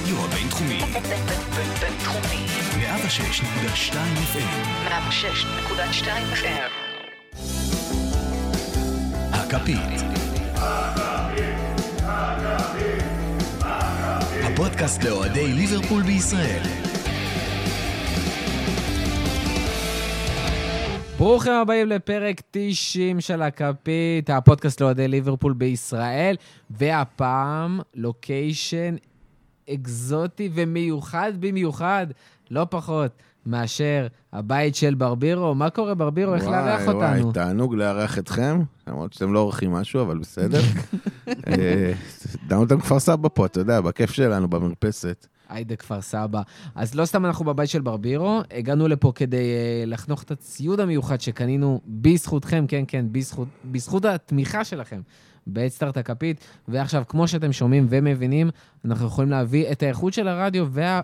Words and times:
הרדיו 0.00 0.24
הבינתחומי. 0.24 0.80
בינתחומי. 1.80 2.46
106.2 2.76 3.94
FM. 4.34 4.88
106.2 4.88 6.06
FM. 6.34 6.70
הכפית. 9.32 10.00
הפודקאסט 14.42 15.04
לאוהדי 15.04 15.52
ליברפול 15.52 16.02
בישראל. 16.02 16.62
ברוכים 21.18 21.52
הבאים 21.52 21.88
לפרק 21.88 22.40
90 22.50 23.20
של 23.20 23.42
הכפית, 23.42 24.30
הפודקאסט 24.30 24.80
לאוהדי 24.80 25.08
ליברפול 25.08 25.52
בישראל, 25.52 26.36
והפעם 26.70 27.80
לוקיישן 27.94 28.96
אקזוטי 29.74 30.50
ומיוחד 30.54 31.32
במיוחד, 31.40 32.06
לא 32.50 32.66
פחות 32.70 33.12
מאשר 33.46 34.06
הבית 34.32 34.74
של 34.74 34.94
ברבירו. 34.94 35.54
מה 35.54 35.70
קורה, 35.70 35.94
ברבירו? 35.94 36.34
איך 36.34 36.44
לארח 36.44 36.80
אותנו? 36.80 36.98
וואי, 36.98 37.20
וואי, 37.20 37.32
תענוג 37.32 37.74
לארח 37.74 38.18
אתכם, 38.18 38.62
למרות 38.86 39.12
שאתם 39.12 39.32
לא 39.32 39.38
עורכים 39.38 39.72
משהו, 39.72 40.02
אבל 40.02 40.18
בסדר. 40.18 40.60
אה, 41.48 41.92
דאונטון 42.48 42.80
כפר 42.80 43.00
סבא 43.00 43.28
פה, 43.34 43.46
אתה 43.46 43.60
יודע, 43.60 43.80
בכיף 43.80 44.10
שלנו, 44.10 44.48
במרפסת. 44.48 45.26
היידה 45.48 45.76
כפר 45.76 46.00
סבא. 46.00 46.42
אז 46.74 46.94
לא 46.94 47.04
סתם 47.04 47.26
אנחנו 47.26 47.44
בבית 47.44 47.70
של 47.70 47.80
ברבירו, 47.80 48.40
הגענו 48.50 48.88
לפה 48.88 49.12
כדי 49.14 49.36
uh, 49.36 49.90
לחנוך 49.90 50.22
את 50.22 50.30
הציוד 50.30 50.80
המיוחד 50.80 51.20
שקנינו 51.20 51.80
בזכותכם, 51.86 52.64
כן, 52.68 52.84
כן, 52.88 53.06
בזכות, 53.12 53.48
בזכות 53.64 54.04
התמיכה 54.04 54.64
שלכם 54.64 55.00
בהדסטארט 55.52 55.96
הכפית. 55.96 56.44
ועכשיו, 56.68 57.02
כמו 57.08 57.28
שאתם 57.28 57.52
שומעים 57.52 57.86
ומבינים, 57.90 58.50
אנחנו 58.84 59.06
יכולים 59.06 59.30
להביא 59.30 59.72
את 59.72 59.82
האיכות 59.82 60.12
של 60.12 60.28
הרדיו 60.28 60.66
וה... 60.70 61.00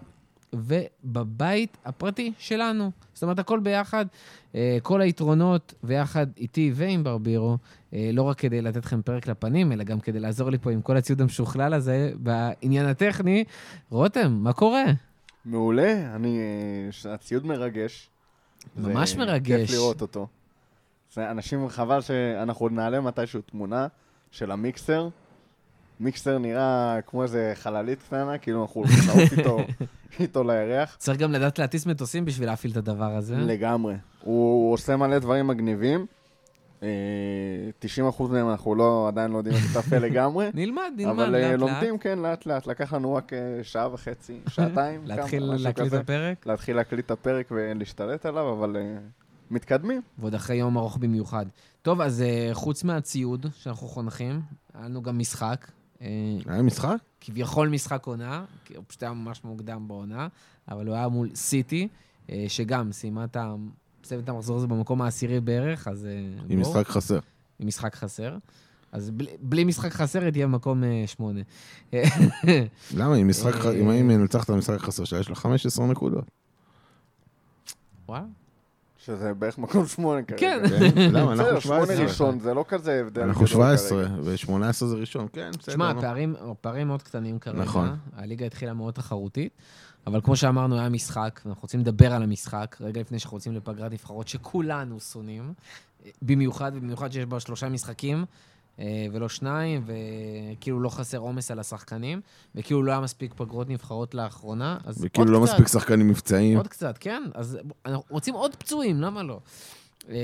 ובבית 0.53 1.77
הפרטי 1.85 2.33
שלנו. 2.39 2.91
זאת 3.15 3.23
אומרת, 3.23 3.39
הכל 3.39 3.61
ביחד, 3.61 4.07
אה, 4.55 4.79
כל 4.83 5.01
היתרונות 5.01 5.75
ביחד 5.83 6.27
איתי 6.37 6.73
ועם 6.75 7.05
ברבירו, 7.05 7.57
אה, 7.95 8.11
לא 8.13 8.23
רק 8.23 8.39
כדי 8.39 8.63
לתת 8.63 8.85
לכם 8.85 9.03
פרק 9.03 9.27
לפנים, 9.27 9.73
אלא 9.73 9.85
גם 9.85 10.01
כדי 10.01 10.21
לעזור 10.21 10.51
לי 10.51 10.59
פה 10.59 10.71
עם 10.71 10.83
כל 10.83 10.97
הציוד 10.97 11.21
המשוכלל 11.21 11.75
הזה 11.75 12.13
בעניין 12.17 12.87
הטכני. 12.87 13.45
רותם, 13.91 14.33
מה 14.33 14.53
קורה? 14.53 14.85
מעולה, 15.45 16.17
אני... 16.17 16.39
הציוד 17.11 17.47
מרגש. 17.47 18.11
ממש 18.77 19.17
מרגש. 19.17 19.61
כיף 19.61 19.71
לראות 19.71 20.03
אותו. 20.03 20.27
זה 21.13 21.31
אנשים, 21.31 21.69
חבל 21.69 22.01
שאנחנו 22.01 22.65
עוד 22.65 22.73
נעלה 22.73 23.01
מתישהו 23.01 23.41
תמונה 23.41 23.87
של 24.37 24.51
המיקסר. 24.51 25.09
מיקסר 26.01 26.39
נראה 26.39 26.99
כמו 27.07 27.23
איזה 27.23 27.53
חללית 27.55 28.03
קטנה, 28.03 28.39
כאילו 28.39 28.63
אנחנו 28.63 28.81
הולכים 28.81 28.99
לעוף 29.09 29.33
איתו, 29.39 29.59
איתו 30.21 30.45
לירח. 30.45 30.97
צריך 30.99 31.19
גם 31.19 31.33
לדעת 31.33 31.59
להטיס 31.59 31.87
מטוסים 31.87 32.25
בשביל 32.25 32.49
להפעיל 32.49 32.73
את 32.73 32.77
הדבר 32.77 33.17
הזה. 33.17 33.37
לגמרי. 33.37 33.95
הוא, 34.23 34.67
הוא 34.67 34.73
עושה 34.73 34.97
מלא 34.97 35.19
דברים 35.19 35.47
מגניבים. 35.47 36.07
אה, 36.83 36.89
90% 38.19 38.23
מהם 38.23 38.51
אנחנו 38.51 38.75
לא, 38.75 39.09
עדיין 39.09 39.31
לא 39.31 39.39
יודעים 39.39 39.57
איך 39.57 39.77
לתפעל 39.77 40.03
לגמרי. 40.03 40.47
נלמד, 40.55 40.93
נלמד, 40.97 41.13
אבל 41.13 41.35
אה, 41.35 41.41
לאט 41.41 41.51
לאט. 41.51 41.61
לומדים, 41.61 41.99
כן, 41.99 42.19
לאט 42.19 42.47
לאט. 42.47 42.67
לקח 42.67 42.93
לנו 42.93 43.15
רק 43.15 43.33
אה, 43.33 43.39
שעה 43.63 43.95
וחצי, 43.95 44.41
שעתיים. 44.49 45.01
להתחיל 45.07 45.43
כמה, 45.43 45.57
להקליט 45.59 45.95
את. 45.95 45.99
הפרק, 46.01 46.47
להתחיל 46.47 46.77
להקליט 46.77 47.07
את 47.07 47.11
הפרק 47.11 47.47
ולהשתלט 47.51 48.27
עליו, 48.27 48.53
אבל 48.53 48.77
מתקדמים. 49.51 50.01
ועוד 50.19 50.35
אחרי 50.35 50.57
יום 50.57 50.79
ארוך 50.79 50.97
במיוחד. 50.97 51.47
טוב, 51.83 52.01
אז 52.01 52.23
אה, 52.23 52.51
חוץ 52.53 52.85
מהציוד 52.85 53.47
שאנחנו 53.57 53.89
חונכים, 53.89 54.43
היה 54.75 54.85
לנו 54.85 55.03
גם 55.03 55.19
משחק. 55.19 55.71
אה, 56.03 56.07
היה 56.47 56.63
משחק? 56.63 56.97
כביכול 57.21 57.69
משחק 57.69 58.07
עונה, 58.07 58.45
כי 58.65 58.77
הוא 58.77 58.85
פשוט 58.87 59.03
היה 59.03 59.13
ממש 59.13 59.45
מוקדם 59.45 59.89
בעונה, 59.89 60.29
אבל 60.69 60.87
הוא 60.87 60.95
היה 60.95 61.09
מול 61.09 61.31
סיטי, 61.35 61.89
אה, 62.31 62.45
שגם 62.49 62.93
סיימה 62.93 63.25
את 63.25 64.29
המחזור 64.29 64.57
הזה 64.57 64.67
במקום 64.67 65.03
העשירי 65.03 65.41
בערך, 65.41 65.89
אז... 65.89 66.07
אה, 66.07 66.11
עם 66.49 66.63
בואו, 66.63 66.71
משחק 66.71 66.89
חסר. 66.89 67.19
עם 67.59 67.67
משחק 67.67 67.95
חסר. 67.95 68.37
אז 68.93 69.11
בלי, 69.11 69.31
בלי 69.41 69.65
משחק 69.65 69.93
חסר 69.93 70.23
היא 70.23 70.31
תהיה 70.31 70.47
במקום 70.47 70.83
שמונה. 71.07 71.41
למה? 72.97 73.17
אם 73.17 73.89
האם 73.89 74.11
ינצח 74.11 74.45
את 74.45 74.51
המשחק 74.51 74.75
החסר 74.75 75.05
שלה, 75.05 75.21
יש 75.21 75.29
לה 75.29 75.35
15 75.35 75.87
נקודות. 75.87 76.25
וואו. 78.09 78.23
שזה 79.07 79.35
בערך 79.35 79.59
מקום 79.59 79.87
שמונה 79.87 80.23
כרגע. 80.23 80.41
כן. 80.41 80.63
כן? 80.95 81.13
למה? 81.13 81.33
אנחנו 81.33 81.61
שמונה 81.61 81.85
17. 81.87 82.05
ראשון, 82.07 82.41
זה 82.41 82.55
לא 82.55 82.65
כזה 82.69 83.01
הבדל. 83.01 83.23
אנחנו 83.23 83.45
גדול 83.45 83.47
17, 83.47 84.05
כרגע. 84.05 84.15
ו-18 84.23 84.73
זה 84.73 84.97
ראשון. 84.97 85.27
כן, 85.33 85.51
בסדר. 85.51 85.73
תשמע, 85.73 85.93
נו. 85.93 86.01
הפערים, 86.51 86.89
מאוד 86.89 87.03
קטנים 87.03 87.39
כרגע. 87.39 87.59
נכון. 87.59 87.97
הליגה 88.17 88.47
התחילה 88.47 88.75
מאוד 88.75 88.95
תחרותית, 88.95 89.53
אבל 90.07 90.21
כמו 90.21 90.37
שאמרנו, 90.37 90.79
היה 90.79 90.89
משחק, 90.89 91.41
ואנחנו 91.45 91.63
רוצים 91.63 91.81
לדבר 91.81 92.13
על 92.13 92.23
המשחק, 92.23 92.77
רגע 92.81 93.01
לפני 93.01 93.19
שאנחנו 93.19 93.37
יוצאים 93.37 93.55
לפגרת 93.55 93.93
נבחרות 93.93 94.29
שכולנו 94.29 95.01
שונאים, 95.01 95.53
במיוחד, 96.23 96.73
ובמיוחד 96.75 97.13
שיש 97.13 97.25
בה 97.27 97.41
שלושה 97.41 97.69
משחקים, 97.69 98.25
ולא 99.13 99.29
שניים, 99.29 99.85
וכאילו 99.87 100.81
לא 100.81 100.89
חסר 100.89 101.19
עומס 101.19 101.51
על 101.51 101.59
השחקנים, 101.59 102.21
וכאילו 102.55 102.83
לא 102.83 102.93
היה 102.93 103.01
מספיק 103.01 103.35
פגרות 103.37 103.69
נבחרות 103.71 104.15
לאחרונה, 104.15 104.79
אז 104.85 104.97
עוד 104.99 105.07
וכאילו 105.07 105.33
לא 105.33 105.39
קצת. 105.47 105.53
מספיק 105.53 105.69
שחקנים 105.69 106.09
מבצעיים. 106.09 106.57
עוד 106.57 106.69
קצת, 106.69 106.99
כן? 106.99 107.23
אז 107.35 107.59
אנחנו 107.87 108.05
רוצים 108.11 108.35
עוד 108.35 108.57
פצועים, 108.57 109.01
למה 109.01 109.23
לא? 109.23 109.41
אה, 110.09 110.15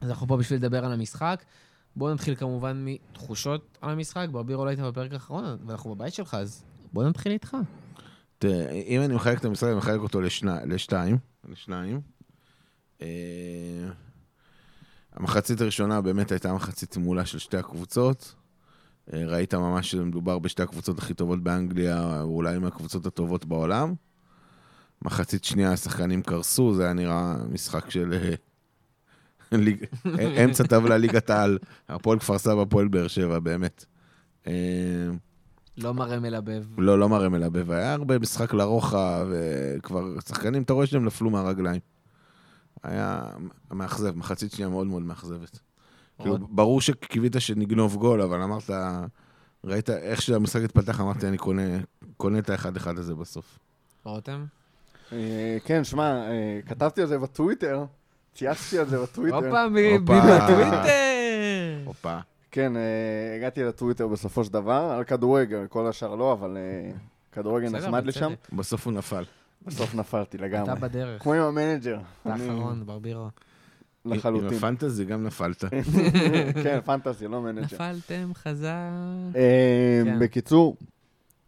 אז 0.00 0.10
אנחנו 0.10 0.26
פה 0.26 0.36
בשביל 0.36 0.58
לדבר 0.58 0.84
על 0.84 0.92
המשחק. 0.92 1.44
בואו 1.96 2.14
נתחיל 2.14 2.34
כמובן 2.34 2.82
מתחושות 2.84 3.78
על 3.80 3.90
המשחק. 3.90 4.26
ברבירו 4.30 4.64
לא 4.64 4.70
היית 4.70 4.80
בפרק 4.80 5.12
האחרון, 5.12 5.44
ואנחנו 5.66 5.94
בבית 5.94 6.14
שלך, 6.14 6.34
אז 6.34 6.64
בואו 6.92 7.08
נתחיל 7.08 7.32
איתך. 7.32 7.56
תראה, 8.38 8.70
אם 8.70 9.00
אני 9.02 9.14
מחלק 9.14 9.38
את 9.38 9.44
המשחק, 9.44 9.66
אני 9.68 9.74
מחלק 9.76 10.00
אותו 10.00 10.20
לשני- 10.20 10.50
לשתיים. 10.66 11.18
לשניים. 11.48 12.00
אה, 15.16 15.22
המחצית 15.22 15.60
הראשונה 15.60 16.00
באמת 16.00 16.32
הייתה 16.32 16.52
מחצית 16.54 16.96
מעולה 16.96 17.26
של 17.26 17.38
שתי 17.38 17.56
הקבוצות. 17.56 18.34
אה, 19.12 19.22
ראית 19.26 19.54
ממש 19.54 19.90
שמדובר 19.90 20.38
בשתי 20.38 20.62
הקבוצות 20.62 20.98
הכי 20.98 21.14
טובות 21.14 21.42
באנגליה, 21.42 22.22
אולי 22.22 22.58
מהקבוצות 22.58 23.06
הטובות 23.06 23.44
בעולם. 23.44 23.94
מחצית 25.02 25.44
שנייה 25.44 25.72
השחקנים 25.72 26.22
קרסו, 26.22 26.74
זה 26.74 26.84
היה 26.84 26.92
נראה 26.92 27.36
משחק 27.52 27.90
של 27.90 28.12
אה, 28.12 28.34
ליג- 29.58 29.84
אמצע 30.44 30.64
טבלה 30.64 30.98
ליגת 30.98 31.30
העל. 31.30 31.58
הפועל 31.88 32.18
כפר 32.18 32.38
סבא, 32.38 32.62
הפועל 32.62 32.88
באר 32.88 33.08
שבע, 33.08 33.38
באמת. 33.38 33.84
אה, 34.46 34.52
לא 35.78 35.94
מראה 35.94 36.20
מלבב. 36.20 36.64
לא, 36.78 36.98
לא 36.98 37.08
מראה 37.08 37.28
מלבב, 37.28 37.70
היה 37.70 37.92
הרבה 37.92 38.18
משחק 38.18 38.54
לרוחב, 38.54 39.26
וכבר 39.30 40.20
שחקנים, 40.28 40.62
אתה 40.62 40.72
רואה 40.72 40.86
שהם 40.86 41.04
נפלו 41.04 41.30
מהרגליים. 41.30 41.80
היה 42.82 43.22
מאכזב, 43.70 44.16
מחצית 44.16 44.52
שנייה 44.52 44.68
מאוד 44.68 44.86
מאוד 44.86 45.02
מאכזבת. 45.02 45.58
כאילו? 46.22 46.38
ברור 46.38 46.80
שקיווית 46.80 47.36
שנגנוב 47.38 47.96
גול, 47.96 48.22
אבל 48.22 48.42
אמרת, 48.42 48.70
ראית 49.64 49.90
איך 49.90 50.22
שהמשחק 50.22 50.62
התפתח, 50.64 51.00
אמרתי, 51.00 51.28
אני 51.28 51.38
קונה, 51.38 51.62
קונה 52.16 52.38
את 52.38 52.50
האחד-אחד 52.50 52.98
הזה 52.98 53.14
בסוף. 53.14 53.58
רותם? 54.04 54.44
אה, 55.12 55.56
כן, 55.64 55.84
שמע, 55.84 56.28
אה, 56.28 56.60
כתבתי 56.66 57.00
על 57.00 57.06
זה 57.06 57.18
בטוויטר, 57.18 57.84
צייצתי 58.34 58.78
על 58.78 58.86
זה 58.88 58.98
בטוויטר. 59.02 59.36
הופה, 59.36 59.68
מ- 59.68 59.76
הופה. 59.76 60.20
בטוויטר! 60.20 60.86
הופה. 61.84 62.18
כן, 62.50 62.76
אה, 62.76 62.82
הגעתי 63.36 63.64
לטוויטר 63.64 64.06
בסופו 64.08 64.44
של 64.44 64.52
דבר, 64.52 64.72
על 64.98 65.04
כדורגל, 65.04 65.66
כל 65.68 65.86
השאר 65.86 66.14
לא, 66.14 66.32
אבל 66.32 66.56
כדורגל 67.32 67.68
נחמד 67.68 68.06
לי 68.06 68.12
שם. 68.12 68.32
בצדק. 68.32 68.52
בסוף 68.52 68.86
הוא 68.86 68.92
נפל. 68.94 69.24
בסוף 69.62 69.94
נפלתי 69.94 70.38
לגמרי. 70.38 70.72
אתה 70.72 70.80
בדרך. 70.80 71.22
כמו 71.22 71.32
עם 71.32 71.42
ה 71.42 71.48
manager. 71.48 71.98
אתה 72.22 72.32
האחרון, 72.32 72.86
ברבירו. 72.86 73.28
עם 74.04 74.12
לחלוטין. 74.12 74.58
ה 74.58 74.64
fantasy 74.64 75.04
גם 75.04 75.24
נפלת. 75.24 75.64
כן, 76.62 76.80
fantasy, 76.84 77.28
לא 77.28 77.42
manager. 77.42 77.62
נפלתם 77.62 78.30
חזק. 78.34 78.68
אה, 79.36 80.02
כן. 80.04 80.18
בקיצור, 80.18 80.76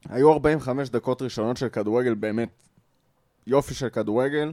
היו 0.08 0.32
45 0.32 0.88
דקות 0.88 1.22
ראשונות 1.22 1.56
של 1.56 1.68
כדורגל, 1.68 2.14
באמת 2.14 2.48
יופי 3.46 3.74
של 3.74 3.88
כדורגל, 3.88 4.52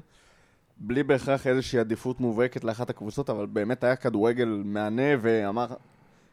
בלי 0.78 1.04
בהכרח 1.04 1.48
איזושהי 1.48 1.80
עדיפות 1.80 2.20
מובהקת 2.20 2.64
לאחת 2.64 2.90
הקבוצות, 2.90 3.30
אבל 3.30 3.46
באמת 3.46 3.84
היה 3.84 3.96
כדורגל 3.96 4.62
מהנה 4.66 5.18
ואמר, 5.22 5.68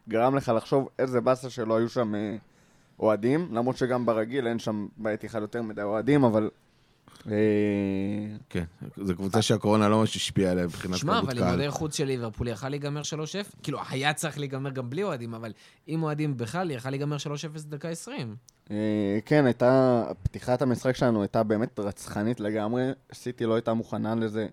גרם 0.09 0.35
לך 0.35 0.51
לחשוב 0.55 0.89
איזה 0.99 1.21
באסה 1.21 1.49
שלא 1.49 1.77
היו 1.77 1.89
שם 1.89 2.15
אה, 2.15 2.35
אוהדים, 2.99 3.47
למרות 3.51 3.77
שגם 3.77 4.05
ברגיל 4.05 4.47
אין 4.47 4.59
שם 4.59 4.87
באתיחאד 4.97 5.41
יותר 5.41 5.61
מדי 5.61 5.81
אוהדים, 5.81 6.23
אבל... 6.23 6.49
אה, 7.31 7.35
כן, 8.49 8.63
זו 8.97 9.15
קבוצה 9.15 9.41
שהקורונה 9.41 9.89
לא 9.89 9.99
ממש 9.99 10.15
השפיעה 10.15 10.51
עליה 10.51 10.65
מבחינת 10.65 10.97
שמע, 10.97 11.13
תרבות 11.13 11.29
אבל 11.29 11.37
עם 11.37 11.43
קהל. 11.43 11.59
אוהדי 11.59 11.71
חוץ 11.71 11.97
של 11.97 12.05
ליברפול 12.05 12.47
יכל 12.47 12.69
להיגמר 12.69 13.01
3-0. 13.01 13.05
כאילו, 13.63 13.79
היה 13.89 14.13
צריך 14.13 14.39
להיגמר 14.39 14.69
גם 14.69 14.89
בלי 14.89 15.03
אוהדים, 15.03 15.33
אבל 15.33 15.53
עם 15.87 16.03
אוהדים 16.03 16.37
בכלל, 16.37 16.71
יכל 16.71 16.89
להיגמר 16.89 17.17
3-0 17.17 17.19
דקה 17.65 17.89
20. 17.89 18.35
אה, 18.71 18.75
כן, 19.25 19.45
הייתה, 19.45 20.03
פתיחת 20.23 20.61
המשחק 20.61 20.95
שלנו 20.95 21.21
הייתה 21.21 21.43
באמת 21.43 21.79
רצחנית 21.79 22.39
לגמרי, 22.39 22.91
סיטי 23.13 23.45
לא 23.45 23.55
הייתה 23.55 23.73
מוכנה 23.73 24.15
לזה 24.15 24.47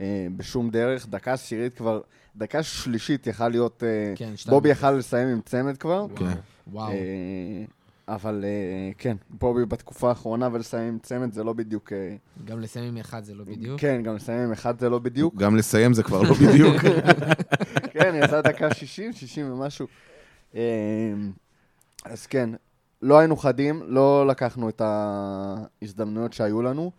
אה, 0.00 0.26
בשום 0.36 0.70
דרך, 0.70 1.06
דקה 1.08 1.32
עשירית 1.32 1.74
כבר, 1.74 2.00
דקה 2.36 2.62
שלישית 2.62 3.26
יכל 3.26 3.48
להיות, 3.48 3.82
כן. 4.16 4.32
בובי 4.46 4.68
יכל 4.68 4.90
לסיים 4.90 5.28
עם 5.28 5.40
צמד 5.44 5.76
כבר, 5.76 6.06
כן. 6.16 6.24
וואו. 6.66 6.92
אבל 8.14 8.44
אה, 8.44 8.90
כן, 8.98 9.16
בובי 9.30 9.66
בתקופה 9.66 10.08
האחרונה 10.08 10.48
ולסיים 10.52 10.88
עם 10.88 10.98
צמד 10.98 11.32
זה 11.32 11.44
לא 11.44 11.52
בדיוק... 11.52 11.92
אה, 11.92 12.16
גם 12.44 12.60
לסיים 12.60 12.88
עם 12.88 12.96
אחד 12.96 13.24
זה 13.24 13.34
לא 13.34 13.44
בדיוק. 13.44 13.80
כן, 13.80 14.02
גם 14.02 14.16
לסיים 14.16 14.38
עם 14.40 14.52
אחד 14.52 14.80
זה 14.80 14.88
לא 14.88 14.98
בדיוק. 14.98 15.34
גם 15.36 15.56
לסיים 15.56 15.94
זה 15.94 16.02
כבר 16.02 16.22
לא 16.22 16.34
בדיוק. 16.46 16.76
כן, 17.90 18.14
יצא 18.24 18.40
דקה 18.40 18.74
60, 18.74 19.12
60 19.12 19.52
ומשהו. 19.52 19.86
אמ, 20.54 20.60
אז 22.04 22.26
כן, 22.26 22.50
לא 23.02 23.18
היינו 23.18 23.36
חדים, 23.36 23.82
לא 23.86 24.26
לקחנו 24.26 24.68
את 24.68 24.82
ההזדמנויות 24.84 26.32
שהיו 26.32 26.62
לנו, 26.62 26.90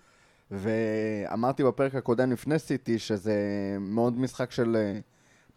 ואמרתי 0.52 1.64
בפרק 1.64 1.96
הקודם 1.96 2.32
לפני 2.32 2.60
סיטי 2.60 3.00
שזה 3.00 3.36
מאוד 3.80 4.20
משחק 4.20 4.52
של 4.52 4.78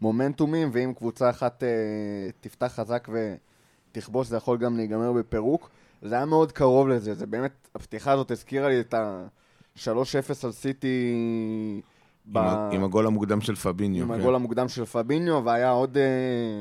מומנטומים, 0.01 0.69
ואם 0.73 0.93
קבוצה 0.97 1.29
אחת 1.29 1.63
אה, 1.63 1.69
תפתח 2.41 2.71
חזק 2.75 3.07
ותכבוש, 3.91 4.27
זה 4.27 4.37
יכול 4.37 4.57
גם 4.57 4.77
להיגמר 4.77 5.13
בפירוק. 5.13 5.69
זה 6.01 6.15
היה 6.15 6.25
מאוד 6.25 6.51
קרוב 6.51 6.87
לזה, 6.87 7.13
זה 7.13 7.25
באמת, 7.25 7.67
הפתיחה 7.75 8.11
הזאת 8.11 8.31
הזכירה 8.31 8.69
לי 8.69 8.79
את 8.79 8.93
ה-3-0 8.93 9.87
על 10.43 10.51
סיטי. 10.51 11.81
ה- 12.35 12.69
עם 12.71 12.83
הגול 12.83 13.07
המוקדם 13.07 13.41
של 13.41 13.55
פביניו. 13.55 14.03
עם 14.03 14.13
כן. 14.13 14.19
הגול 14.19 14.35
המוקדם 14.35 14.67
של 14.67 14.85
פביניו, 14.85 15.41
והיה 15.45 15.69
עוד 15.69 15.97
אה, 15.97 16.03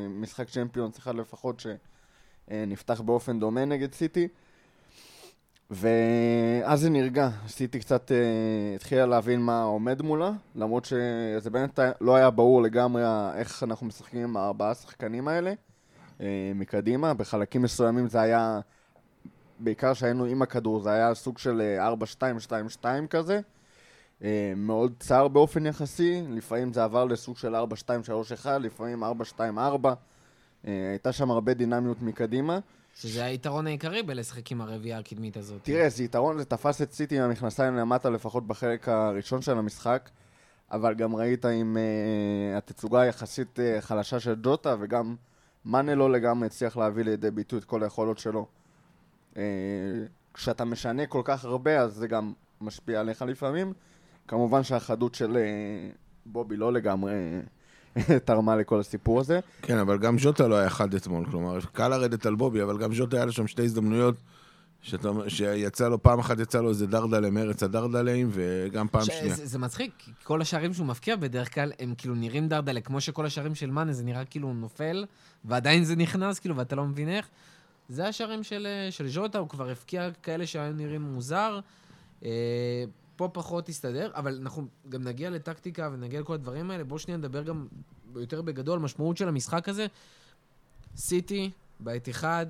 משחק 0.08 0.48
צ'מפיונס 0.48 0.98
אחד 0.98 1.14
לפחות 1.14 1.62
שנפתח 2.50 3.00
באופן 3.00 3.40
דומה 3.40 3.64
נגד 3.64 3.94
סיטי. 3.94 4.28
ואז 5.70 6.80
זה 6.80 6.90
נרגע, 6.90 7.28
סיטי 7.48 7.80
קצת 7.80 8.12
אה, 8.12 8.16
התחילה 8.74 9.06
להבין 9.06 9.40
מה 9.40 9.62
עומד 9.62 10.02
מולה, 10.02 10.30
למרות 10.54 10.84
שזה 10.84 11.50
באמת 11.50 11.78
לא 12.00 12.16
היה 12.16 12.30
ברור 12.30 12.62
לגמרי 12.62 13.02
איך 13.34 13.62
אנחנו 13.62 13.86
משחקים 13.86 14.22
עם 14.22 14.36
הארבעה 14.36 14.70
השחקנים 14.70 15.28
האלה 15.28 15.50
אה, 15.50 15.54
מקדימה. 16.54 17.14
בחלקים 17.14 17.62
מסוימים 17.62 18.08
זה 18.08 18.20
היה, 18.20 18.60
בעיקר 19.58 19.94
שהיינו 19.94 20.24
עם 20.24 20.42
הכדור, 20.42 20.80
זה 20.80 20.90
היה 20.90 21.14
סוג 21.14 21.38
של 21.38 21.60
אה, 21.60 21.94
4-2-2-2 22.80 23.06
כזה. 23.10 23.40
אה, 24.24 24.52
מאוד 24.56 24.92
צר 24.98 25.28
באופן 25.28 25.66
יחסי, 25.66 26.22
לפעמים 26.28 26.72
זה 26.72 26.84
עבר 26.84 27.04
לסוג 27.04 27.36
של 27.36 27.54
4-2-3-1, 27.54 28.48
לפעמים 28.60 29.04
4-2-4. 29.04 29.06
אה, 30.66 30.90
הייתה 30.90 31.12
שם 31.12 31.30
הרבה 31.30 31.54
דינמיות 31.54 32.02
מקדימה. 32.02 32.58
שזה 32.94 33.24
היתרון 33.24 33.66
העיקרי 33.66 34.02
בלשחק 34.02 34.52
עם 34.52 34.60
הרביעייה 34.60 34.98
הקדמית 34.98 35.36
הזאת. 35.36 35.60
תראה, 35.62 35.88
זה 35.88 36.04
יתרון, 36.04 36.38
זה 36.38 36.44
תפס 36.44 36.82
את 36.82 36.92
סיטי 36.92 37.18
עם 37.18 37.22
המכנסיים 37.22 37.76
למטה, 37.76 38.10
לפחות 38.10 38.46
בחלק 38.46 38.88
הראשון 38.88 39.42
של 39.42 39.58
המשחק, 39.58 40.10
אבל 40.70 40.94
גם 40.94 41.16
ראית 41.16 41.44
עם 41.44 41.76
uh, 41.76 42.58
התצוגה 42.58 43.00
היחסית 43.00 43.58
uh, 43.58 43.80
חלשה 43.80 44.20
של 44.20 44.34
ג'וטה, 44.42 44.76
וגם 44.80 45.16
מאנה 45.66 45.94
לא 45.94 46.12
לגמרי 46.12 46.46
הצליח 46.46 46.76
להביא 46.76 47.04
לידי 47.04 47.30
ביטוי 47.30 47.58
את 47.58 47.64
כל 47.64 47.82
היכולות 47.82 48.18
שלו. 48.18 48.46
Uh, 49.34 49.38
כשאתה 50.34 50.64
משנה 50.64 51.06
כל 51.06 51.22
כך 51.24 51.44
הרבה, 51.44 51.80
אז 51.80 51.94
זה 51.94 52.06
גם 52.06 52.32
משפיע 52.60 53.00
עליך 53.00 53.22
לפעמים. 53.22 53.72
כמובן 54.28 54.62
שהחדות 54.62 55.14
של 55.14 55.36
uh, 55.36 55.96
בובי 56.26 56.56
לא 56.56 56.72
לגמרי 56.72 57.12
אה, 57.96 58.18
תרמה 58.24 58.56
לכל 58.56 58.80
הסיפור 58.80 59.20
הזה. 59.20 59.40
כן, 59.62 59.78
אבל 59.78 59.98
גם 59.98 60.18
ז'וטה 60.18 60.48
לא 60.48 60.54
היה 60.54 60.70
חד 60.70 60.94
אתמול. 60.94 61.26
כלומר, 61.30 61.58
קל 61.72 61.88
לרדת 61.88 62.26
על 62.26 62.34
בובי, 62.34 62.62
אבל 62.62 62.78
גם 62.78 62.94
ז'וטה 62.94 63.16
היה 63.16 63.24
לו 63.24 63.32
שם 63.32 63.46
שתי 63.46 63.62
הזדמנויות. 63.62 64.14
שאתה, 64.86 65.08
שיצא 65.28 65.88
לו, 65.88 66.02
פעם 66.02 66.18
אחת 66.18 66.38
יצא 66.38 66.60
לו 66.60 66.68
איזה 66.68 66.86
דרדלה 66.86 67.30
מארץ 67.30 67.62
הדרדלים, 67.62 68.30
וגם 68.32 68.88
פעם 68.88 69.04
ש- 69.04 69.06
שנייה. 69.06 69.34
זה, 69.34 69.46
זה 69.46 69.58
מצחיק, 69.58 69.92
כל 70.22 70.40
השערים 70.40 70.74
שהוא 70.74 70.86
מבקיע 70.86 71.16
בדרך 71.16 71.54
כלל 71.54 71.72
הם 71.78 71.94
כאילו 71.98 72.14
נראים 72.14 72.48
דרדלה, 72.48 72.80
כמו 72.80 73.00
שכל 73.00 73.26
השערים 73.26 73.54
של 73.54 73.70
מאנה 73.70 73.92
זה 73.92 74.04
נראה 74.04 74.24
כאילו 74.24 74.48
הוא 74.48 74.56
נופל, 74.56 75.04
ועדיין 75.44 75.84
זה 75.84 75.96
נכנס, 75.96 76.38
כאילו, 76.38 76.56
ואתה 76.56 76.76
לא 76.76 76.84
מבין 76.84 77.08
איך. 77.08 77.28
זה 77.88 78.08
השערים 78.08 78.42
של, 78.42 78.66
אה, 78.66 78.90
של 78.90 79.08
ז'וטה, 79.08 79.38
הוא 79.38 79.48
כבר 79.48 79.68
הבקיע 79.70 80.08
כאלה 80.22 80.46
שהיו 80.46 80.72
נראים 80.72 81.02
מוזר. 81.02 81.60
אה, 82.24 82.30
פה 83.16 83.28
פחות 83.32 83.68
הסתדר, 83.68 84.10
אבל 84.14 84.38
אנחנו 84.42 84.66
גם 84.88 85.02
נגיע 85.02 85.30
לטקטיקה 85.30 85.90
ונגיע 85.92 86.20
לכל 86.20 86.34
הדברים 86.34 86.70
האלה. 86.70 86.84
בואו 86.84 86.98
שנייה 86.98 87.18
נדבר 87.18 87.42
גם 87.42 87.66
יותר 88.16 88.42
בגדול, 88.42 88.78
משמעות 88.78 89.16
של 89.16 89.28
המשחק 89.28 89.68
הזה. 89.68 89.86
סיטי, 90.96 91.50
בעת 91.80 92.08
אחד, 92.08 92.46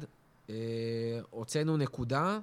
הוצאנו 1.31 1.77
נקודה, 1.77 2.39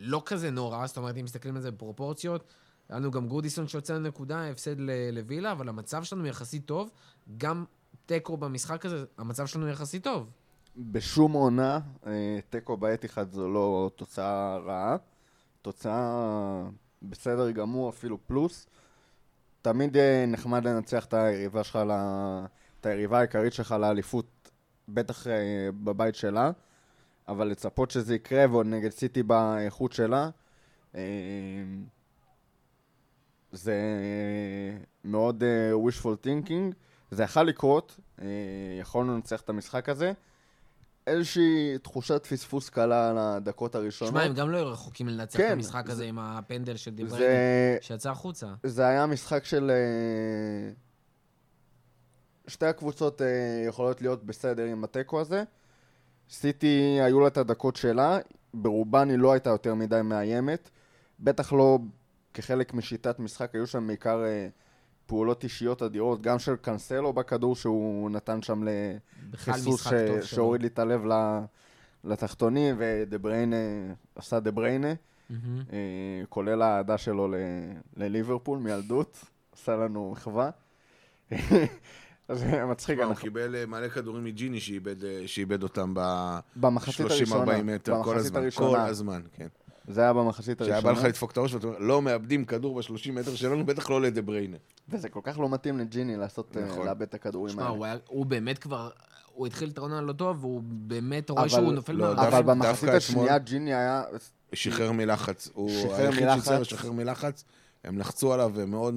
לא 0.00 0.22
כזה 0.26 0.50
נורא, 0.50 0.86
זאת 0.86 0.96
אומרת, 0.96 1.16
אם 1.16 1.24
מסתכלים 1.24 1.56
על 1.56 1.62
זה 1.62 1.70
בפרופורציות, 1.70 2.54
היה 2.88 2.98
לנו 2.98 3.10
גם 3.10 3.28
גודיסון 3.28 3.68
שהוצאנו 3.68 4.08
נקודה, 4.08 4.50
הפסד 4.50 4.76
לווילה, 5.12 5.52
אבל 5.52 5.68
המצב 5.68 6.04
שלנו 6.04 6.26
יחסית 6.26 6.66
טוב. 6.66 6.90
גם 7.38 7.64
תיקו 8.06 8.36
במשחק 8.36 8.86
הזה, 8.86 9.04
המצב 9.18 9.46
שלנו 9.46 9.68
יחסית 9.68 10.04
טוב. 10.04 10.30
בשום 10.76 11.32
עונה, 11.32 11.80
אה, 12.06 12.38
תיקו 12.50 12.76
בעת 12.76 13.04
אחד 13.04 13.30
זו 13.32 13.48
לא 13.48 13.90
תוצאה 13.96 14.56
רעה. 14.56 14.96
תוצאה 15.62 16.62
בסדר 17.02 17.50
גמור, 17.50 17.90
אפילו 17.90 18.18
פלוס. 18.26 18.66
תמיד 19.62 19.96
אה, 19.96 20.24
נחמד 20.28 20.66
לנצח 20.66 21.04
את 21.04 21.14
היריבה 21.14 21.64
שלך, 21.64 21.76
את 22.80 22.86
היריבה 22.86 23.18
העיקרית 23.18 23.52
שלך 23.52 23.72
לאליפות, 23.72 24.50
בטח 24.88 25.26
אה, 25.26 25.68
בבית 25.84 26.14
שלה, 26.14 26.50
אבל 27.28 27.48
לצפות 27.48 27.90
שזה 27.90 28.14
יקרה, 28.14 28.44
ועוד 28.50 28.66
נגד 28.66 28.90
סיטי 28.90 29.22
באיכות 29.22 29.92
שלה, 29.92 30.30
אה, 30.94 31.00
זה 33.52 33.74
מאוד 35.04 35.42
אה, 35.42 35.72
wishful 35.88 36.26
thinking. 36.26 36.74
זה 37.10 37.22
יכול 37.22 37.42
לקרות, 37.42 38.00
אה, 38.22 38.26
יכולנו 38.80 39.14
לנצח 39.14 39.40
את 39.40 39.48
המשחק 39.48 39.88
הזה. 39.88 40.12
איזושהי 41.06 41.78
תחושת 41.82 42.26
פספוס 42.26 42.68
קלה 42.68 43.10
על 43.10 43.18
הדקות 43.18 43.74
הראשונות. 43.74 44.14
שמע, 44.14 44.22
הם 44.22 44.34
גם 44.34 44.50
לא 44.50 44.56
היו 44.56 44.72
רחוקים 44.72 45.08
לנצח 45.08 45.38
כן, 45.38 45.46
את 45.46 45.52
המשחק 45.52 45.86
זה- 45.86 45.92
הזה 45.92 46.04
עם 46.04 46.18
הפנדל 46.18 46.76
של 46.76 46.90
דיבריינה, 46.94 47.18
זה, 47.18 47.78
שיצא 47.80 48.10
החוצה. 48.10 48.46
זה 48.62 48.86
היה 48.86 49.06
משחק 49.06 49.44
של... 49.44 49.70
שתי 52.48 52.66
הקבוצות 52.66 53.20
יכולות 53.68 54.00
להיות 54.00 54.24
בסדר 54.24 54.64
עם 54.64 54.84
התיקו 54.84 55.20
הזה. 55.20 55.44
סיטי, 56.30 56.98
היו 57.02 57.20
לה 57.20 57.26
את 57.26 57.36
הדקות 57.36 57.76
שלה, 57.76 58.18
ברובן 58.54 59.10
היא 59.10 59.18
לא 59.18 59.32
הייתה 59.32 59.50
יותר 59.50 59.74
מדי 59.74 60.00
מאיימת. 60.04 60.70
בטח 61.20 61.52
לא 61.52 61.78
כחלק 62.34 62.74
משיטת 62.74 63.18
משחק, 63.18 63.54
היו 63.54 63.66
שם 63.66 63.86
בעיקר 63.86 64.24
אה, 64.24 64.48
פעולות 65.06 65.44
אישיות 65.44 65.82
אדירות, 65.82 66.22
גם 66.22 66.38
של 66.38 66.56
קאנסלו 66.56 67.12
בכדור 67.12 67.56
שהוא 67.56 68.10
נתן 68.10 68.42
שם 68.42 68.62
לחיסוס 69.32 69.88
ש... 69.88 69.92
שהוריד 70.22 70.62
לי 70.62 70.68
את 70.68 70.78
הלב. 70.78 71.04
לתחתונים, 72.04 72.76
ודה 72.78 73.18
בריינה 73.18 73.56
עשה 74.14 74.40
דה 74.40 74.50
בריינה. 74.50 74.92
מהמם. 75.30 75.62
אה, 75.72 76.26
כולל 76.28 76.62
האהדה 76.62 76.98
שלו 76.98 77.28
ל- 77.28 77.34
לליברפול 77.96 78.58
מילדות, 78.58 79.24
עשה 79.52 79.76
לנו 79.76 80.10
מחווה. 80.10 80.50
זה 82.32 82.64
מצחיק, 82.64 82.98
הוא 82.98 83.14
קיבל 83.14 83.56
אה, 83.56 83.66
מלא 83.66 83.88
כדורים 83.88 84.24
מג'יני 84.24 84.60
שאיבד, 84.60 85.04
אה, 85.04 85.56
אותם 85.62 85.94
במחצית 86.56 87.00
ב-30-40 87.00 87.12
הראשונה, 87.12 87.62
מטר, 87.62 88.02
כל 88.04 88.16
הזמן, 88.16 88.32
כל 88.32 88.42
הראשונה, 88.42 88.86
הזמן, 88.86 89.22
כן. 89.32 89.46
זה 89.88 90.00
היה 90.00 90.12
במחצית 90.12 90.58
שהיה 90.58 90.72
בא 90.72 90.78
לך 90.78 90.86
הראשונה, 90.86 91.08
לדפוק 91.08 91.32
את 91.32 91.36
הראש 91.36 91.54
ואתה 91.54 91.66
אומר, 91.66 91.78
לא 91.78 92.02
מאבדים 92.02 92.44
כדור 92.44 92.80
ב-30 92.80 93.12
מטר 93.12 93.34
שלנו, 93.34 93.66
בטח 93.66 93.90
לא 93.90 94.02
לדה 94.02 94.22
בריינה. 94.22 94.56
וזה 94.88 95.08
כל 95.08 95.20
כך 95.22 95.38
לא 95.38 95.48
מתאים 95.48 95.78
לג'יני 95.78 96.16
לעשות, 96.16 96.56
אה, 96.56 96.64
נכון. 96.64 96.86
לאבד 96.86 97.02
את 97.02 97.14
הכדורים 97.14 97.58
האלה. 97.58 97.96
הוא 98.06 98.26
באמת 98.26 98.58
כבר, 98.58 98.90
הוא 99.32 99.46
התחיל 99.46 99.68
את 99.68 99.78
העונה 99.78 100.00
לא 100.00 100.12
טוב, 100.12 100.44
והוא 100.44 100.62
באמת 100.64 101.30
רואה 101.30 101.42
אבל- 101.42 101.48
שהוא 101.48 101.72
נופל 101.72 101.92
לא. 101.92 102.12
אבל 102.12 102.42
במחצית 102.42 102.88
השנייה 102.88 103.38
ג'יני 103.38 103.74
היה... 103.74 104.02
שחרר 104.52 104.92
מלחץ. 104.92 105.48
הוא 105.54 105.70
היחיד. 105.70 106.20
שהצליח 106.28 106.60
לשחרר 106.60 106.92
מלחץ. 106.92 107.44
הם 107.84 107.98
לחצו 107.98 108.32
עליו 108.32 108.52
מאוד 108.66 108.94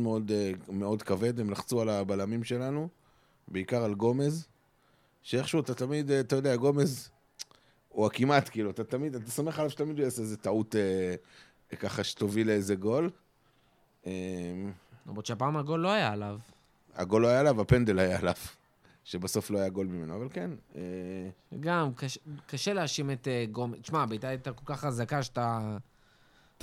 מאוד 0.69 1.01
כבד, 1.01 1.39
הם 1.39 1.49
לחצו 1.49 1.81
על 1.81 1.89
הבלמים 1.89 2.43
שלנו, 2.43 2.87
בעיקר 3.51 3.83
על 3.83 3.93
גומז, 3.93 4.47
שאיכשהו 5.21 5.59
אתה 5.59 5.73
תמיד, 5.73 6.11
אה, 6.11 6.19
אתה 6.19 6.35
יודע, 6.35 6.55
גומז, 6.55 7.09
הוא 7.89 8.05
הכמעט, 8.05 8.49
כאילו, 8.49 8.69
אתה 8.69 8.83
תמיד, 8.83 9.15
אתה 9.15 9.31
סומך 9.31 9.59
עליו 9.59 9.69
שתמיד 9.69 9.97
הוא 9.97 10.03
יעשה 10.03 10.21
איזה 10.21 10.37
טעות 10.37 10.75
אה, 10.75 11.15
ככה 11.77 12.03
שתוביל 12.03 12.47
לאיזה 12.47 12.75
גול. 12.75 13.09
אה, 14.05 14.11
למרות 15.07 15.25
שהפעם 15.25 15.57
הגול 15.57 15.79
לא 15.79 15.91
היה 15.91 16.11
עליו. 16.11 16.37
הגול 16.95 17.21
לא 17.21 17.27
היה 17.27 17.39
עליו, 17.39 17.61
הפנדל 17.61 17.99
היה 17.99 18.19
עליו, 18.19 18.33
שבסוף 19.03 19.51
לא 19.51 19.59
היה 19.59 19.69
גול 19.69 19.87
ממנו, 19.87 20.15
אבל 20.15 20.27
כן. 20.33 20.51
אה, 20.75 20.81
גם, 21.59 21.93
קשה, 21.93 22.19
קשה 22.47 22.73
להאשים 22.73 23.11
את 23.11 23.27
uh, 23.27 23.51
גומז. 23.51 23.79
תשמע, 23.81 24.03
הביתה 24.03 24.27
הייתה 24.27 24.51
כל 24.51 24.73
כך 24.73 24.79
חזקה 24.79 25.23
שאתה... 25.23 25.77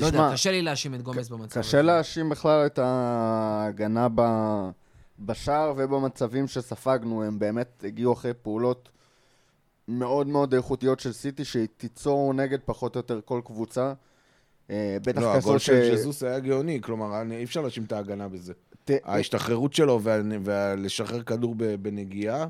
לא 0.01 0.07
תשמע, 0.07 0.23
יודע, 0.23 0.33
קשה 0.33 0.51
לי 0.51 0.63
להאשים 0.63 0.95
את 0.95 1.03
גומז 1.03 1.29
במצב 1.29 1.61
קשה 1.61 1.83
להאשים 1.83 2.29
בכלל 2.29 2.67
את 2.67 2.79
ההגנה 2.79 4.09
ב... 4.15 4.21
בשער 5.19 5.73
ובמצבים 5.77 6.47
שספגנו, 6.47 7.23
הם 7.25 7.39
באמת 7.39 7.85
הגיעו 7.87 8.13
אחרי 8.13 8.35
פעולות 8.43 8.89
מאוד 9.89 10.27
מאוד 10.27 10.55
איכותיות 10.55 11.01
של 11.01 11.13
סיטי, 11.13 11.45
שהיא 11.45 11.69
תיצור 11.77 12.35
נגד 12.35 12.59
פחות 12.65 12.95
או 12.95 12.99
יותר 12.99 13.21
כל 13.25 13.41
קבוצה. 13.45 13.93
אה, 14.71 14.97
בטח 15.03 15.21
לא, 15.21 15.35
הגול 15.35 15.59
ש... 15.59 15.67
של 15.67 15.97
ז'זוס 15.97 16.23
היה 16.23 16.39
גאוני, 16.41 16.81
כלומר, 16.83 17.21
אני- 17.21 17.37
אי 17.37 17.45
אפשר 17.45 17.61
להאשים 17.61 17.85
את 17.85 17.93
ההגנה 17.93 18.29
בזה. 18.29 18.53
ת- 18.85 18.91
ההשתחררות 19.05 19.73
שלו 19.75 20.01
ולשחרר 20.45 21.23
כדור 21.23 21.55
בנגיעה, 21.83 22.47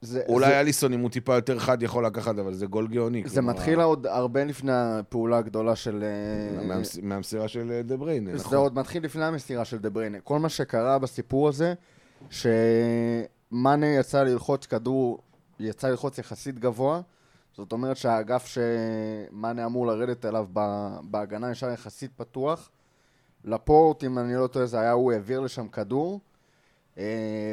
זה, 0.00 0.22
אולי 0.28 0.46
זה, 0.46 0.60
אליסון, 0.60 0.92
אם 0.92 1.00
הוא 1.00 1.10
טיפה 1.10 1.34
יותר 1.34 1.58
חד, 1.58 1.82
יכול 1.82 2.06
לקחת, 2.06 2.38
אבל 2.38 2.54
זה 2.54 2.66
גול 2.66 2.88
גאוני. 2.88 3.22
זה 3.26 3.34
כלומר, 3.40 3.52
מתחיל 3.52 3.80
עוד 3.80 4.06
הרבה 4.06 4.44
לפני 4.44 4.72
הפעולה 4.74 5.38
הגדולה 5.38 5.76
של... 5.76 6.04
אה, 6.04 6.62
מהמס- 6.66 6.98
מהמסירה 7.02 7.48
של 7.48 7.70
אה, 7.72 7.82
דה 7.82 7.96
בריינה, 7.96 8.30
זה 8.30 8.36
נכון. 8.44 8.58
עוד 8.58 8.74
מתחיל 8.78 9.04
לפני 9.04 9.24
המסירה 9.24 9.64
של 9.64 9.78
דה 9.78 9.90
בריינה. 9.90 10.20
כל 10.20 10.38
מה 10.38 10.48
שקרה 10.48 10.98
בסיפור 10.98 11.48
הזה, 11.48 11.74
שמאנה 12.30 13.86
יצא 13.86 14.22
ללחוץ 14.22 14.66
כדור, 14.66 15.18
יצא 15.60 15.88
ללחוץ 15.88 16.18
יחסית 16.18 16.58
גבוה, 16.58 17.00
זאת 17.56 17.72
אומרת 17.72 17.96
שהאגף 17.96 18.46
שמאנה 18.46 19.64
אמור 19.66 19.86
לרדת 19.86 20.24
אליו 20.24 20.46
ב- 20.52 20.96
בהגנה 21.02 21.50
נשאר 21.50 21.70
יחסית 21.70 22.10
פתוח. 22.16 22.70
לפורט, 23.44 24.04
אם 24.04 24.18
אני 24.18 24.34
לא 24.36 24.46
טועה, 24.46 24.66
זה 24.66 24.80
היה 24.80 24.92
הוא 24.92 25.12
העביר 25.12 25.40
לשם 25.40 25.68
כדור, 25.68 26.20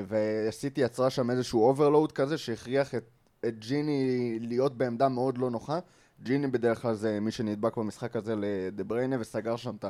וסיטי 0.08 0.82
יצרה 0.82 1.10
שם 1.10 1.32
איזשהו 1.32 1.64
overload 1.64 2.12
כזה 2.12 2.38
שהכריח 2.38 2.96
את, 2.96 3.04
את 3.46 3.60
ג'יני 3.60 4.38
להיות 4.42 4.78
בעמדה 4.78 5.10
מאוד 5.10 5.38
לא 5.38 5.50
נוחה. 5.50 5.80
ג'יני 6.24 6.48
בדרך 6.48 6.82
כלל 6.82 6.94
זה 6.94 7.20
מי 7.20 7.32
שנדבק 7.32 7.78
במשחק 7.78 8.16
הזה 8.16 8.34
לדה 8.38 8.84
בריינה 8.84 9.16
וסגר 9.20 9.56
שם 9.56 9.76
את 9.76 9.86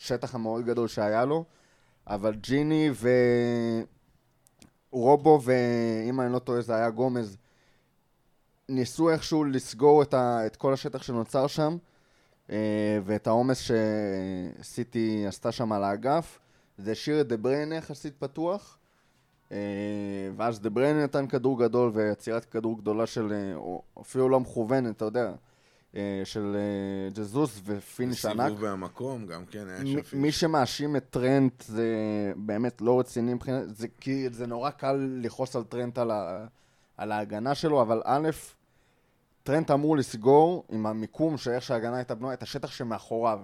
השטח 0.00 0.34
המאוד 0.34 0.64
גדול 0.64 0.88
שהיה 0.88 1.24
לו, 1.24 1.44
אבל 2.06 2.34
ג'יני 2.34 2.90
ורובו 4.92 5.40
ואם 5.44 6.20
אני 6.20 6.32
לא 6.32 6.38
טועה 6.38 6.60
זה 6.60 6.74
היה 6.74 6.90
גומז 6.90 7.36
ניסו 8.68 9.10
איכשהו 9.10 9.44
לסגור 9.44 10.02
את, 10.02 10.14
ה... 10.14 10.46
את 10.46 10.56
כל 10.56 10.72
השטח 10.72 11.02
שנוצר 11.02 11.46
שם 11.46 11.76
אה, 12.50 12.98
ואת 13.04 13.26
העומס 13.26 13.70
שסיטי 14.60 15.24
עשתה 15.26 15.52
שם 15.52 15.72
על 15.72 15.84
האגף. 15.84 16.38
זה 16.78 16.92
השאיר 16.92 17.20
את 17.20 17.28
דה 17.28 17.36
בריינה 17.36 17.74
יחסית 17.74 18.14
פתוח. 18.18 18.78
אה, 19.52 19.58
ואז 20.36 20.60
דה 20.60 20.70
בריינה 20.70 21.04
נתן 21.04 21.26
כדור 21.26 21.58
גדול 21.58 21.90
ויצירת 21.94 22.44
כדור 22.44 22.78
גדולה 22.78 23.06
של, 23.06 23.32
אה, 23.32 23.76
אפילו 24.00 24.28
לא 24.28 24.40
מכוונת, 24.40 24.96
אתה 24.96 25.04
יודע, 25.04 25.32
אה, 25.96 26.22
של 26.24 26.56
ג'זוס 27.14 27.60
ו 27.64 27.73
finish 27.73 28.24
ענק. 28.26 28.48
סיבוב 28.48 28.64
מהמקום, 28.64 29.26
גם 29.26 29.46
כן, 29.46 29.68
היה 29.68 30.02
שם 30.02 30.18
מי. 30.18 30.32
שמאשים 30.32 30.96
את 30.96 31.04
טרנט 31.10 31.62
זה 31.62 31.86
באמת 32.36 32.80
לא 32.80 33.00
רציני 33.00 33.34
מבחינת, 33.34 33.76
זה 33.76 33.88
כי 34.00 34.28
זה 34.30 34.46
נורא 34.46 34.70
קל 34.70 35.18
לכעוס 35.22 35.56
על 35.56 35.64
טרנט 35.64 35.98
על, 35.98 36.10
ה, 36.10 36.46
על 36.96 37.12
ההגנה 37.12 37.54
שלו, 37.54 37.82
אבל 37.82 38.02
א', 38.04 38.30
טרנט 39.42 39.70
אמור 39.70 39.96
לסגור 39.96 40.64
עם 40.68 40.86
המיקום 40.86 41.36
של 41.36 41.50
איך 41.50 41.62
שההגנה 41.62 41.96
הייתה 41.96 42.14
בנויה, 42.14 42.34
את 42.34 42.42
השטח 42.42 42.70
שמאחוריו. 42.70 43.40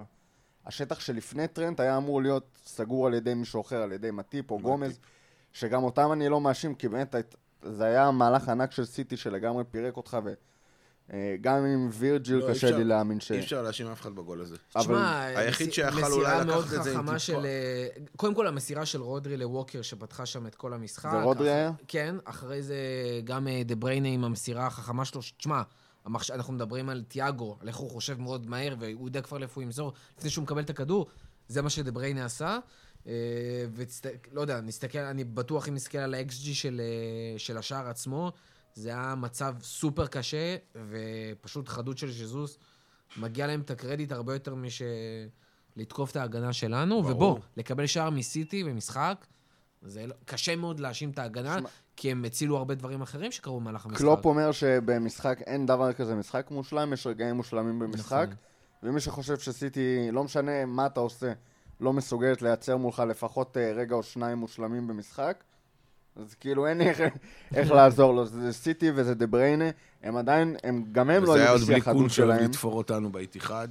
השטח 0.65 0.99
שלפני 0.99 1.47
טרנט 1.47 1.79
היה 1.79 1.97
אמור 1.97 2.21
להיות 2.21 2.59
סגור 2.65 3.07
על 3.07 3.13
ידי 3.13 3.33
מישהו 3.33 3.61
אחר, 3.61 3.81
על 3.81 3.91
ידי 3.91 4.11
מטיפ 4.11 4.51
או 4.51 4.59
גומז, 4.59 4.99
שגם 5.53 5.83
אותם 5.83 6.11
אני 6.11 6.29
לא 6.29 6.41
מאשים, 6.41 6.75
כי 6.75 6.87
באמת 6.87 7.15
זה 7.63 7.83
היה 7.83 8.11
מהלך 8.11 8.49
ענק 8.49 8.71
של 8.71 8.85
סיטי 8.85 9.17
שלגמרי 9.17 9.63
פירק 9.71 9.97
אותך, 9.97 10.17
וגם 11.09 11.55
עם 11.65 11.89
וירג'יל 11.93 12.35
לא, 12.37 12.43
קשה 12.43 12.67
אפשר- 12.67 12.77
לי 12.77 12.83
להאמין 12.83 13.19
ש... 13.19 13.31
אי 13.31 13.39
אפשר 13.39 13.61
להאשים 13.61 13.87
אף 13.87 14.01
אחד 14.01 14.15
בגול 14.15 14.41
הזה. 14.41 14.55
אבל- 14.75 14.83
תשמע, 14.83 15.21
היחיד 15.25 15.67
מס- 15.67 15.73
שיכל 15.73 15.89
אולי 15.89 16.07
מסירה 16.07 16.33
לקחת 16.35 16.45
מאוד 16.45 16.63
את 16.63 16.83
זה 16.83 16.91
עם 16.91 16.97
חכמה 16.97 17.05
טיפה. 17.07 17.19
של... 17.19 17.45
אה, 17.45 17.87
קודם 18.17 18.35
כל, 18.35 18.47
המסירה 18.47 18.85
של 18.85 19.01
רודרי 19.01 19.37
לווקר 19.37 19.81
שפתחה 19.81 20.25
שם 20.25 20.47
את 20.47 20.55
כל 20.55 20.73
המשחק. 20.73 21.11
זה 21.11 21.21
רודרי 21.23 21.47
אח- 21.49 21.53
היה? 21.55 21.71
כן, 21.87 22.15
אחרי 22.25 22.61
זה 22.63 22.75
גם 23.23 23.47
אה, 23.47 23.61
דה 23.65 23.75
בריינה 23.75 24.07
עם 24.07 24.23
המסירה 24.23 24.67
החכמה 24.67 25.05
שלו. 25.05 25.21
תשמע, 25.37 25.61
המחש... 26.05 26.31
אנחנו 26.31 26.53
מדברים 26.53 26.89
על 26.89 27.03
תיאגו, 27.07 27.57
על 27.61 27.67
איך 27.67 27.75
הוא 27.77 27.89
חושב 27.91 28.19
מאוד 28.21 28.49
מהר, 28.49 28.75
והוא 28.79 29.07
יודע 29.07 29.21
כבר 29.21 29.37
לאיפה 29.37 29.53
הוא 29.55 29.63
ימסור 29.63 29.93
לפני 30.17 30.29
שהוא 30.29 30.43
מקבל 30.43 30.61
את 30.61 30.69
הכדור. 30.69 31.07
זה 31.47 31.61
מה 31.61 31.69
שדה 31.69 31.91
בריינה 31.91 32.25
עשה. 32.25 32.59
אה, 33.07 33.13
וצט... 33.73 34.07
לא 34.31 34.41
יודע, 34.41 34.61
נסתכל, 34.61 34.99
אני 34.99 35.23
בטוח 35.23 35.69
אם 35.69 35.73
נסתכל 35.73 35.97
על 35.97 36.13
ה-XG 36.13 36.53
של, 36.53 36.81
אה, 36.83 37.39
של 37.39 37.57
השער 37.57 37.87
עצמו, 37.89 38.31
זה 38.73 38.89
היה 38.89 39.15
מצב 39.15 39.55
סופר 39.61 40.07
קשה, 40.07 40.55
ופשוט 40.89 41.69
חדות 41.69 41.97
של 41.97 42.11
ז'זוס. 42.11 42.57
מגיע 43.17 43.47
להם 43.47 43.61
את 43.61 43.71
הקרדיט 43.71 44.11
הרבה 44.11 44.33
יותר 44.33 44.55
מש... 44.55 44.81
לתקוף 45.75 46.11
את 46.11 46.15
ההגנה 46.15 46.53
שלנו, 46.53 47.01
ברור. 47.03 47.11
ובוא, 47.15 47.39
לקבל 47.57 47.85
שער 47.85 48.09
מסיטי 48.09 48.63
במשחק, 48.63 49.25
זה 49.81 50.07
לא... 50.07 50.13
קשה 50.25 50.55
מאוד 50.55 50.79
להאשים 50.79 51.09
את 51.09 51.19
ההגנה, 51.19 51.57
שמע- 51.59 51.69
כי 51.95 52.11
הם 52.11 52.25
הצילו 52.25 52.57
הרבה 52.57 52.75
דברים 52.75 53.01
אחרים 53.01 53.31
שקרו 53.31 53.59
במהלך 53.59 53.85
המשחק. 53.85 54.01
קלופ 54.01 54.25
אומר 54.25 54.51
שבמשחק 54.51 55.39
אין 55.47 55.65
דבר 55.65 55.93
כזה 55.93 56.15
משחק 56.15 56.51
מושלם, 56.51 56.93
יש 56.93 57.07
רגעים 57.07 57.35
מושלמים 57.35 57.79
במשחק. 57.79 58.27
נכון. 58.27 58.35
ומי 58.83 58.99
שחושב 58.99 59.39
שסיטי, 59.39 60.11
לא 60.11 60.23
משנה 60.23 60.65
מה 60.65 60.85
אתה 60.85 60.99
עושה, 60.99 61.33
לא 61.81 61.93
מסוגלת 61.93 62.41
לייצר 62.41 62.77
מולך 62.77 62.99
לפחות 62.99 63.57
אה, 63.57 63.73
רגע 63.75 63.95
או 63.95 64.03
שניים 64.03 64.37
מושלמים 64.37 64.87
במשחק, 64.87 65.43
אז 66.15 66.33
כאילו 66.33 66.67
אין 66.67 66.81
איך, 66.81 67.01
איך 67.55 67.71
לעזור 67.77 68.13
לו. 68.13 68.25
זה 68.25 68.53
סיטי 68.53 68.91
וזה 68.95 69.13
דה 69.13 69.27
בריינה, 69.27 69.69
הם 70.03 70.17
עדיין, 70.17 70.55
הם, 70.63 70.83
גם 70.91 71.09
הם 71.09 71.23
לא 71.23 71.29
וזה 71.29 71.39
היה 71.39 71.43
היו 71.43 71.51
עוד 71.51 71.61
בלי 71.61 71.79
בשיא 71.79 71.91
החדות 71.91 72.11
שאוהב 72.11 72.37
שלהם. 72.37 72.49
לתפור 72.49 72.73
אותנו 72.73 73.11
באיתיחד. 73.11 73.67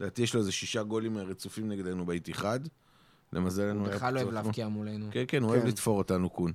לדעתי 0.00 0.22
יש 0.22 0.34
לו 0.34 0.40
איזה 0.40 0.52
שישה 0.52 0.82
גולים 0.82 1.18
רצופים 1.18 1.68
נגדנו 1.68 2.06
באיתיחד. 2.06 2.60
למזלנו 3.32 3.86
הוא 3.86 3.94
בכלל 3.94 4.14
לא 4.14 4.20
אוהב. 4.20 4.32
להבקיע 4.32 4.68
מולנו. 4.68 5.06
כן, 5.10 5.24
כן, 5.28 5.42
הוא 5.42 5.50
אוהב 5.50 5.62
כן. 5.62 5.68
לתפור 5.68 5.98
אותנו 5.98 6.30
קון. 6.30 6.52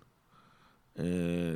אה, 0.99 1.03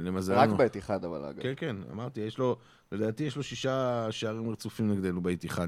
למזלנו. 0.01 0.53
רק 0.53 0.57
באתיחאד 0.57 1.05
אבל 1.05 1.25
אגב. 1.25 1.43
כן, 1.43 1.53
כן, 1.57 1.75
אמרתי, 1.91 2.21
יש 2.21 2.37
לו, 2.37 2.57
לדעתי 2.91 3.23
יש 3.23 3.35
לו 3.35 3.43
שישה 3.43 4.07
שערים 4.11 4.49
רצופים 4.49 4.91
נגדנו 4.91 5.21
באיתיחד. 5.21 5.67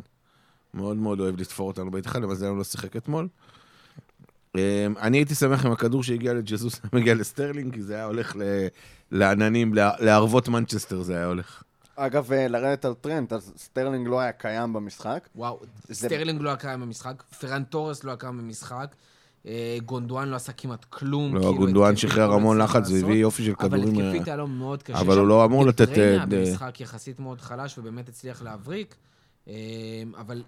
מאוד 0.76 0.98
מאוד 0.98 1.20
אוהב 1.20 1.40
לתפור 1.42 1.68
אותנו 1.68 1.92
באיתיחד, 1.92 2.22
למזלנו 2.22 2.56
לא 2.58 2.64
שיחק 2.64 2.96
אתמול. 2.96 3.28
אה, 4.56 4.88
אני 5.02 5.18
הייתי 5.18 5.36
שמח 5.36 5.66
אם 5.66 5.72
הכדור 5.72 6.04
שהגיע 6.04 6.34
לג'זוס 6.34 6.80
היה 6.84 6.90
מגיע 7.02 7.16
לסטרלינג, 7.16 7.74
כי 7.74 7.82
זה 7.82 7.96
היה 7.96 8.06
הולך 8.06 8.36
ל- 8.36 8.68
לעננים, 9.12 9.74
לערבות 10.00 10.48
מנצ'סטר 10.48 11.02
זה 11.02 11.16
היה 11.18 11.26
הולך. 11.26 11.64
אגב, 11.96 12.32
אה, 12.32 12.48
לרדת 12.48 12.86
על 12.86 12.94
טרנט, 12.94 13.34
אז 13.34 13.54
סטרלינג 13.58 14.08
לא 14.08 14.20
היה 14.20 14.32
קיים 14.32 14.74
במשחק. 14.74 15.30
וואו, 15.36 15.60
זה- 15.88 15.94
סטרלינג 16.08 16.42
לא 16.42 16.50
היה 16.50 16.58
קיים 16.58 16.82
במשחק, 16.82 17.24
פרן 17.40 17.64
תורס 17.64 18.04
לא 18.04 18.12
היה 18.12 18.18
קיים 18.18 18.38
במשחק, 18.38 18.96
אה, 19.48 19.78
גונדואן 19.86 20.28
לא 20.30 20.36
עשה 20.36 20.52
כמעט 20.52 20.86
כלום. 20.90 21.36
לא, 21.36 21.40
כאילו, 21.40 21.56
גונדואן 21.56 21.96
שחרר 21.96 22.32
המון 22.34 22.58
לחץ 22.58 22.90
והביא 22.92 23.16
יופי 23.16 23.44
של 23.46 23.56
כדורים. 23.56 23.84
אבל 23.96 24.02
אה, 24.02 24.10
התקפית 24.10 24.28
היה 24.28 24.38
לו 24.38 24.48
מאוד 24.48 24.84
קשה. 24.84 25.00
אבל 25.00 25.18
הוא. 25.18 25.28
לא 25.28 25.46
אמור 25.46 25.66
לתת, 25.66 25.82
דבריינה 25.90 26.20
אה, 26.22 26.26
ד- 26.26 26.34
במשחק 26.36 26.82
יחסית 26.82 27.20
מאוד 27.20 27.42
חלש, 27.42 27.78
ובאמת 27.78 28.10
הצליח 28.10 28.42
להבריק. 28.42 28.96
אה, 29.48 29.54
אבל, 30.18 30.44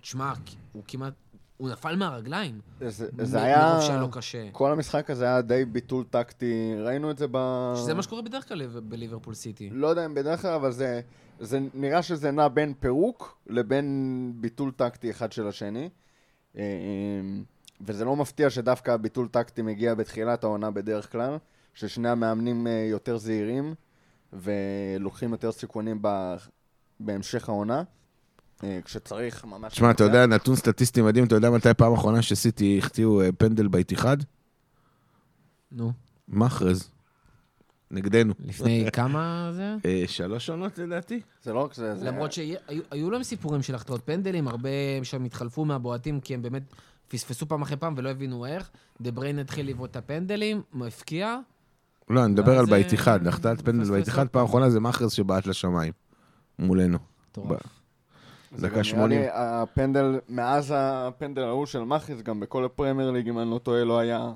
תשמע, 0.00 0.32
הוא 0.72 0.82
כמעט, 0.88 1.12
הוא 1.56 1.70
נפל 1.70 1.96
מהרגליים. 1.96 2.60
זה, 2.80 3.42
היה... 3.42 3.70
מרוב 3.72 3.82
שהיה 3.82 4.00
לו 4.00 4.10
קשה. 4.10 4.50
כל 4.52 4.72
המשחק 4.72 5.10
הזה 5.10 5.24
היה 5.24 5.42
די 5.42 5.64
ביטול 5.64 6.04
טקטי, 6.10 6.74
ראינו 6.78 7.10
את 7.10 7.18
זה 7.18 7.26
ב... 7.30 7.72
שזה 7.76 7.94
מה 7.94 8.02
שקורה 8.02 8.22
בדרך 8.22 8.48
כלל 8.48 8.66
בליברפול 8.66 9.34
סיטי. 9.34 9.70
לא 9.72 9.86
יודע 9.86 10.06
אם 10.06 10.14
בדרך 10.14 10.42
כלל, 10.42 10.54
אבל 10.54 10.72
זה, 10.72 11.00
זה 11.40 11.58
נראה 11.74 12.02
שזה 12.02 12.30
נע 12.30 12.48
בין 12.48 12.74
פירוק 12.80 13.38
לבין 13.46 14.32
ביטול 14.36 14.70
טקטי 14.70 15.10
אחד 15.10 15.32
של 15.32 15.48
השני. 15.48 15.88
אה, 16.56 16.62
וזה 17.80 18.04
לא 18.04 18.16
מפתיע 18.16 18.50
שדווקא 18.50 18.90
הביטול 18.90 19.28
טקטי 19.28 19.62
מגיע 19.62 19.94
בתחילת 19.94 20.44
העונה 20.44 20.70
בדרך 20.70 21.12
כלל, 21.12 21.36
ששני 21.74 22.08
המאמנים 22.08 22.66
אה, 22.66 22.86
יותר 22.90 23.16
זהירים 23.16 23.74
ולוקחים 24.32 25.32
יותר 25.32 25.52
סיכונים. 25.52 26.02
בהמשך 27.00 27.48
העונה. 27.48 27.82
אה, 28.64 28.78
כשצריך 28.84 29.44
ממש... 29.44 29.72
תשמע, 29.72 29.90
אתה. 29.90 30.04
יודע, 30.04 30.26
נתון 30.26 30.56
סטטיסטי 30.56 31.02
מדהים, 31.02 31.24
אתה 31.24 31.34
יודע 31.34 31.50
מתי 31.50 31.74
פעם 31.74 31.92
אחרונה 31.92 32.22
שסיטי 32.22 32.78
החטיאו 32.78 33.20
אה, 33.20 33.32
פנדל 33.38 33.68
באיתיחד? 33.68 34.16
נו, 35.72 35.92
מחרז. 36.28 36.90
נגדנו. 37.90 38.34
לפני 38.44 38.86
כמה 38.92 39.50
זה? 39.52 39.76
אה, 39.84 40.02
שלוש 40.06 40.50
עונות 40.50 40.78
לדעתי? 40.78 41.20
זה 41.42 41.52
לא 41.52 41.64
רק 41.64 41.74
זה... 41.74 41.96
זה... 41.96 42.04
למרות 42.04 42.32
שהיו 42.32 43.10
להם 43.10 43.22
סיפורים 43.22 43.62
של 43.62 43.74
החטאות 43.74 44.00
פנדלים, 44.04 44.48
הרבה 44.48 44.68
שם 45.02 45.24
התחלפו 45.24 45.64
מהבועטים, 45.64 46.20
כי 46.20 46.34
הם 46.34 46.42
באמת 46.42 46.62
פספסו 47.08 47.48
פעם 47.48 47.62
אחרי 47.62 47.76
פעם 47.76 47.94
ולא 47.96 48.08
הבינו 48.08 48.46
איך. 48.46 48.70
דה 49.00 49.10
בריין 49.10 49.38
התחיל 49.38 49.68
לבעוט 49.68 49.90
את 49.90 49.96
הפנדלים, 49.96 50.62
הוא 50.72 50.86
הפקיע. 50.86 51.38
לא, 52.10 52.24
אני 52.24 52.32
מדבר 52.32 52.58
על 52.58 52.64
אה, 52.64 52.70
באיתיחד, 52.70 53.26
החטאת 53.26 53.60
פנדל 53.60 53.94
עוד 53.94 54.04
פעם 54.10 54.26
פעם. 54.32 54.44
אחרונה 54.44 54.70
זה 54.70 54.80
מחרז 54.80 55.12
שבעט 55.12 55.46
לשמיים. 55.46 55.92
מולנו. 56.58 56.98
מטורף. 57.30 57.79
דקה 58.52 58.66
גם 58.66 58.72
נראה 58.72 58.84
80. 58.84 59.20
לי, 59.20 59.26
הפנדל, 59.32 60.20
מאז 60.28 60.74
הפנדל 60.76 61.42
ההוא 61.42 61.66
של 61.66 61.80
מכריס, 61.80 62.22
גם 62.22 62.40
בכל 62.40 62.64
הפרמייר 62.64 63.10
ליג, 63.10 63.28
אם 63.28 63.38
אני 63.38 63.50
לא 63.50 63.58
טועה, 63.58 63.84
לא 63.84 63.98
היה 63.98 64.32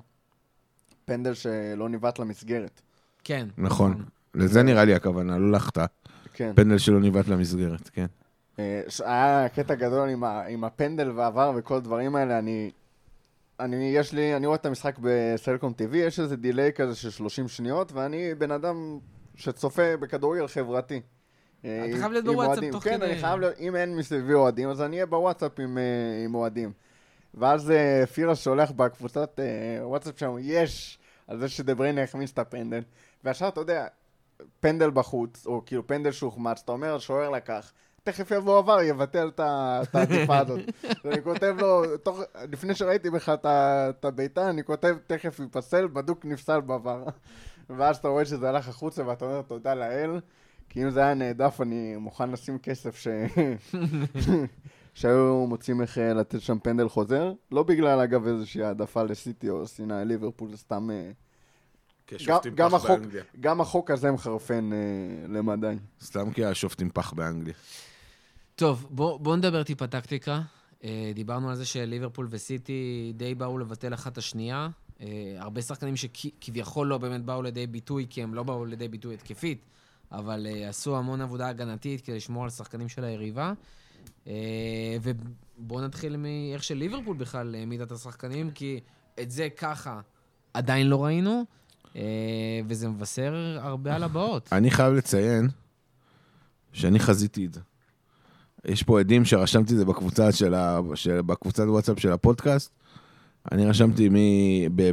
פנדל 1.04 1.34
שלא 1.34 1.88
ניווט 1.88 2.18
למסגרת. 2.18 2.80
כן. 3.24 3.48
נכון. 3.58 4.04
לזה 4.34 4.62
נראה 4.62 4.84
לי 4.84 4.94
הכוונה, 4.94 5.38
לא 5.38 5.50
להחטאה. 5.50 5.86
כן. 6.34 6.52
פנדל 6.56 6.78
שלא 6.78 7.00
ניווט 7.00 7.28
למסגרת, 7.28 7.88
כן. 7.88 8.06
אה, 8.58 8.80
היה 9.04 9.48
קטע 9.48 9.74
גדול 9.74 10.08
עם, 10.08 10.24
ה, 10.24 10.46
עם 10.46 10.64
הפנדל 10.64 11.10
ו 11.10 11.21
VAR 11.21 11.52
וכל 11.56 11.76
הדברים 11.76 12.16
האלה, 12.16 12.38
אני... 12.38 12.70
אני, 13.60 13.92
יש 13.94 14.12
לי, 14.12 14.36
אני 14.36 14.46
רואה 14.46 14.56
את 14.56 14.66
המשחק 14.66 14.96
בסלקום 15.00 15.72
TV, 15.72 15.96
יש 15.96 16.20
איזה 16.20 16.36
delay 16.36 16.72
כזה 16.72 16.96
של 16.96 17.10
30 17.10 17.48
שניות, 17.48 17.92
ואני 17.92 18.34
בן 18.34 18.50
אדם 18.50 18.98
שצופה 19.34 19.96
בכדורגל 19.96 20.46
חברתי. 20.46 21.00
אה, 21.64 21.86
אתה 21.88 21.98
חייב 21.98 22.12
להיות 22.12 22.24
בוואטסאפ. 22.24 22.64
תוך 22.72 22.84
כן, 22.84 22.96
כדי. 22.96 23.06
אני 23.06 23.20
חייב 23.20 23.40
להיות, 23.40 23.54
אם 23.58 23.76
אין 23.76 23.96
מסביבי 23.96 24.34
אוהדים, 24.34 24.68
אז 24.70 24.82
אני 24.82 24.96
אהיה 24.96 25.06
בוואטסאפ 25.06 25.60
עם, 25.60 25.78
אה, 25.78 26.34
אוהדים. 26.34 26.72
ואז 27.34 27.70
אה, 27.70 28.06
פירה 28.06 28.34
שולח 28.36 28.70
בקבוצת 28.70 29.40
וואטסאפ 29.82 30.18
שלנו, 30.18 30.38
יש, 30.38 30.98
על 31.28 31.38
זה 31.38 31.48
שדבריינה 31.48 32.02
החמיץ 32.02 32.30
את 32.30 32.38
הפנדל. 32.38 32.82
וישר, 33.24 33.48
אתה 33.48 33.60
יודע, 33.60 33.86
פנדל 34.60 34.90
בחוץ, 34.90 35.46
או 35.46 35.62
כאילו 35.66 35.86
פנדל 35.86 36.12
שהוחמץ, 36.12 36.60
אתה 36.64 36.72
אומר, 36.72 36.94
השוער 36.94 37.30
לקח. 37.30 37.72
תכף 38.04 38.30
יבוא 38.30 38.58
עבר, 38.58 38.82
יבטל 38.82 39.30
את 39.34 39.40
העדיפה 39.92 40.38
הזאת. 40.38 40.60
ואני 41.04 41.22
כותב 41.22 41.54
לו, 41.58 41.96
תוך, 41.96 42.20
לפני 42.52 42.74
שראיתי 42.74 43.10
בך 43.10 43.28
את 43.28 43.46
ה- 43.46 43.86
את 43.90 44.04
הבעיטה, 44.04 44.50
אני 44.50 44.64
כותב, 44.64 44.96
תכף 45.06 45.40
ייפסל, 45.40 45.86
בדוק 45.86 46.24
נפסל 46.24 46.60
בעבר. 46.60 47.04
ואז 47.76 47.96
אתה 47.96 48.08
רואה 48.08 48.24
שזה 48.24 48.48
הלך 48.48 48.68
החוצה, 48.68 49.06
ואתה 49.06 49.24
אומר, 49.24 49.42
תודה 49.42 49.74
לאל, 49.74 50.20
כי 50.74 50.82
אם 50.82 50.90
זה 50.90 51.04
היה 51.04 51.14
נעדף, 51.14 51.60
אני 51.60 51.96
מוכן 51.96 52.30
לשים 52.30 52.58
כסף 52.58 52.96
ש... 52.96 53.08
שהיו 54.94 55.46
מוצאים 55.48 55.82
איך 55.82 55.98
אה, 55.98 56.14
לתת 56.14 56.40
שם 56.40 56.58
פנדל 56.58 56.88
חוזר. 56.88 57.32
לא 57.52 57.62
בגלל, 57.62 58.00
אגב, 58.00 58.26
איזושהי 58.26 58.62
העדפה 58.62 59.02
לסיטי 59.02 59.50
או 59.50 59.66
שנאה 59.66 60.04
לליברפול, 60.04 60.50
זה 60.50 60.56
סתם... 60.56 60.90
אה, 60.90 61.10
גם, 62.26 62.38
גם, 62.54 62.68
פח 62.68 62.74
החוק, 62.74 62.90
באנגליה. 62.90 63.24
גם 63.40 63.60
החוק 63.60 63.90
הזה 63.90 64.12
מחרפן 64.12 64.72
אה, 64.72 64.78
למדי. 65.28 65.74
סתם 66.02 66.32
כי 66.32 66.44
השופטים 66.44 66.90
פח 66.90 67.12
באנגליה. 67.12 67.54
טוב, 68.56 68.86
בואו 68.90 69.18
בוא 69.18 69.36
נדבר 69.36 69.62
טיפה 69.62 69.86
טקטיקה. 69.86 70.40
אה, 70.84 71.12
דיברנו 71.14 71.50
על 71.50 71.56
זה 71.56 71.64
שליברפול 71.64 72.26
וסיטי 72.30 73.12
די 73.16 73.34
באו 73.34 73.58
לבטל 73.58 73.94
אחת 73.94 74.18
השנייה. 74.18 74.68
אה, 75.00 75.06
הרבה 75.38 75.62
שחקנים 75.62 75.96
שכביכול 75.96 76.86
לא 76.86 76.98
באמת 76.98 77.24
באו 77.24 77.42
לידי 77.42 77.66
ביטוי, 77.66 78.06
כי 78.10 78.22
הם 78.22 78.34
לא 78.34 78.42
באו 78.42 78.64
לידי 78.64 78.88
ביטוי 78.88 79.14
התקפית, 79.14 79.64
אבל 80.18 80.46
אה, 80.46 80.68
עשו 80.68 80.96
המון 80.96 81.20
עבודה 81.20 81.48
הגנתית 81.48 82.00
כדי 82.00 82.16
לשמור 82.16 82.42
על 82.42 82.48
השחקנים 82.48 82.88
של 82.88 83.04
היריבה. 83.04 83.52
אה, 84.26 84.32
ובואו 85.02 85.80
נתחיל 85.80 86.16
מאיך 86.16 86.64
שליברפול 86.64 87.16
בכלל 87.16 87.54
העמידה 87.54 87.84
את 87.84 87.92
השחקנים, 87.92 88.50
כי 88.50 88.80
את 89.20 89.30
זה 89.30 89.48
ככה 89.56 90.00
עדיין 90.54 90.86
לא 90.86 91.04
ראינו, 91.04 91.44
אה, 91.96 92.02
וזה 92.68 92.88
מבשר 92.88 93.58
הרבה 93.60 93.94
על 93.94 94.02
הבאות. 94.02 94.48
אני 94.52 94.70
חייב 94.70 94.94
לציין 94.94 95.48
שאני 96.72 96.98
חזיתי 96.98 97.46
את 97.46 97.54
זה. 97.54 97.60
יש 98.64 98.82
פה 98.82 99.00
עדים 99.00 99.24
שרשמתי 99.24 99.72
את 99.72 99.78
זה 99.78 99.84
בקבוצה 99.84 100.32
של 100.32 100.54
ה... 100.54 100.80
של... 100.94 101.20
בקבוצת 101.22 101.64
וואטסאפ 101.66 102.00
של 102.00 102.12
הפודקאסט. 102.12 102.70
אני 103.52 103.66
רשמתי 103.66 104.08
מ... 104.08 104.16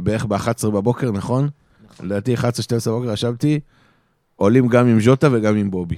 בערך 0.04 0.24
ב-11 0.24 0.70
בבוקר, 0.70 1.10
נכון? 1.10 1.48
נכון. 1.84 2.06
לדעתי 2.06 2.34
11-12 2.34 2.38
בבוקר 2.86 3.08
רשמתי, 3.08 3.60
עולים 4.42 4.68
גם 4.68 4.86
עם 4.86 5.00
ז'וטה 5.00 5.28
וגם 5.32 5.56
עם 5.56 5.70
בובי. 5.70 5.96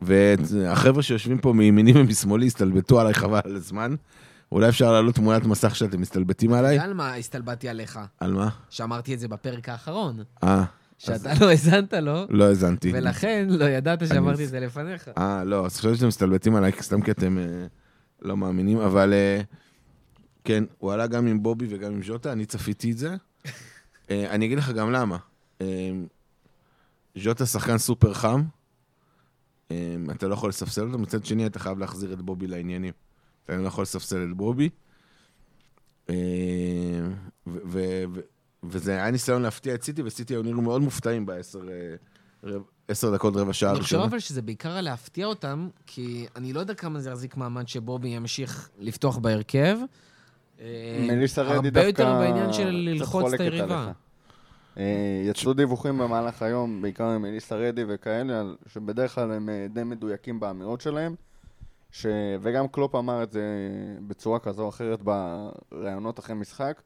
והחבר'ה 0.00 1.02
שיושבים 1.02 1.38
פה 1.38 1.52
מימיני 1.52 1.92
ומשמאלי 1.96 2.46
הסתלבטו 2.46 3.00
עליי 3.00 3.14
חבל 3.14 3.40
על 3.44 3.56
הזמן. 3.56 3.94
אולי 4.52 4.68
אפשר 4.68 4.92
להעלות 4.92 5.14
תמונת 5.14 5.44
מסך 5.44 5.76
שאתם 5.76 6.00
מסתלבטים 6.00 6.52
עליי? 6.52 6.78
על 6.78 6.94
מה 6.94 7.14
הסתלבטתי 7.14 7.68
עליך? 7.68 8.00
על 8.20 8.32
מה? 8.32 8.48
שאמרתי 8.70 9.14
את 9.14 9.20
זה 9.20 9.28
בפרק 9.28 9.68
האחרון, 9.68 10.22
אה, 10.44 10.64
שאתה 10.98 11.32
לא 11.40 11.50
האזנת 11.50 11.94
לו, 11.94 12.26
לא 12.28 12.44
האזנתי. 12.44 12.90
ולכן 12.94 13.46
לא 13.50 13.64
ידעת 13.64 14.08
שאמרתי 14.08 14.44
את 14.44 14.48
זה 14.48 14.60
לפניך. 14.60 15.10
אה, 15.18 15.44
לא, 15.44 15.66
אז 15.66 15.76
חשבתי 15.76 15.94
שאתם 15.96 16.08
מסתלבטים 16.08 16.54
עליי, 16.54 16.72
סתם 16.80 17.02
כי 17.02 17.10
אתם 17.10 17.38
אה, 17.38 17.44
לא 18.22 18.36
מאמינים, 18.36 18.78
אבל 18.78 19.12
אה, 19.12 19.40
כן, 20.44 20.64
הוא 20.78 20.92
עלה 20.92 21.06
גם 21.06 21.26
עם 21.26 21.42
בובי 21.42 21.66
וגם 21.70 21.92
עם 21.92 22.02
ז'וטה, 22.02 22.32
אני 22.32 22.46
צפיתי 22.46 22.90
את 22.90 22.98
זה. 22.98 23.16
אה, 24.10 24.30
אני 24.30 24.46
אגיד 24.46 24.58
לך 24.58 24.70
גם 24.70 24.92
למה. 24.92 25.16
ז'וטה 27.16 27.46
שחקן 27.46 27.78
סופר 27.78 28.14
חם, 28.14 28.42
אה, 29.70 29.96
אתה 30.10 30.28
לא 30.28 30.34
יכול 30.34 30.48
לספסל 30.48 30.86
אותו, 30.86 30.98
מצד 30.98 31.24
שני 31.24 31.46
אתה 31.46 31.58
חייב 31.58 31.78
להחזיר 31.78 32.12
את 32.12 32.22
בובי 32.22 32.46
לעניינים. 32.46 32.92
אתה 33.44 33.56
לא 33.56 33.66
יכול 33.66 33.82
לספסל 33.82 34.28
את 34.30 34.36
בובי. 34.36 34.68
ו- 36.08 36.14
ו- 37.46 38.04
ו- 38.14 38.20
וזה 38.64 38.92
היה 38.92 39.10
ניסיון 39.10 39.42
להפתיע 39.42 39.74
את 39.74 39.82
סיטי, 39.82 40.02
וסיטי 40.02 40.34
היו 40.34 40.42
נראו 40.42 40.62
מאוד 40.62 40.82
מופתעים 40.82 41.26
בעשר 41.26 41.60
אה, 41.68 42.50
עשר 42.88 43.14
דקות, 43.14 43.36
רבע 43.36 43.52
שעה 43.52 43.70
אני 43.70 43.80
חושב 43.80 43.96
הראשונה. 43.96 44.10
אבל 44.10 44.18
שזה 44.18 44.42
בעיקר 44.42 44.80
להפתיע 44.80 45.26
אותם, 45.26 45.68
כי 45.86 46.26
אני 46.36 46.52
לא 46.52 46.60
יודע 46.60 46.74
כמה 46.74 47.00
זה 47.00 47.10
יחזיק 47.10 47.36
מעמד 47.36 47.68
שבובי 47.68 48.08
ימשיך 48.08 48.70
לפתוח 48.78 49.18
בהרכב. 49.18 49.78
אה, 50.60 51.06
מליסה 51.08 51.42
רדי 51.42 51.54
הרבה 51.54 51.70
דווקא... 51.70 51.88
יותר 51.88 52.14
בעניין 52.18 52.52
של 52.52 52.70
ללחוץ 52.70 53.32
את 53.32 53.40
היריבה. 53.40 53.92
אה, 54.78 55.22
יצאו 55.24 55.52
דיווחים 55.52 55.98
במהלך 55.98 56.42
היום, 56.42 56.82
בעיקר 56.82 57.08
עם 57.08 57.24
אליסה 57.24 57.56
רדי 57.56 57.84
וכאלה, 57.88 58.42
שבדרך 58.66 59.14
כלל 59.14 59.32
הם 59.32 59.48
אה, 59.48 59.66
די 59.70 59.82
מדויקים 59.84 60.40
באמירות 60.40 60.80
שלהם. 60.80 61.14
ש... 61.90 62.06
וגם 62.40 62.68
קלופ 62.68 62.94
אמר 62.94 63.22
את 63.22 63.32
זה 63.32 63.42
בצורה 64.06 64.38
כזו 64.38 64.62
או 64.62 64.68
אחרת 64.68 65.00
בראיונות 65.02 66.18
אחרי 66.18 66.34
משחק, 66.34 66.82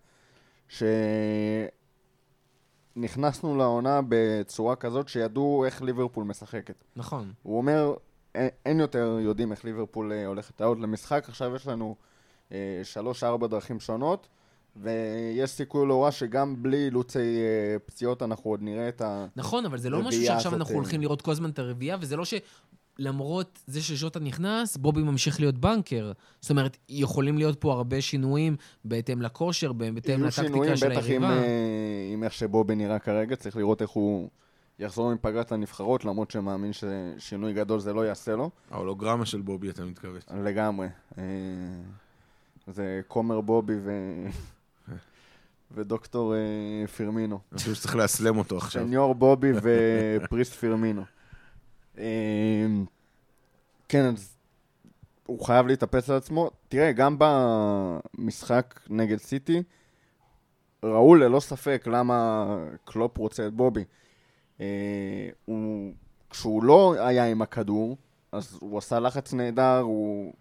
שנכנסנו 2.96 3.56
לעונה 3.56 4.00
בצורה 4.08 4.76
כזאת 4.76 5.08
שידעו 5.08 5.64
איך 5.64 5.82
ליברפול 5.82 6.24
משחקת. 6.24 6.84
נכון. 6.96 7.32
הוא 7.42 7.56
אומר, 7.56 7.94
אין, 8.34 8.48
אין 8.66 8.80
יותר 8.80 9.18
יודעים 9.20 9.52
איך 9.52 9.64
ליברפול 9.64 10.12
אה, 10.12 10.26
הולכת 10.26 10.60
לעלות 10.60 10.78
למשחק, 10.78 11.24
עכשיו 11.28 11.56
יש 11.56 11.66
לנו 11.66 11.96
אה, 12.52 12.80
שלוש-ארבע 12.82 13.46
דרכים 13.46 13.80
שונות, 13.80 14.28
ויש 14.82 15.50
סיכוי 15.50 15.88
לא 15.88 16.04
רע 16.04 16.10
שגם 16.10 16.62
בלי 16.62 16.84
אילוצי 16.84 17.18
אה, 17.18 17.78
פציעות 17.86 18.22
אנחנו 18.22 18.50
עוד 18.50 18.62
נראה 18.62 18.88
את 18.88 19.00
ה... 19.00 19.26
נכון, 19.36 19.66
אבל 19.66 19.78
זה 19.78 19.90
לא 19.90 19.98
משהו 19.98 20.06
הרביעייה 20.06 20.32
שעכשיו 20.32 20.50
הזאת, 20.50 20.60
אנחנו 20.60 20.74
אה, 20.74 20.78
הולכים 20.78 21.00
לראות 21.00 21.22
כל 21.22 21.30
הזמן 21.30 21.50
את 21.50 21.58
הרביעייה, 21.58 21.96
וזה 22.00 22.16
לא 22.16 22.24
שלמרות 22.24 23.62
זה 23.66 23.82
שז'וטה 23.82 24.20
נכנס, 24.20 24.76
בובי 24.76 25.02
ממשיך 25.02 25.40
להיות 25.40 25.58
בנקר. 25.58 26.12
זאת 26.40 26.50
אומרת, 26.50 26.76
יכולים 26.88 27.38
להיות 27.38 27.60
פה 27.60 27.72
הרבה 27.72 28.00
שינויים 28.00 28.56
בהתאם 28.84 29.22
לכושר, 29.22 29.72
בהתאם 29.72 30.20
יהיו 30.20 30.32
שינויים, 30.32 30.72
לטקטיקה 30.72 30.76
של 30.76 30.88
בטח 30.88 31.10
עם, 31.10 31.24
היריבה. 31.24 31.42
אה, 31.42 32.10
עם 32.12 32.24
איך 32.24 32.32
שבובי 32.32 32.74
נראה 32.74 32.98
כרגע, 32.98 33.36
צריך 33.36 33.56
לראות 33.56 33.82
איך 33.82 33.90
הוא 33.90 34.28
יחזור 34.78 35.14
מפגרת 35.14 35.52
הנבחרות, 35.52 36.04
למרות 36.04 36.30
שמאמין 36.30 36.70
ששינוי 36.72 37.52
גדול 37.52 37.80
זה 37.80 37.92
לא 37.92 38.06
יעשה 38.06 38.36
לו, 38.36 38.50
ההולוגרמה 38.70 39.26
של 39.26 39.40
בובי, 39.40 39.70
אתה 39.70 39.84
מתכוון. 39.84 40.20
לגמרי. 40.44 40.88
אה, 41.18 41.24
זה 42.66 43.00
כומר 43.08 43.40
בובי 43.40 43.74
ו... 43.84 43.90
ודוקטור 45.70 46.34
אה, 46.34 46.86
פירמינו. 46.86 47.38
אני 47.52 47.58
חושב 47.58 47.74
שצריך 47.74 47.96
לאסלם 47.96 48.38
אותו 48.38 48.56
עכשיו. 48.56 48.82
סניור 48.82 49.14
בובי 49.14 49.52
ופריסט 49.62 50.52
פירמינו. 50.52 51.02
אמ, 51.98 52.84
כן, 53.88 54.04
אז 54.04 54.36
הוא 55.26 55.46
חייב 55.46 55.66
להתאפס 55.66 56.10
על 56.10 56.16
עצמו. 56.16 56.50
תראה, 56.68 56.92
גם 56.92 57.16
במשחק 57.18 58.80
נגד 58.90 59.16
סיטי, 59.16 59.62
ראו 60.82 61.14
ללא 61.14 61.40
ספק 61.40 61.84
למה 61.86 62.46
קלופ 62.84 63.18
רוצה 63.18 63.46
את 63.46 63.54
בובי. 63.54 63.84
אה, 64.60 65.28
הוא, 65.44 65.92
כשהוא 66.30 66.62
לא 66.62 66.94
היה 66.98 67.26
עם 67.26 67.42
הכדור, 67.42 67.96
אז 68.32 68.58
הוא 68.60 68.78
עשה 68.78 69.00
לחץ 69.00 69.32
נהדר, 69.32 69.78
הוא 69.78 70.32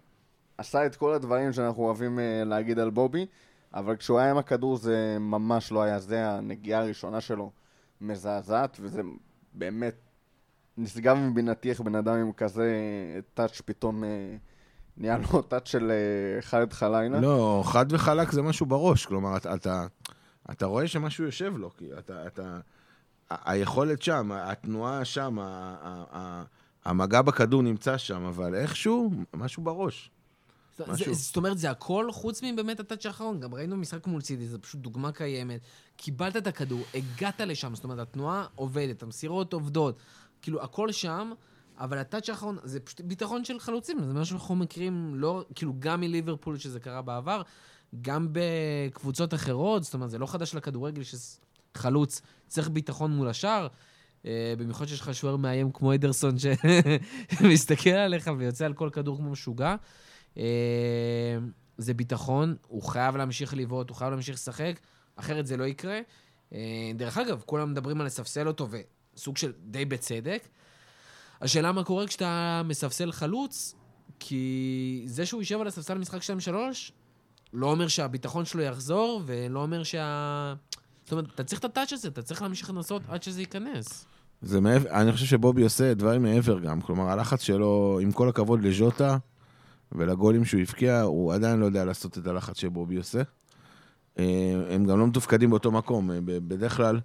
עשה 0.57 0.85
את 0.85 0.95
כל 0.95 1.13
הדברים 1.13 1.53
שאנחנו 1.53 1.83
אוהבים 1.83 2.19
אה, 2.19 2.43
להגיד 2.45 2.79
על 2.79 2.89
בובי, 2.89 3.25
אבל 3.75 3.95
כשהוא 3.95 4.19
היה 4.19 4.31
עם 4.31 4.37
הכדור 4.37 4.77
זה 4.77 5.17
ממש 5.19 5.71
לא 5.71 5.81
היה 5.81 5.99
זה, 5.99 6.29
הנגיעה 6.29 6.81
הראשונה 6.81 7.21
שלו 7.21 7.51
מזעזעת, 8.01 8.77
וזה 8.81 9.01
באמת 9.53 9.95
נשגב 10.77 11.17
מבינתי 11.17 11.69
איך 11.69 11.81
בן 11.81 11.95
אדם 11.95 12.15
עם 12.15 12.31
כזה 12.31 12.73
טאץ' 13.33 13.61
פתאום 13.65 14.03
אה, 14.03 14.35
נהיה 14.97 15.17
לו 15.17 15.41
טאץ' 15.49 15.67
של 15.67 15.91
אה, 15.91 16.41
חאלד 16.41 16.73
חלילה. 16.73 17.19
לא, 17.19 17.63
חד 17.65 17.85
וחלק 17.89 18.31
זה 18.31 18.41
משהו 18.41 18.65
בראש. 18.65 19.05
כלומר, 19.05 19.37
אתה, 19.37 19.53
אתה, 19.53 19.87
אתה 20.51 20.65
רואה 20.65 20.87
שמשהו 20.87 21.25
יושב 21.25 21.57
לו. 21.57 21.69
כי 21.77 21.85
אתה, 21.99 22.27
אתה, 22.27 22.59
היכולת 23.29 24.01
שם, 24.01 24.31
התנועה 24.31 25.05
שם, 25.05 25.39
ה- 25.39 25.75
ה- 25.81 26.03
ה- 26.17 26.43
המגע 26.85 27.21
בכדור 27.21 27.61
נמצא 27.61 27.97
שם, 27.97 28.23
אבל 28.23 28.55
איכשהו, 28.55 29.11
משהו 29.33 29.63
בראש. 29.63 30.11
משהו. 30.87 31.13
זה- 31.13 31.21
זאת 31.21 31.37
אומרת, 31.37 31.57
זה 31.57 31.71
הכל 31.71 32.11
חוץ 32.11 32.43
מבאמת 32.43 32.79
הטאצ' 32.79 33.05
האחרון. 33.05 33.39
גם 33.39 33.53
ראינו 33.55 33.77
משחק 33.77 34.07
מול 34.07 34.21
סיטי, 34.21 34.47
זו 34.47 34.61
פשוט 34.61 34.81
דוגמה 34.81 35.11
קיימת. 35.11 35.61
קיבלת 35.97 36.37
את 36.37 36.47
הכדור, 36.47 36.83
הגעת 36.93 37.41
לשם, 37.41 37.75
זאת 37.75 37.83
אומרת, 37.83 37.99
התנועה 37.99 38.45
עובדת, 38.55 39.03
המסירות 39.03 39.53
עובדות. 39.53 39.97
כאילו, 40.41 40.63
הכל 40.63 40.91
שם, 40.91 41.31
אבל 41.77 41.97
הטאצ' 41.97 42.29
האחרון, 42.29 42.57
זה 42.63 42.79
פשוט 42.79 43.01
ביטחון 43.01 43.45
של 43.45 43.59
חלוצים. 43.59 43.97
זה 44.03 44.13
משהו 44.13 44.37
שאנחנו 44.37 44.55
מכירים, 44.55 45.11
לא, 45.15 45.45
כאילו, 45.55 45.73
גם 45.79 45.99
מליברפול, 46.01 46.57
שזה 46.57 46.79
קרה 46.79 47.01
בעבר, 47.01 47.41
גם 48.01 48.27
בקבוצות 48.31 49.33
אחרות, 49.33 49.83
זאת 49.83 49.93
אומרת, 49.93 50.09
זה 50.09 50.17
לא 50.17 50.25
חדש 50.25 50.55
לכדורגל 50.55 51.01
שחלוץ 51.75 52.21
צריך 52.47 52.69
ביטחון 52.69 53.11
מול 53.11 53.27
השאר. 53.27 53.67
אה, 54.25 54.53
במיוחד 54.57 54.85
שיש 54.85 55.01
לך 55.01 55.13
שוער 55.15 55.35
מאיים 55.35 55.71
כמו 55.71 55.93
אדרסון 55.93 56.35
שמסתכל 57.39 57.89
עליך 57.89 58.29
ויוצא 58.37 58.65
על 58.65 58.73
כל 58.73 58.89
כדור 58.93 59.17
כמו 59.17 59.29
משוגע. 59.31 59.75
אה, 60.37 60.43
זה 61.77 61.93
ביטחון, 61.93 62.55
הוא 62.67 62.83
חייב 62.83 63.17
להמשיך 63.17 63.53
לבעוט, 63.53 63.89
הוא 63.89 63.97
חייב 63.97 64.11
להמשיך 64.11 64.35
לשחק, 64.35 64.79
אחרת 65.15 65.47
זה 65.47 65.57
לא 65.57 65.63
יקרה. 65.63 65.99
אה, 66.53 66.91
דרך 66.95 67.17
אגב, 67.17 67.43
כולם 67.45 67.71
מדברים 67.71 68.01
על 68.01 68.07
לספסל 68.07 68.47
אותו, 68.47 68.67
וסוג 69.15 69.37
של 69.37 69.51
די 69.59 69.85
בצדק. 69.85 70.47
השאלה 71.41 71.71
מה 71.71 71.83
קורה 71.83 72.07
כשאתה 72.07 72.61
מספסל 72.65 73.11
חלוץ, 73.11 73.75
כי 74.19 75.03
זה 75.05 75.25
שהוא 75.25 75.41
יישב 75.41 75.61
על 75.61 75.67
הספסל 75.67 75.97
משחק 75.97 76.21
2-3, 76.21 76.51
לא 77.53 77.71
אומר 77.71 77.87
שהביטחון 77.87 78.45
שלו 78.45 78.61
יחזור, 78.61 79.21
ולא 79.25 79.59
אומר 79.61 79.83
שה... 79.83 80.53
זאת 81.03 81.11
אומרת, 81.11 81.25
אתה 81.35 81.43
צריך 81.43 81.59
את 81.59 81.65
הטאץ' 81.65 81.93
הזה, 81.93 82.07
אתה 82.07 82.21
צריך 82.21 82.41
להמשיך 82.41 82.69
לנסות 82.69 83.01
עד 83.07 83.23
שזה 83.23 83.39
ייכנס. 83.39 84.05
זה 84.41 84.61
מעבר, 84.61 84.89
אני 84.89 85.11
חושב 85.11 85.25
שבובי 85.25 85.63
עושה 85.63 85.93
דברים 85.93 86.23
מעבר 86.23 86.59
גם. 86.59 86.81
כלומר, 86.81 87.09
הלחץ 87.09 87.41
שלו, 87.41 87.99
עם 88.01 88.11
כל 88.11 88.29
הכבוד 88.29 88.63
לז'וטה 88.63 89.17
ולגולים 89.97 90.45
שהוא 90.45 90.61
הבקיע, 90.61 91.01
הוא 91.01 91.33
עדיין 91.33 91.59
לא 91.59 91.65
יודע 91.65 91.85
לעשות 91.85 92.17
את 92.17 92.27
הלחץ 92.27 92.57
שבובי 92.59 92.95
עושה. 92.95 93.21
אה, 94.19 94.25
הם 94.69 94.85
גם 94.85 94.99
לא 94.99 95.07
מתופקדים 95.07 95.49
באותו 95.49 95.71
מקום. 95.71 96.11
אה, 96.11 96.19
ב- 96.25 96.47
בדרך 96.53 96.77
כלל, 96.77 96.99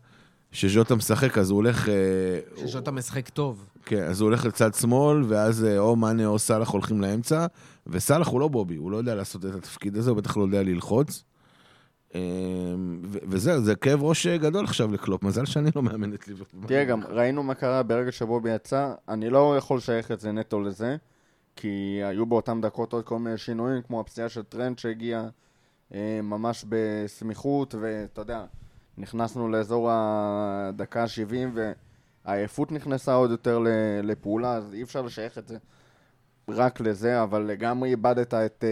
כשז'וטה 0.52 0.94
משחק, 0.94 1.38
אז 1.38 1.50
הוא 1.50 1.56
הולך... 1.56 1.88
אה, 1.88 1.94
שז'וטה 2.66 2.90
משחק 2.90 3.28
טוב. 3.28 3.66
כן, 3.84 4.02
אז 4.02 4.20
הוא 4.20 4.26
הולך 4.26 4.44
לצד 4.44 4.74
שמאל, 4.74 5.22
ואז 5.28 5.66
או 5.78 5.96
מאנה 5.96 6.26
או 6.26 6.38
סאלח 6.38 6.68
הולכים 6.68 7.00
לאמצע, 7.00 7.46
וסאלח 7.86 8.28
הוא 8.28 8.40
לא 8.40 8.48
בובי, 8.48 8.76
הוא 8.76 8.90
לא 8.90 8.96
יודע 8.96 9.14
לעשות 9.14 9.44
את 9.46 9.54
התפקיד 9.54 9.96
הזה, 9.96 10.10
הוא 10.10 10.18
בטח 10.18 10.36
לא 10.36 10.42
יודע 10.42 10.62
ללחוץ. 10.62 11.24
ו- 12.14 13.18
וזהו, 13.28 13.60
זה 13.64 13.74
כאב 13.74 14.02
ראש 14.02 14.26
גדול 14.26 14.64
עכשיו 14.64 14.92
לקלופ, 14.92 15.22
מזל 15.22 15.44
שאני 15.44 15.70
לא 15.76 15.82
מאמן 15.82 16.14
את 16.14 16.28
ליברפול. 16.28 16.60
תראה, 16.66 16.84
גם 16.84 17.02
ראינו 17.08 17.42
מה 17.42 17.54
קרה 17.54 17.82
ברגע 17.82 18.12
שבובי 18.12 18.50
יצא, 18.50 18.92
אני 19.08 19.30
לא 19.30 19.54
יכול 19.58 19.76
לשייך 19.76 20.10
את 20.10 20.20
זה 20.20 20.32
נטו 20.32 20.60
לזה, 20.60 20.96
כי 21.60 22.00
היו 22.04 22.26
באותן 22.26 22.60
דקות 22.60 22.92
עוד 22.92 23.04
כל 23.04 23.18
מיני 23.18 23.38
שינויים, 23.38 23.82
כמו 23.82 24.00
הפציעה 24.00 24.28
של 24.28 24.42
טרנט 24.42 24.78
שהגיע 24.78 25.28
אה, 25.94 26.20
ממש 26.22 26.64
בסמיכות, 26.68 27.74
ואתה 27.80 28.20
יודע, 28.20 28.44
נכנסנו 28.98 29.48
לאזור 29.48 29.88
הדקה 29.92 31.02
ה-70, 31.02 31.58
והעייפות 32.24 32.72
נכנסה 32.72 33.14
עוד 33.14 33.30
יותר 33.30 33.60
לפעולה, 34.02 34.54
אז 34.54 34.74
אי 34.74 34.82
אפשר 34.82 35.02
לשייך 35.02 35.38
את 35.38 35.48
זה 35.48 35.58
רק 36.48 36.80
לזה, 36.80 37.22
אבל 37.22 37.42
לגמרי 37.42 37.88
איבדת 37.90 38.34
את, 38.34 38.64
אה, 38.64 38.68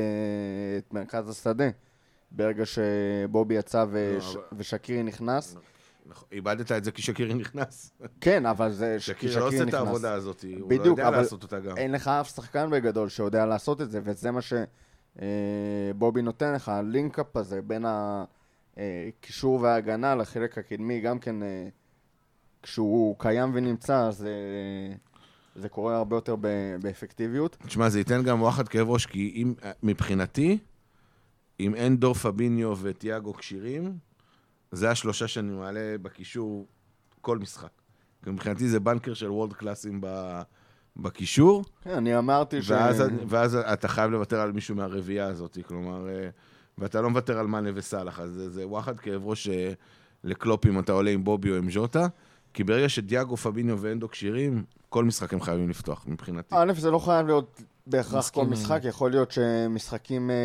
את 0.78 0.94
מרכז 0.94 1.28
השדה. 1.28 1.68
ברגע 2.30 2.64
שבובי 2.66 3.54
יצא 3.54 3.84
וש... 3.90 4.36
אבל- 4.36 4.44
ושקירי 4.52 5.02
נכנס. 5.02 5.56
נכון, 6.08 6.28
איבדת 6.32 6.72
את 6.72 6.84
זה 6.84 6.92
כי 6.92 7.02
שקירי 7.02 7.34
נכנס. 7.34 7.92
כן, 8.20 8.46
אבל 8.46 8.72
זה... 8.72 9.00
שקירי 9.00 9.36
לא 9.36 9.48
עושה 9.48 9.62
את 9.62 9.74
העבודה 9.74 10.12
הזאת, 10.12 10.44
הוא 10.60 10.72
לא 10.72 10.84
יודע 10.84 11.10
לעשות 11.10 11.42
אותה 11.42 11.60
גם. 11.60 11.76
אין 11.76 11.92
לך 11.92 12.08
אף 12.08 12.34
שחקן 12.34 12.70
בגדול 12.70 13.08
שיודע 13.08 13.46
לעשות 13.46 13.80
את 13.80 13.90
זה, 13.90 14.00
וזה 14.04 14.30
מה 14.30 14.40
שבובי 15.94 16.22
נותן 16.22 16.52
לך, 16.52 16.68
הלינקאפ 16.68 17.36
הזה 17.36 17.62
בין 17.62 17.84
הקישור 18.76 19.60
וההגנה 19.60 20.14
לחלק 20.14 20.58
הקדמי, 20.58 21.00
גם 21.00 21.18
כן, 21.18 21.42
אה, 21.42 21.68
כשהוא 22.62 23.16
קיים 23.18 23.50
ונמצא, 23.54 24.06
אז 24.06 24.24
אה, 24.24 24.96
זה 25.54 25.68
קורה 25.68 25.96
הרבה 25.96 26.16
יותר 26.16 26.36
באפקטיביות. 26.82 27.56
תשמע, 27.66 27.88
זה 27.88 27.98
ייתן 27.98 28.22
גם 28.22 28.42
וואחד 28.42 28.68
כאב 28.68 28.90
ראש, 28.90 29.06
כי 29.06 29.32
אם, 29.36 29.54
מבחינתי, 29.82 30.58
אם 31.60 31.74
אין 31.74 31.96
דור 31.96 32.14
פביניו 32.14 32.74
וטיאגו 32.82 33.34
כשירים, 33.34 34.07
זה 34.72 34.90
השלושה 34.90 35.28
שאני 35.28 35.52
מעלה 35.52 35.96
בקישור 36.02 36.66
כל 37.20 37.38
משחק. 37.38 37.70
כי 38.24 38.30
מבחינתי 38.30 38.68
זה 38.68 38.80
בנקר 38.80 39.14
של 39.14 39.30
וורד 39.30 39.52
קלאסים 39.52 40.00
ב- 40.00 40.42
בקישור, 40.96 41.64
כן, 41.82 41.90
אני 41.90 42.18
אמרתי 42.18 42.62
ש... 42.62 42.70
ואז, 42.70 43.02
ואז 43.28 43.54
אתה 43.54 43.88
חייב 43.88 44.10
לוותר 44.10 44.40
על 44.40 44.52
מישהו 44.52 44.76
מהרביעייה 44.76 45.26
הזאת, 45.26 45.58
כלומר, 45.66 46.08
אה, 46.08 46.28
ואתה 46.78 47.00
לא 47.00 47.10
מוותר 47.10 47.38
על 47.38 47.46
מאנה 47.46 47.70
וסאלח, 47.74 48.20
אז 48.20 48.30
זה, 48.30 48.50
זה 48.50 48.66
וואחד 48.66 49.00
כאב 49.00 49.26
ראש 49.26 49.48
אה, 49.48 49.72
לקלופ 50.24 50.66
אם 50.66 50.78
אתה 50.78 50.92
עולה 50.92 51.10
עם 51.10 51.24
בובי 51.24 51.50
או 51.50 51.56
עם 51.56 51.70
ז'וטה, 51.70 52.06
כי 52.54 52.64
ברגע 52.64 52.88
שדיאגו, 52.88 53.36
פביניו 53.36 53.78
ואנדו 53.80 54.08
כשירים, 54.08 54.64
כל 54.88 55.04
משחק 55.04 55.32
הם 55.32 55.40
חייבים 55.40 55.68
לפתוח, 55.68 56.04
מבחינתי. 56.08 56.54
א', 56.58 56.72
זה 56.76 56.90
לא 56.90 56.98
חייב 56.98 57.26
להיות 57.26 57.62
בהכרח 57.88 58.14
מסכים, 58.14 58.44
כל 58.44 58.50
משחק. 58.50 58.80
יכול 58.84 59.10
להיות 59.10 59.30
שמשחקים, 59.30 60.30
אה, 60.30 60.36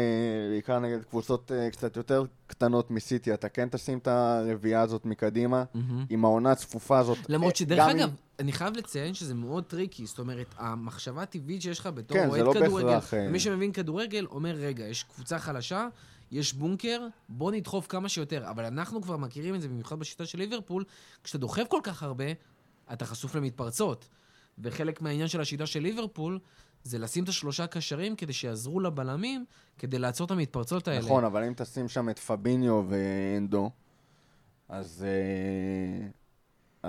בעיקר 0.50 0.80
נגד 0.80 1.04
קבוצות 1.04 1.52
אה, 1.52 1.70
קצת 1.72 1.98
יותר 1.98 2.24
קטנות 2.48 2.92
מסיטי, 2.92 3.34
אתה 3.34 3.50
כן 3.50 3.70
תשים 3.70 3.98
את 3.98 4.08
הרביעייה 4.08 4.82
הזאת 4.82 5.06
מקדימה, 5.06 5.64
עם 6.10 6.26
העונה 6.26 6.52
הצפופה 6.52 7.00
הזאת. 7.00 7.18
למרות 7.30 7.54
אה, 7.54 7.58
שדרך 7.58 7.80
גם 7.80 7.90
אגב, 7.90 8.10
אני 8.40 8.52
חייב 8.52 8.78
לציין 8.78 9.14
שזה 9.14 9.36
מאוד 9.36 9.64
tricky. 9.64 10.06
זאת 10.06 10.20
אומרת, 10.20 10.56
המחשבה 10.58 11.22
הטבעית 11.22 11.62
שיש 11.62 11.80
לך 11.80 11.90
בתור 11.94 12.18
כן, 12.18 12.30
אוהד 12.30 12.42
לא 12.42 12.54
כדורגל, 12.54 13.00
מי 13.30 13.40
שמבין 13.40 13.72
כדורגל 13.72 14.26
אומר, 14.26 14.56
רגע, 14.56 14.84
יש 14.84 15.04
קבוצה 15.04 15.40
חלשה, 15.40 15.88
יש 16.32 16.54
בונקר, 16.54 17.08
בוא 17.30 17.52
נדחוף 17.52 17.88
כמה 17.88 18.10
שיותר. 18.10 18.50
אבל 18.50 18.66
אנחנו 18.66 19.02
כבר 19.02 19.18
מכירים 19.18 19.56
את 19.56 19.62
זה, 19.62 19.68
במיוחד 19.68 20.00
בשיטה 20.00 20.26
של 20.26 20.38
ליברפול, 20.38 20.84
כשאתה 21.24 21.38
דוחף 21.38 21.64
כל 21.70 21.80
כך 21.84 22.04
הרבה, 22.04 22.26
אתה 22.94 23.06
חשוף 23.06 23.36
למתפרצות. 23.36 24.08
וחלק 24.60 25.02
מהעניין 25.02 25.28
של 25.28 25.42
השיטה 25.42 25.66
של 25.66 25.80
ליברפול, 25.80 26.40
זה 26.84 27.00
לשים 27.00 27.24
את 27.24 27.30
השלושה 27.30 27.68
קשרים 27.68 28.16
כדי 28.16 28.34
שיעזרו 28.34 28.80
לבלמים, 28.80 29.46
כדי 29.78 30.00
לעצור 30.00 30.26
את 30.26 30.32
המתפרצות 30.32 30.88
האלה. 30.88 31.00
נכון, 31.00 31.24
אבל 31.24 31.44
אם 31.44 31.54
תשים 31.56 31.90
שם 31.90 32.10
את 32.10 32.20
פביניו 32.20 32.84
ואנדו, 32.90 33.70
אז 34.70 35.06
אה, 35.08 36.08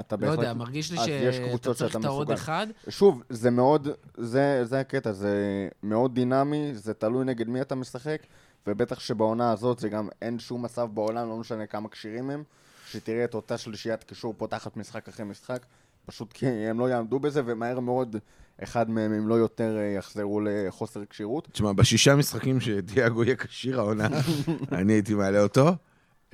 אתה 0.00 0.16
לא 0.16 0.20
בהחלט... 0.20 0.38
יודע, 0.38 0.54
מרגיש 0.54 0.92
לי 0.92 0.98
שאתה 0.98 1.74
צריך 1.74 1.96
את 1.96 2.04
העוד. 2.04 2.30
אחד. 2.30 2.66
שוב, 2.88 3.22
זה 3.28 3.50
מאוד, 3.50 3.88
זה, 4.16 4.64
זה 4.64 4.80
הקטע, 4.80 5.12
זה 5.12 5.68
מאוד 5.82 6.14
דינמי, 6.14 6.70
זה 6.74 6.94
תלוי 6.94 7.24
נגד 7.24 7.48
מי 7.48 7.60
אתה 7.60 7.74
משחק, 7.74 8.22
ובטח 8.66 9.00
שבעונה 9.00 9.52
הזאת 9.52 9.78
זה 9.78 9.88
גם 9.88 10.08
אין 10.22 10.38
שום 10.38 10.62
מצב 10.64 10.88
בעולם, 10.94 11.28
לא 11.28 11.36
משנה 11.36 11.66
כמה 11.66 11.88
כשירים 11.88 12.30
הם, 12.30 12.44
שתראה 12.86 13.24
את 13.24 13.34
אותה 13.34 13.58
שלישיית 13.58 14.04
קישור 14.04 14.34
פותחת 14.36 14.76
משחק 14.76 15.08
אחרי 15.08 15.24
משחק, 15.24 15.66
פשוט 16.06 16.32
כי 16.32 16.46
הם 16.46 16.78
לא 16.78 16.88
יעמדו 16.88 17.18
בזה, 17.18 17.42
ומהר 17.46 17.80
מאוד 17.80 18.16
אחד 18.62 18.90
מהם, 18.90 19.12
אם 19.12 19.28
לא 19.28 19.34
יותר, 19.34 19.76
אה, 19.78 19.94
יחזרו 19.98 20.40
לחוסר 20.40 21.04
כשירות. 21.10 21.48
תשמע, 21.52 21.72
בשישה 21.72 22.16
משחקים 22.16 22.60
שדיאגו 22.60 23.24
יהיה 23.24 23.36
כשיר 23.36 23.80
העונה, 23.80 24.08
אני 24.72 24.92
הייתי 24.92 25.14
מעלה 25.14 25.40
אותו. 25.42 25.72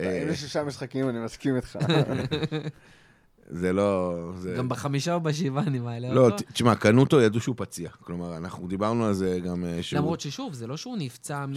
אה, 0.00 0.22
אם 0.22 0.28
יש 0.28 0.40
שישה 0.40 0.64
משחקים, 0.64 1.09
אני 1.09 1.18
מסכים 1.24 1.56
איתך. 1.56 1.78
זה 3.52 3.72
לא... 3.72 4.14
זה... 4.36 4.54
גם 4.58 4.68
בחמישה 4.68 5.14
או 5.14 5.20
בשבעה 5.20 5.64
אני 5.64 5.78
מעלה 5.78 6.14
לא, 6.14 6.20
אותו. 6.24 6.36
ת- 6.36 6.52
תשמע, 6.52 6.74
קנוטו 6.74 7.20
ידעו 7.20 7.40
שהוא 7.40 7.54
פציע. 7.58 7.90
כלומר, 7.90 8.36
אנחנו 8.36 8.68
דיברנו 8.68 9.04
על 9.04 9.12
זה 9.12 9.38
גם 9.44 9.64
אה, 9.64 9.82
שהוא... 9.82 9.98
למרות 9.98 10.20
ששוב, 10.20 10.52
זה 10.54 10.66
לא 10.66 10.76
שהוא 10.76 10.96
נפצע 10.98 11.46
מ... 11.46 11.52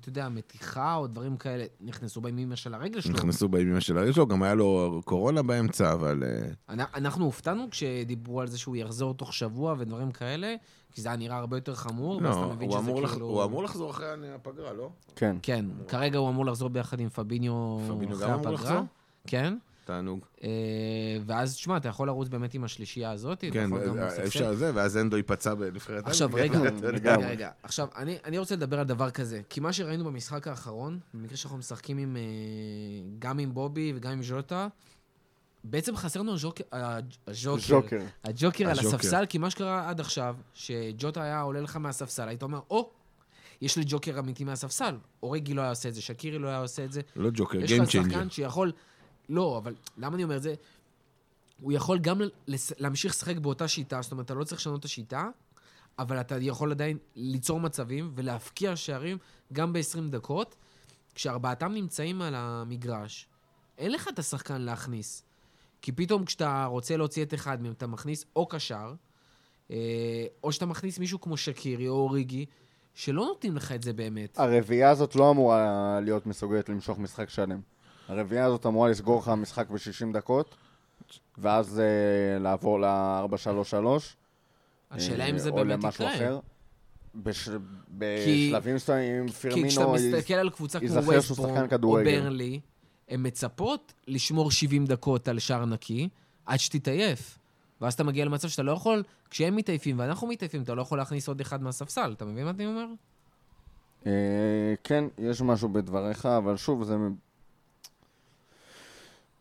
אתה 0.00 0.08
יודע, 0.08 0.28
מתיחה 0.28 0.94
או 0.94 1.06
דברים 1.06 1.36
כאלה. 1.36 1.64
נכנסו 1.80 2.20
בימימה 2.20 2.56
של 2.56 2.74
הרגל 2.74 3.00
שלו. 3.00 3.12
נכנסו 3.14 3.48
בימים 3.48 3.80
של 3.80 3.98
הרגל 3.98 4.12
שלו, 4.12 4.26
גם 4.26 4.42
היה 4.42 4.54
לו 4.54 5.00
קורונה 5.04 5.42
באמצע, 5.42 5.92
אבל... 5.92 6.22
אה, 6.26 6.48
אנ- 6.74 6.80
אנחנו 6.94 7.24
הופתענו 7.24 7.66
כשדיברו 7.70 8.40
על 8.40 8.46
זה 8.48 8.58
שהוא 8.58 8.76
יחזור 8.76 9.14
תוך 9.14 9.32
שבוע 9.34 9.74
ודברים 9.78 10.10
כאלה, 10.12 10.54
כי 10.94 11.00
זה 11.00 11.08
היה 11.08 11.16
נראה 11.16 11.36
הרבה 11.36 11.56
יותר 11.56 11.74
חמור, 11.74 12.20
ואז 12.22 12.36
לא, 12.36 12.44
אתה 12.46 12.54
מבין 12.54 12.68
הוא 12.70 12.82
שזה 12.82 12.92
לח- 13.00 13.10
כאילו... 13.10 13.26
הוא 13.26 13.44
אמור 13.44 13.62
לחזור 13.64 13.90
אחרי 13.90 14.06
הפגרה, 14.34 14.72
לא? 14.72 14.90
כן. 15.16 15.36
כן, 15.42 15.64
כרגע 15.88 16.18
הוא 16.18 16.28
אמור 16.28 16.46
לחזור 16.46 16.68
ביחד 16.68 17.00
עם 17.00 17.08
פביניו 17.08 17.78
פביניו 17.88 18.16
אחרי 18.16 18.26
גם 18.28 18.32
אמור 18.34 18.48
הפגרה. 18.48 18.54
לחזור? 18.54 18.84
כן. 19.26 19.56
תענוג. 19.90 20.20
אה, 20.44 20.48
ואז, 21.26 21.54
תשמע, 21.54 21.76
אתה 21.76 21.88
יכול 21.88 22.06
לרוץ 22.06 22.28
באמת 22.28 22.54
עם 22.54 22.64
השלישייה 22.64 23.10
הזאת, 23.10 23.40
כן, 23.40 23.70
גם 23.70 23.98
אה. 23.98 24.24
אפשר 24.24 24.54
זה, 24.54 24.70
ואז 24.74 24.96
אנדו 24.96 25.16
ייפצע 25.16 25.54
בנבחרת 25.54 26.06
עכשיו, 26.06 26.30
רגע. 26.32 26.58
רגע, 26.82 27.16
רגע. 27.16 27.50
עכשיו, 27.62 27.88
אני, 27.96 28.38
רוצה 28.38 28.56
לדבר 28.56 28.78
על 28.78 28.86
דבר 28.86 29.10
כזה. 29.10 29.40
כי 29.48 29.60
מה 29.60 29.72
שראינו 29.72 30.04
במשחק 30.04 30.48
האחרון, 30.48 30.98
במקרה 31.14 31.36
שאנחנו 31.36 31.58
משחקים 31.58 31.98
עם, 31.98 32.16
אה, 32.16 32.22
גם 33.18 33.38
עם 33.38 33.54
בובי 33.54 33.92
וגם 33.96 34.12
עם 34.12 34.22
ז'וטה, 34.22 34.68
בעצם 35.64 35.96
חסר 35.96 36.20
לנו 36.20 36.32
הז'וקר, 36.32 36.64
ז'וקר. 37.30 37.98
הג'וקר 38.24 38.70
על. 38.70 38.78
הספסל, 38.78 39.26
כי 39.28 39.38
מה 39.38 39.50
שקרה 39.50 39.88
עד 39.88 40.00
עכשיו, 40.00 40.36
שג'וטה 40.54 41.22
היה 41.22 41.40
עולה 41.40 41.60
לך 41.60 41.76
מהספסל, 41.76 42.28
היית 42.28 42.42
אומר, 42.42 42.60
או, 42.70 42.90
יש 43.60 43.76
לי 43.76 43.84
ג'וקר 43.86 44.18
אמיתי 44.18 44.44
מהספסל. 44.44 44.94
אורגי 45.22 45.54
לא 45.54 45.60
היה 45.60 45.70
עושה 45.70 45.88
את 45.88 45.94
זה, 45.94 46.02
שקירי 46.02 46.38
לא 46.38 46.48
היה 46.48 46.58
עושה 46.58 46.84
את 46.84 46.92
זה. 46.92 47.00
לא 47.16 47.30
ג'וקר, 47.34 47.60
יש 47.60 47.72
Game 47.72 47.82
לך 47.82 47.88
Changer. 47.88 47.92
שחקן 47.92 48.30
שיכול... 48.30 48.72
לא, 49.30 49.58
אבל 49.58 49.74
למה 49.98 50.14
אני 50.14 50.24
אומר 50.24 50.36
את 50.36 50.42
זה? 50.42 50.54
הוא 51.60 51.72
יכול 51.72 51.98
גם 51.98 52.20
להמשיך 52.78 53.12
לשחק 53.12 53.36
באותה 53.36 53.68
שיטה, 53.68 54.02
זאת 54.02 54.12
אומרת, 54.12 54.26
אתה 54.26 54.34
לא 54.34 54.44
צריך 54.44 54.60
לשנות 54.60 54.80
את 54.80 54.84
השיטה, 54.84 55.28
אבל 55.98 56.20
אתה 56.20 56.36
יכול 56.40 56.70
עדיין 56.70 56.98
ליצור 57.16 57.60
מצבים 57.60 58.12
ולהפקיע 58.14 58.76
שערים 58.76 59.18
גם 59.52 59.72
ב-20 59.72 60.10
דקות, 60.10 60.54
כשארבעתם 61.14 61.72
נמצאים 61.72 62.22
על 62.22 62.34
המגרש. 62.36 63.28
אין 63.78 63.92
לך 63.92 64.08
את 64.08 64.18
השחקן 64.18 64.60
להכניס. 64.60 65.22
כי 65.82 65.92
פתאום 65.92 66.24
כשאתה 66.24 66.64
רוצה 66.64 66.96
להוציא 66.96 67.22
את 67.22 67.34
אחד 67.34 67.62
מהם, 67.62 67.72
אתה 67.72 67.86
מכניס 67.86 68.24
או 68.36 68.46
קשר, 68.46 68.94
אה, 69.70 70.26
או 70.44 70.52
שאתה 70.52 70.66
מכניס 70.66 70.98
מישהו 70.98 71.20
כמו 71.20 71.36
שקירי 71.36 71.88
או 71.88 71.94
אוריגי, 71.94 72.46
שלא 72.94 73.24
נותנים 73.26 73.56
לך 73.56 73.72
את 73.72 73.82
זה 73.82 73.92
באמת. 73.92 74.38
הרביעייה 74.38 74.90
הזאת 74.90 75.16
לא 75.16 75.30
אמורה 75.30 75.98
להיות 76.02 76.26
מסוגלת 76.26 76.68
למשוך 76.68 76.98
משחק 76.98 77.30
שלם. 77.30 77.60
הרביעייה 78.10 78.46
הזאת 78.46 78.66
אמורה 78.66 78.90
לסגור 78.90 79.18
לך 79.18 79.28
משחק 79.28 79.70
ב-60 79.70 80.12
דקות, 80.12 80.54
ואז 81.38 81.80
אה, 81.80 82.38
לעבור 82.38 82.80
ל-4-3-3. 82.80 83.74
השאלה 84.90 85.24
אם 85.24 85.38
זה 85.38 85.50
או 85.50 85.54
באמת 85.54 85.84
למשהו 85.84 86.04
יקרה. 86.04 86.16
אחר. 86.16 86.38
בש... 87.14 87.48
כי- 87.48 87.52
בשלבים 87.98 88.74
מסוימים 88.74 89.28
כי 89.28 89.32
כשאתה 89.32 89.48
פירמינו 89.54 89.92
מסתכל 89.92 90.34
על 90.34 90.50
קבוצה 90.50 90.80
כמו 90.80 91.22
שחקן 91.22 91.66
או. 91.68 92.04
ברנלי, 92.04 92.60
הן 93.08 93.26
מצפות 93.26 93.92
לשמור 94.08 94.50
70 94.50 94.86
דקות 94.86 95.28
על 95.28 95.38
שער 95.38 95.64
נקי, 95.64 96.08
עד 96.46 96.58
שתתעייף. 96.58 97.38
ואז 97.80 97.94
אתה 97.94 98.04
מגיע 98.04 98.24
למצב 98.24 98.48
שאתה 98.48 98.62
לא 98.62 98.72
יכול, 98.72 99.02
כשהם 99.30 99.56
מתעייפים 99.56 99.98
ואנחנו 99.98 100.26
מתעייפים, 100.26 100.62
אתה 100.62 100.74
לא 100.74 100.82
יכול 100.82 100.98
להכניס 100.98 101.28
עוד 101.28 101.40
אחד 101.40 101.62
מהספסל. 101.62 102.12
אתה 102.16 102.24
מבין 102.24 102.44
מה 102.44 102.50
אני 102.50 102.66
אומר? 102.66 102.86
אה, 104.06 104.74
כן, 104.84 105.04
יש 105.18 105.42
משהו 105.42 105.68
בדבריך, 105.68 106.26
אבל 106.26 106.56
שוב, 106.56 106.84
זה... 106.84 106.96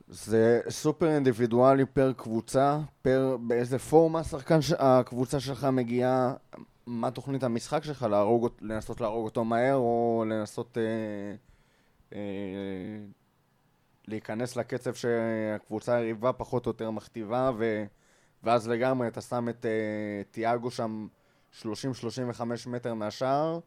זה 0.10 0.62
סופר 0.69 1.08
אינדיבידואלי 1.08 1.86
פר 1.86 2.13
קבוצה, 2.13 2.80
פר 3.02 3.38
באיזה 3.48 3.80
פורמה 3.80 4.19
השחקן, 4.19 4.62
ש... 4.62 4.74
הקבוצה 4.78 5.39
שלך 5.39 5.63
מגיעה, 5.63 6.34
מה 6.86 7.12
תוכנית 7.12 7.43
המשחק 7.43 7.84
שלך, 7.84 8.04
להרוג, 8.04 8.50
לנסות 8.62 9.02
להרוג 9.02 9.26
אותו 9.26 9.43
מהר, 9.43 9.76
או 9.76 10.26
לנסות 10.30 10.78
אה, 10.78 11.36
אה, 12.13 12.19
להיכנס 14.08 14.56
לקצב 14.56 14.93
שהקבוצה 14.93 15.95
היריבה 15.95 16.34
פחות 16.34 16.65
או 16.65 16.69
יותר 16.69 16.91
מכתיבה, 16.91 17.52
ו... 17.58 17.86
ואז 18.43 18.69
לגמרי 18.69 19.08
אתה 19.08 19.22
שם 19.22 19.50
את 19.50 19.65
אה, 19.65 20.22
תיאגו 20.32 20.72
שם 20.72 21.08
30-35 21.62 21.65
מטר 22.67 22.93
מהשער, 22.93 23.60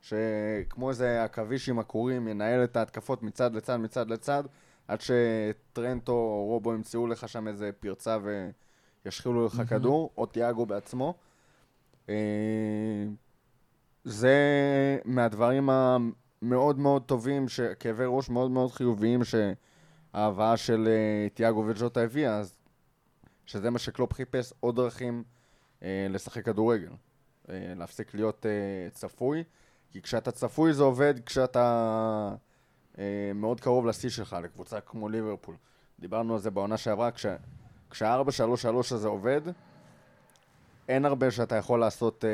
שכמו 0.00 0.90
איזה 0.90 1.24
עכביש 1.24 1.68
עם 1.68 1.78
הכורים 1.78 2.28
ינהל 2.28 2.64
את 2.64 2.76
ההתקפות 2.76 3.22
מצד 3.22 3.54
לצד, 3.54 3.76
מצד 3.76 4.10
לצד, 4.10 4.44
עד 4.90 5.00
שטרנטו 5.00 6.12
או 6.12 6.44
רובו 6.44 6.74
ימצאו 6.74 7.06
לך 7.06 7.28
שם 7.28 7.48
איזה 7.48 7.70
פרצה 7.80 8.18
וישחילו 9.04 9.46
לך 9.46 9.62
כדור, 9.68 10.10
או 10.18 10.26
תיאגו 10.26 10.66
בעצמו. 10.66 11.14
אה, 12.08 12.14
זה 14.04 14.38
מהדברים 15.04 15.70
המאוד 15.70 16.78
מאוד 16.78 17.02
טובים, 17.02 17.46
כאבי 17.80 18.04
ראש 18.06 18.30
מאוד 18.30 18.50
מאוד 18.50 18.72
חיוביים 18.72 19.20
שההבאה 19.24 20.56
של 20.56 20.88
אה, 20.88 21.28
תיאגו 21.28 21.64
וג'וטה 21.66 22.00
הביאה, 22.00 22.38
אז 22.38 22.56
שזה 23.46 23.70
מה 23.70 23.78
שקלופ 23.78 24.12
חיפש, 24.12 24.52
עוד 24.60 24.76
דרכים 24.76 25.24
אה, 25.82 26.06
לשחק 26.10 26.44
כדורגל. 26.44 26.92
אה, 27.50 27.72
להפסיק 27.76 28.14
להיות 28.14 28.46
אה, 28.46 28.90
צפוי, 28.90 29.44
כי 29.90 30.02
כשאתה 30.02 30.30
צפוי 30.30 30.72
זה 30.72 30.82
עובד 30.82 31.14
כשאתה 31.26 32.34
מאוד 33.34 33.60
קרוב 33.60 33.86
לשיא 33.86 34.10
שלך, 34.10 34.36
לקבוצה 34.42 34.80
כמו 34.80 35.08
ליברפול. 35.08 35.54
דיברנו 36.00 36.34
על 36.34 36.40
זה 36.40 36.50
בעונה 36.50 36.76
שעברה, 36.76 37.10
כש, 37.10 37.26
כשה-4-3-3 37.90 38.94
הזה 38.94 39.08
עובד, 39.08 39.40
אין 40.88 41.04
הרבה 41.04 41.30
שאתה 41.30 41.56
יכול 41.56 41.80
לעשות 41.80 42.24
אה, 42.24 42.30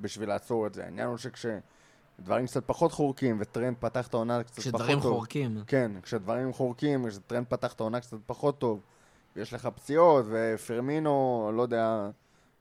בשביל 0.00 0.28
לעצור 0.28 0.66
את 0.66 0.74
זה. 0.74 0.84
העניין 0.84 1.08
הוא 1.08 1.16
שכשדברים 1.16 2.46
קצת 2.46 2.64
פחות 2.66 2.92
חורקים, 2.92 3.36
וטרנד 3.40 3.76
פתח 3.80 4.06
את 4.06 4.14
העונה 4.14 4.42
קצת 4.42 4.56
פחות 4.56 4.72
טוב... 4.72 4.80
כשדברים 4.80 5.00
חורקים. 5.00 5.62
כן, 5.66 5.92
כשדברים 6.02 6.52
חורקים, 6.52 7.08
כשטרנד 7.08 7.46
פתח 7.46 7.72
את 7.72 7.80
העונה 7.80 8.00
קצת 8.00 8.16
פחות 8.26 8.58
טוב, 8.58 8.80
ויש 9.36 9.54
לך 9.54 9.66
פציעות, 9.66 10.24
ופרמינו, 10.28 11.50
לא 11.54 11.62
יודע, 11.62 12.10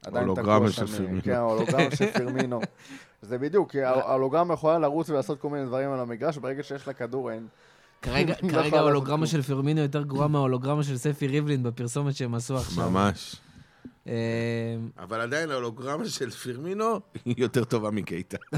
הולוגרמה 0.06 0.58
תקוע 0.58 0.72
של 0.72 0.88
שם, 0.88 0.98
פרמינו. 0.98 1.22
כן, 1.24 1.34
ההולוגרמה 1.34 1.96
של 1.96 2.12
פרמינו. 2.20 2.60
זה 3.22 3.38
בדיוק, 3.38 3.72
כי 3.72 3.84
ההולוגרמה 3.84 4.54
יכולה 4.54 4.80
לרוץ 4.80 5.10
ולעשות 5.10 5.40
כל 5.40 5.50
מיני 5.50 5.66
דברים 5.66 5.92
על 5.92 6.00
המגרש, 6.00 6.38
ברגע 6.38 6.64
שיש 6.64 6.88
לה 6.88 6.94
כדור 6.94 7.32
אין. 7.32 7.48
כרגע 8.02 8.34
לא 8.44 8.50
כרגע 8.50 8.78
ההולוגרמה 8.78 9.28
של 9.28 9.42
פרמינו 9.42 9.82
יותר 9.82 10.04
גרועה 10.04 10.28
מההולוגרמה 10.28 10.84
של 10.84 10.98
ספי 10.98 11.28
ריבלין 11.28 11.64
בפרסומת 11.64 12.16
שהם 12.16 12.36
עשו 12.36 12.58
עכשיו. 12.58 12.90
ממש. 12.90 13.36
אה, 14.08 14.14
אבל 15.00 15.22
עדיין 15.22 15.52
ההולוגרמה 15.52 16.06
של 16.06 16.30
פירמינו 16.30 17.00
היא 17.26 17.36
יותר 17.38 17.64
טובה 17.64 17.92
מקייטה. 17.92 18.38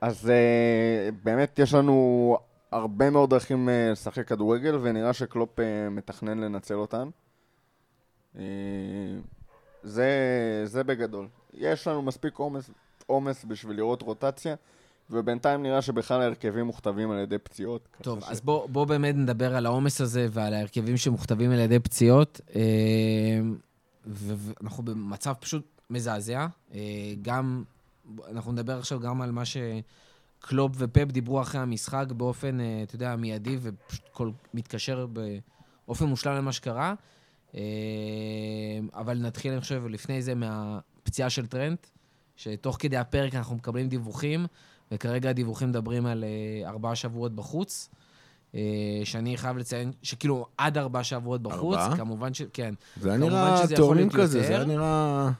אז 0.00 0.30
אה, 0.30 1.08
באמת 1.22 1.58
יש 1.58 1.74
לנו 1.74 2.36
הרבה 2.72 3.10
מאוד 3.10 3.30
דרכים 3.30 3.68
אה, 3.68 3.90
לשחק 3.92 4.28
כדורגל, 4.28 4.78
ונראה 4.82 5.12
שקלופ 5.12 5.60
אה, 5.60 5.90
מתכנן 5.90 6.38
לנצל 6.38 6.74
אותן. 6.74 7.08
אה, 8.38 8.42
זה, 9.82 10.06
זה 10.64 10.84
בגדול. 10.84 11.28
יש 11.54 11.86
לנו 11.86 12.02
מספיק 12.02 12.34
עומס, 12.36 12.70
עומס 13.06 13.44
בשביל 13.44 13.76
לראות 13.76 14.02
רוטציה, 14.02 14.54
ובינתיים 15.10 15.62
נראה 15.62 15.82
שבכלל 15.82 16.20
ההרכבים 16.22 16.66
מוכתבים 16.66 17.10
על 17.10 17.18
ידי 17.18 17.38
פציעות. 17.38 17.88
טוב, 18.02 18.20
ש- 18.20 18.24
אז 18.28 18.40
בוא, 18.40 18.66
בוא 18.68 18.84
באמת 18.84 19.14
נדבר 19.14 19.56
על 19.56 19.66
העומס 19.66 20.00
הזה 20.00 20.26
ועל 20.30 20.54
ההרכבים 20.54 20.96
שמוכתבים 20.96 21.50
על 21.50 21.58
ידי 21.58 21.78
פציעות. 21.78 22.40
אה, 22.54 23.40
ואנחנו 24.06 24.82
במצב 24.82 25.32
פשוט 25.40 25.64
מזעזע. 25.90 26.46
אה, 26.74 26.78
גם, 27.22 27.64
אנחנו 28.30 28.52
נדבר 28.52 28.78
עכשיו 28.78 29.00
גם 29.00 29.22
על 29.22 29.30
מה 29.32 29.42
שקלופ 29.44 30.72
ופפ 30.78 31.04
דיברו 31.12 31.40
אחרי 31.40 31.60
המשחק 31.60 32.06
באופן, 32.16 32.58
אתה 32.82 32.94
יודע, 32.94 33.16
מיידי, 33.16 33.56
ופשוט 33.62 34.08
כל, 34.12 34.30
מתקשר 34.54 35.06
באופן 35.86 36.04
מושלם 36.04 36.34
למה 36.36 36.52
שקרה. 36.52 36.94
אה, 37.54 37.60
אבל 38.94 39.18
נתחיל, 39.18 39.52
אני 39.52 39.60
חושב, 39.60 39.82
לפני 39.88 40.22
זה 40.22 40.34
מהפציעה 40.34 41.30
של 41.30 41.46
טרנט, 41.46 41.86
שתוך 42.36 42.76
כדי 42.80 42.96
הפרק 42.96 43.34
אנחנו 43.34 43.56
מקבלים 43.56 43.88
דיווחים, 43.88 44.46
וכרגע 44.92 45.30
הדיווחים 45.30 45.68
מדברים 45.68 46.06
על 46.06 46.24
אה, 46.24 46.68
ארבעה 46.68 46.94
שבועות 46.94 47.34
בחוץ. 47.34 47.88
אה, 48.54 48.60
שאני 49.04 49.36
חייב 49.36 49.56
לציין 49.56 49.92
שכאילו 50.02 50.46
עד 50.58 50.78
ארבעה 50.78 51.04
שבועות 51.04 51.42
בחוץ, 51.42 51.76
ארבעה? 51.78 51.96
כמובן 51.96 52.34
ש... 52.34 52.42
כן. 52.52 52.74
זה 53.00 53.08
היה 53.08 53.18
נראה 53.18 53.64
להיות 53.94 54.12
כזה, 54.12 54.42
זה. 54.42 54.48
היה 54.48 54.64
נראה... 54.64 55.30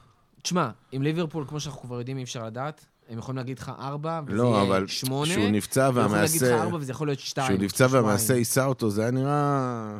תשמע, 0.42 0.70
עם 0.92 1.02
ליברפול, 1.02 1.44
כמו 1.48 1.60
שאנחנו 1.60 1.82
כבר 1.82 1.98
יודעים, 1.98 2.18
אי 2.18 2.22
אפשר 2.22 2.46
לדעת. 2.46 2.86
הם 3.08 3.18
יכולים 3.18 3.36
להגיד 3.36 3.58
לך 3.58 3.72
ארבע, 3.78 4.20
וזה 4.26 4.36
לא, 4.36 4.44
יהיה 4.44 4.62
אבל 4.62 4.86
שמונה. 4.86 5.30
כשהוא 5.30 5.50
נפצע 5.50 5.86
הם 5.86 5.90
יכולים 5.90 6.12
להגיד 6.12 6.42
לך 6.42 6.42
והמעשה... 6.42 6.64
ארבע, 6.64 6.76
וזה 6.76 6.92
יכול 6.92 7.08
להיות 7.08 7.18
שתיים. 7.18 7.46
כשהוא 7.46 7.64
נפצע. 7.64 7.86
והמעשה 7.90 8.34
יישא 8.34 8.64
אותו, 8.64 8.90
זה 8.90 9.02
היה 9.02 9.10
נראה... 9.10 9.98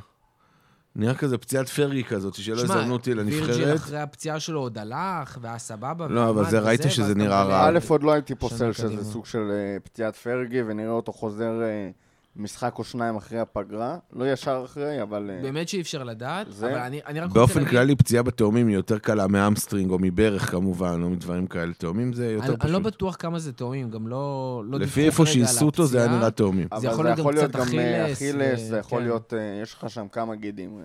נראה 0.97 1.15
כזה 1.15 1.39
פציעת 1.39 1.69
פרגי 1.69 2.05
כזאת, 2.05 2.35
שלא 2.35 2.57
שמע, 2.57 2.65
יזמנו 2.65 2.93
אותי 2.93 3.13
וירג'יל 3.13 3.41
לנבחרת. 3.41 3.77
אחרי 3.77 4.01
הפציעה 4.01 4.41
שלו 4.41 4.61
עוד 4.61 4.79
הלך, 4.79 5.39
והיה 5.41 5.59
סבבה. 5.59 6.07
לא, 6.09 6.31
אבל 6.31 6.51
זה 6.51 6.59
ראית 6.59 6.81
וזה, 6.81 6.91
שזה 6.91 7.15
נראה 7.15 7.43
רע. 7.43 7.69
א', 7.69 7.79
עוד 7.89 8.03
לא 8.03 8.13
הייתי 8.13 8.35
פוסל 8.35 8.73
שזה. 8.73 9.05
סוג 9.05 9.27
של 9.27 9.51
אה, 9.51 9.81
פציעת 9.85 10.17
פרגי, 10.17 10.63
ונראה 10.63 10.91
אותו 10.91 11.13
חוזר 11.13 11.63
אה, 11.63 11.91
משחק 12.37 12.75
או 12.79 12.85
שניים 12.85 13.17
אחרי 13.17 13.39
הפגרה. 13.39 13.99
לא 14.13 14.33
ישר 14.33 14.63
אחרי, 14.65 15.03
אבל... 15.03 15.31
אה, 15.31 15.43
באמת 15.43 15.69
שאי 15.69 15.81
אפשר 15.81 16.05
לדעת, 16.05 16.47
זה- 16.53 16.67
אבל 16.67 16.79
אני 16.79 17.01
אני 17.07 17.21
רק 17.21 17.27
רוצה 17.29 17.39
באופן 17.41 17.55
להגיד... 17.61 17.71
כללי, 17.71 17.97
פציעה 17.97 18.23
בתאומים 18.23 18.69
היא 18.69 18.75
יותר 18.77 18.99
קלה 18.99 19.27
מ 19.27 19.33
hamstring 19.33 19.91
או 19.91 19.99
מברך 19.99 20.51
כמובן, 20.51 21.03
או 21.03 21.11
מדברים 21.11 21.47
כאלה. 21.47 21.73
תאומים 21.75 22.13
זה 22.13 22.33
יותר 22.33 22.47
אני 22.47 22.55
אני 22.63 22.73
לא 22.73 22.79
פשוט. 22.79 22.95
בטוח 22.95 23.17
כמה 23.19 23.39
זה 23.39 23.53
תאומים, 23.53 23.91
גם 23.91 24.09
לא... 24.09 24.63
לא 24.67 24.79
לפי 24.79 25.07
איפה 25.07 25.27
שעיסו 25.27 25.67
אותו, 25.67 25.87
זה 25.87 25.99
היה. 26.03 26.17
נראה 26.17 26.31
תאומים. 26.31 26.69
זה 26.81 26.87
יכול 26.87 27.05
להיות 27.05 27.19
גם 27.19 27.33
קצת 27.33 27.57
אה, 27.57 27.63
אכילס, 27.63 28.13
אכילס, 28.23 28.61
ו- 28.61 28.65
זה 28.69 28.79
יכול 28.79 28.99
כן. 28.99 29.05
להיות, 29.05 29.35
אה, 29.35 29.61
יש 29.63 29.75
לך 29.75 29.91
שם 29.91 30.09
כמה 30.09 30.37
גידים. 30.37 30.81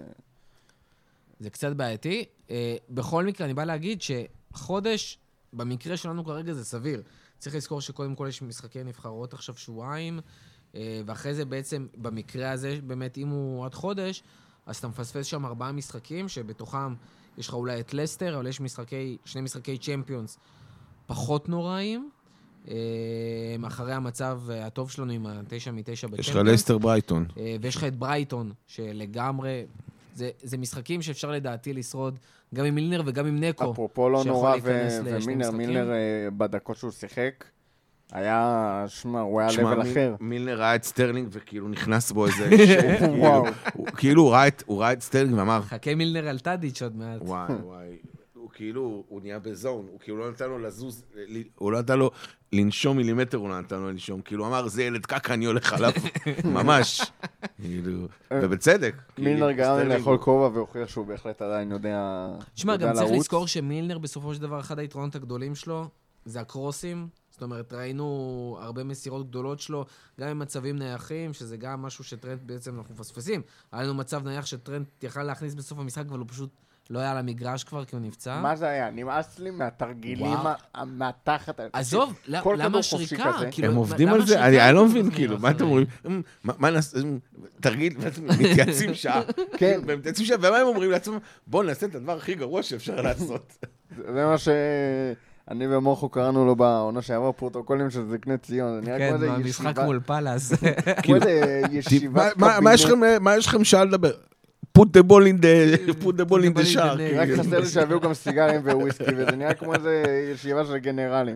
זה 1.39 1.49
קצת 1.49 1.73
בעייתי. 1.73 2.25
בכל 2.89 3.25
מקרה, 3.25 3.45
אני 3.45 3.53
בא 3.53 3.63
להגיד 3.63 3.99
שחודש, 4.01 5.19
במקרה 5.53 5.97
שלנו 5.97 6.25
כרגע 6.25 6.53
זה 6.53 6.65
סביר. 6.65 7.01
צריך 7.39 7.55
לזכור 7.55 7.81
שקודם 7.81 8.15
כל 8.15 8.25
יש 8.29 8.41
משחקי 8.41 8.83
נבחרות 8.83 9.33
עכשיו 9.33 9.55
שבועיים, 9.57 10.19
ואחרי 10.75 11.33
זה 11.33 11.45
בעצם, 11.45 11.87
במקרה 11.97 12.51
הזה, 12.51 12.79
באמת, 12.87 13.17
אם 13.17 13.27
הוא 13.27 13.65
עד 13.65 13.73
חודש, 13.73 14.23
אז 14.65 14.77
אתה 14.77 14.87
מפספס 14.87 15.25
שם 15.25 15.45
ארבעה 15.45 15.71
משחקים, 15.71 16.27
שבתוכם 16.27 16.93
יש 17.37 17.47
לך 17.47 17.53
אולי 17.53 17.79
את 17.79 17.93
לסטר, 17.93 18.35
אבל 18.35 18.47
יש 18.47 18.61
משחקי, 18.61 19.17
שני 19.25 19.41
משחקי 19.41 19.77
צ'מפיונס 19.77 20.37
פחות 21.05 21.49
נוראים. 21.49 22.09
אה, 22.67 22.75
אחרי 23.67 23.93
המצב 23.93 24.41
אה, 24.49 24.65
הטוב 24.65 24.91
שלנו 24.91 25.11
עם 25.11 25.25
התשע 25.25 25.71
מתשע 25.71 26.07
בצ'מפיונס. 26.07 26.27
יש 26.27 26.35
לך 26.35 26.41
לסטר 26.45 26.77
ברייטון. 26.77 27.25
אה, 27.37 27.55
ויש 27.61 27.75
לך 27.75 27.83
את 27.83 27.95
ברייטון, 27.95 28.51
שלגמרי... 28.67 29.65
זה, 30.15 30.29
זה 30.43 30.57
משחקים 30.57 31.01
שאפשר 31.01 31.31
לדעתי 31.31 31.73
לשרוד 31.73 32.19
גם 32.55 32.65
עם 32.65 32.75
מילנר 32.75 33.01
וגם 33.05 33.25
עם 33.25 33.43
נקו. 33.43 33.71
אפרופו 33.71 34.09
לא 34.09 34.23
נורא 34.25 34.55
ו- 34.63 34.99
ומילנר. 35.03 35.51
מילנר 35.51 35.91
אה, 35.91 36.27
בדקות 36.37 36.77
שהוא 36.77 36.91
שיחק, 36.91 37.45
היה, 38.11 38.85
שמע, 38.87 39.19
הוא 39.19 39.39
היה 39.39 39.49
תשמע, 39.49 39.71
level 39.75 39.81
אחר. 39.91 40.15
מילנר 40.19 40.59
ראה 40.59 40.75
את 40.75 40.83
סטרלינג 40.83 41.27
וכאילו 41.31 41.67
נכנס 41.69 42.11
בו 42.11 42.25
איזה... 42.27 42.49
ש- 42.67 42.71
כאילו-. 42.99 43.43
הוא- 43.73 43.87
כאילו 43.87 44.21
הוא 44.23 44.31
ראה 44.31 44.47
את- 44.47 44.63
הוא 44.65 44.79
ראה 44.81 44.93
את 44.93 45.01
סטרלינג 45.01 45.37
ואמר, 45.37 45.61
חכה 45.61 45.95
מילנר 45.95 46.27
על 46.27 46.39
טאדיץ' 46.39 46.81
עוד 46.81 46.95
מעט. 46.95 47.21
וואי, 47.21 47.53
וואי. 47.65 47.97
הוא 48.33 48.49
כאילו, 48.53 49.03
הוא 49.07 49.21
נהיה 49.21 49.39
ב 49.39 49.47
zone, 49.47 49.85
הוא 49.91 49.99
כאילו 49.99 50.17
לא 50.17 50.29
נתן 50.31 50.49
לו 50.49 50.59
לזוז, 50.59 51.03
הוא 51.55 51.71
לא 51.71 51.79
נתן 51.79 51.99
לו 51.99 52.11
לנשום 52.53 52.97
מילימטר, 52.97 53.37
הוא 53.37 53.49
לא 53.49 53.59
נתן 53.59 53.75
לו 53.79 53.89
לנשום. 53.89 54.21
כאילו, 54.21 54.47
אמר, 54.47 54.67
זה 54.67 54.83
ילד 54.83 55.05
קקה, 55.05 55.33
אני 55.33 55.45
הולך 55.45 55.73
עליו. 55.73 55.91
ממש. 56.45 57.01
כאילו, 57.61 58.07
ובצדק. 58.33 58.95
מילנר 59.17 59.39
כאילו, 59.47 59.57
גרם 59.57 59.75
לי 59.77 59.81
סטרלינג 59.83 59.99
לאכול 59.99 60.17
כובע 60.17 60.55
והוכיח 60.57 60.89
שהוא 60.89 61.05
בהחלט 61.05 61.41
עדיין 61.41 61.71
יודע 61.71 62.27
תשמע, 62.55 62.73
יודע 62.73 62.87
גם 62.87 62.93
צריך 62.93 63.05
לרוץ. 63.07 63.19
לזכור 63.19 63.47
שמילנר 63.47 63.97
בסופו 63.97 64.33
של 64.35 64.41
דבר, 64.41 64.59
אחד 64.59 64.79
היתרונות 64.79 65.15
הגדולים 65.15 65.55
שלו 65.55 65.87
זה 66.25 66.39
הקרוסים. 66.41 67.07
זאת 67.37 67.43
אומרת, 67.43 67.73
ראינו 67.73 68.07
הרבה 68.61 68.83
מסירות 68.83 69.29
גדולות 69.29 69.59
שלו, 69.59 69.85
גם 70.19 70.27
עם 70.27 70.39
מצבים 70.39 70.79
נייחים, 70.79 71.33
שזה 71.33 71.57
גם 71.57 71.81
משהו 71.81 72.03
שטרנט 72.03 72.39
בעצם 72.45 72.77
אנחנו 72.79 72.95
מפספסים. 72.95 73.41
היה 73.71 73.83
לנו 73.83 73.93
מצב 73.93 74.27
נייח 74.27 74.45
שטרנט 74.45 74.85
יכל 75.03 75.23
להכניס 75.23 75.53
בסוף 75.53 75.79
המשחק, 75.79 76.03
אבל 76.09 76.19
הוא 76.19 76.27
פשוט 76.29 76.49
לא 76.89 76.99
היה 76.99 77.11
על 77.11 77.17
המגרש 77.17 77.63
כבר, 77.63 77.85
כי 77.85 77.95
הוא 77.95 78.03
נפצע. 78.05 78.39
מה 78.41 78.55
זה 78.55 78.67
היה? 78.67 78.89
נמאס 78.91 79.39
לי 79.39 79.51
מהתרגילים, 79.51 80.35
מהתחת. 80.85 81.59
עזוב, 81.73 82.13
למה? 82.27 82.41
כזה. 83.37 83.51
כאילו, 83.51 83.67
הם 83.67 83.75
עובדים 83.75 84.07
על 84.09 84.25
זה? 84.25 84.45
אני 84.45 84.61
אני 84.61 84.75
לא 84.75 84.85
מבין, 84.85 85.11
כאילו, 85.11 85.39
מה 85.39 85.51
אתם? 85.51 85.63
אומרים? 85.65 85.85
"אמ, 86.05 86.21
מה- 86.43 86.53
מה 86.57 86.69
נעשה? 86.69 86.97
תרגיל, 87.61 87.93
מתייעצים 88.39 88.93
שעה. 88.93 89.21
כן. 89.59 89.79
והם 89.85 89.99
מתייעצים 89.99 90.25
שעה, 90.25 90.37
ומה 90.39 90.57
הם 90.57 90.67
אומרים 90.67 90.91
לעצמם? 90.91 91.17
בואו 91.47 91.63
נעשה 91.63 91.85
את 91.85 91.95
הדבר 91.95 92.17
הכי 92.17 92.35
גרוע 92.35 92.63
שאפשר 92.63 93.01
לעשות. 93.01 93.57
זה 93.97 94.25
מה 94.25 94.37
ש... 94.37 94.47
אני 95.51 95.75
ומוחו 95.75 96.09
קראנו 96.09 96.45
לו 96.45 96.55
בעונה 96.55 97.01
שעברה 97.01 97.33
פרוטוקולים 97.33 97.89
של 97.89 98.05
זקני 98.11 98.37
ציון, 98.37 98.75
זה 98.75 98.81
נראה 98.81 98.97
כן, 98.97 99.07
כמו 99.07 99.15
איזה 99.15 99.29
במשחק 99.35 99.65
ישיבה, 99.65 99.85
מול 99.85 99.99
פאלאס. 100.05 100.53
כמו 101.03 101.15
איזה 101.15 101.61
מה- 101.67 101.73
ישיבת 101.77 102.33
מה- 102.37 102.73
יש 102.73 102.85
קבינט. 102.85 103.03
לכם- 103.03 103.23
מה 103.23 103.37
יש 103.37 103.47
לכם 103.47 103.63
שעה 103.63 103.83
לדבר? 103.83 104.11
put 104.77 104.85
the 104.97 105.03
ball 105.03 105.23
in 105.23 105.41
the 105.41 105.91
put 106.03 106.13
the 106.13 106.29
ball 106.29 106.41
in 106.43 106.57
the 106.59 106.75
shark. 106.75 106.99
רק 107.17 107.29
חסר 107.37 107.59
לי 107.59 107.65
שיביאו 107.65 107.99
גם 107.99 108.13
סיגרים 108.13 108.61
וויסקי, 108.65 109.03
וזה 109.17 109.31
נראה 109.35 109.53
כמו 109.53 109.73
איזה 109.73 110.03
ישיבה 110.33 110.65
של 110.65 110.77
גנרלים. 110.77 111.35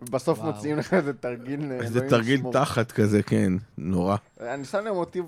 ובסוף 0.00 0.38
וואו. 0.38 0.52
מוציאים 0.52 0.76
לך 0.78 0.94
איזה 0.94 1.12
תרגיל, 1.12 1.60
אה, 1.72 1.76
איזה 1.80 2.08
תרגיל. 2.08 2.40
תחת 2.52 2.92
כזה, 2.92 3.22
כן, 3.22 3.52
נורא. 3.78 4.16
אני 4.40 4.64
שם 4.64 4.78
לב 4.84 4.92
מוטיב, 4.94 5.24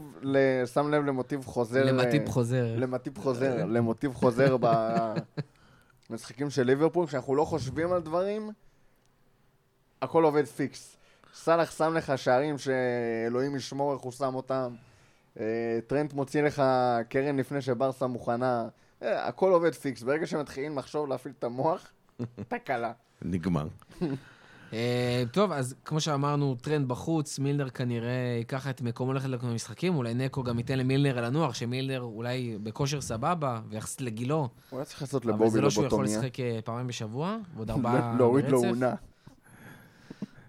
שם 0.75 0.91
לב 0.91 1.05
למוטיב 1.07 1.45
חוזר. 1.45 1.85
למטיפ 1.85 2.23
אה, 2.27 2.33
חוזר. 2.33 2.67
למוטיב 2.77 3.19
חוזר, 3.19 3.65
למוטיב 3.69 4.15
חוזר 4.15 4.57
במשחקים 6.13 6.51
של 6.51 6.63
ליברפול, 6.63 7.07
כשאנחנו 7.07 7.35
לא 7.35 7.45
חושבים 7.45 7.93
על 7.93 8.03
דברים, 8.03 8.51
הכל 10.03 10.25
עובד 10.25 10.47
פיקס. 10.47 10.97
סאלח 11.35 11.71
שם 11.71 11.95
לך 11.95 12.13
שערים 12.19 12.57
שאלוהים 12.59 13.57
ישמור 13.57 13.95
איך 13.95 14.03
הוא 14.03 14.13
שם 14.13 14.35
אותם. 14.35 14.75
אה, 15.41 15.79
טרנט 15.87 16.13
מוציא 16.13 16.43
לך 16.43 16.63
קרן 17.09 17.37
לפני 17.37 17.63
שברסה 17.63 18.07
מוכנה. 18.07 18.69
אה, 19.03 19.29
הכל 19.29 19.53
עובד 19.53 19.75
פיקס. 19.75 20.03
ברגע 20.03 20.27
שמתחילים 20.27 20.79
לחשוב 20.79 21.09
להפעיל 21.09 21.35
את 21.39 21.45
המוח, 21.45 21.91
תקלה. 22.49 22.93
נגמר. 23.23 23.67
אה, 24.73 25.25
טוב, 25.33 25.53
אז 25.53 25.75
כמו 25.85 26.01
שאמרנו, 26.01 26.55
טרנט 26.55 26.89
בחוץ, 26.89 27.39
מילנר 27.39 27.71
כנראה 27.71 28.35
ייקח 28.39 28.69
את 28.69 28.83
מקומו 28.83 29.13
ללכת 29.13 29.29
למשחקים, 29.29 29.97
אולי 29.97 30.15
נקו 30.15 30.43
גם 30.43 30.59
ייתן 30.59 30.79
למילנר 30.79 31.21
לנוח, 31.21 31.55
שמילנר 31.55 32.01
אולי 32.01 32.59
בכושר 32.63 33.01
סבבה, 33.01 33.61
ויחסית 33.69 34.01
לגילו, 34.01 34.49
הוא 34.71 34.79
היה 34.79 34.85
צריך 34.85 35.03
לעשות 35.03 35.25
אבל 35.25 35.35
לבובי 35.35 35.51
זה 35.51 35.61
לא 35.61 35.71
שהוא 35.71 35.87
יכול. 35.87 36.05
לשחק 36.05 36.41
אה, 36.41 36.59
פעמיים 36.65 36.87
בשבוע, 36.87 37.37
ועוד 37.57 37.71
ארבעה 37.75 38.15
להוריד 38.19 38.49
לו 38.49 38.61
ברצף. 38.61 38.69
עונה. 38.69 38.95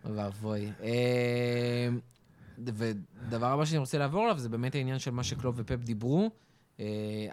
ואבוי. 0.05 0.71
אה, 0.83 1.89
ודבר 2.59 3.45
הבא 3.45 3.65
שאני 3.65 3.77
רוצה 3.77 3.97
לעבור 3.97 4.23
עליו 4.23 4.39
זה 4.39 4.49
באמת 4.49 4.75
העניין 4.75 4.99
של 4.99 5.11
מה 5.11 5.23
שקלוב 5.23 5.55
ופפ 5.57 5.79
דיברו. 5.83 6.29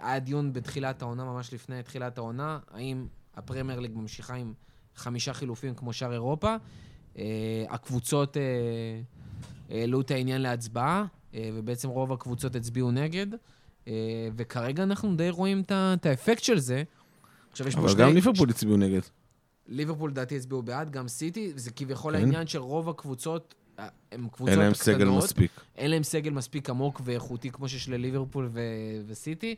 היה 0.01 0.19
דיון 0.19 0.53
בתחילת 0.53 1.01
העונה, 1.01 1.23
ממש 1.23 1.53
לפני 1.53 1.83
תחילת 1.83 2.17
העונה, 2.17 2.59
האם 2.71 3.05
הפרמייר 3.35 3.79
ליג 3.79 3.91
ממשיכה 3.95 4.35
עם 4.35 4.53
חמישה 5.01 5.33
חילופים 5.33 5.75
כמו 5.75 5.93
שאר 5.93 6.13
אירופה. 6.13 6.55
אה, 7.17 7.23
הקבוצות 7.69 8.37
אה, 8.37 8.41
העלו 9.69 10.01
את 10.01 10.11
העניין 10.11 10.41
להצבעה, 10.41 11.05
אה, 11.33 11.49
ובעצם 11.53 11.89
רוב 11.89 12.13
הקבוצות 12.13 12.55
הצביעו 12.55 12.91
נגד. 12.91 13.27
וכרגע 14.35 14.83
אנחנו 14.83 15.15
די 15.15 15.29
רואים 15.29 15.63
את 15.71 16.05
האפקט 16.05 16.43
של 16.43 16.59
זה. 16.59 16.83
עכשיו 17.51 17.67
יש 17.67 17.75
פה 17.75 17.81
אבל 17.81 17.89
שני... 17.89 18.01
גם 18.01 18.13
ליברפול 18.13 18.49
הצביעו 18.49 18.77
נגד. 18.77 18.99
ליברפול 19.67 20.09
לדעתי 20.09 20.37
הצביעו 20.37 20.61
בעד, 20.61 20.89
גם 20.89 21.07
סיטי, 21.07 21.51
וזה 21.55 21.71
כביכול 21.71 22.13
כן. 22.13 22.19
העניין 22.19 22.47
של 22.47 22.59
רוב 22.59 22.89
הקבוצות, 22.89 23.55
הן 23.77 24.27
קבוצות 24.31 24.49
אין 24.49 24.59
להם 24.59 24.73
קטנות, 24.73 24.97
סגל 24.97 25.09
מספיק. 25.09 25.51
אין 25.77 25.91
להם 25.91 26.03
סגל 26.03 26.31
מספיק 26.31 26.69
עמוק 26.69 27.01
ואיכותי 27.03 27.51
כמו 27.51 27.69
שיש 27.69 27.89
לליברפול 27.89 28.49
ו- 28.51 28.61
וסיטי, 29.07 29.55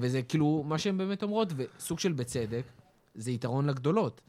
וזה 0.00 0.22
כאילו 0.22 0.64
מה 0.66 0.78
שהן 0.78 0.98
באמת 0.98 1.22
אומרות, 1.22 1.52
וסוג 1.56 1.98
של 1.98 2.12
בצדק, 2.12 2.62
זה 3.14 3.30
יתרון 3.30 3.66
לגדולות. 3.66 4.20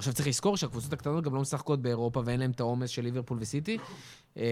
עכשיו 0.00 0.14
צריך 0.14 0.28
לזכור 0.28 0.56
שהקבוצות 0.56 0.92
הקטנות 0.92 1.24
גם 1.24 1.34
לא 1.34 1.40
משחקות 1.40 1.82
באירופה 1.82 2.22
ואין 2.24 2.40
להן 2.40 2.50
את 2.50 2.60
העומס 2.60 2.90
של 2.90 3.02
ליברפול 3.02 3.38
וסיטי. 3.40 3.78
אה, 4.36 4.42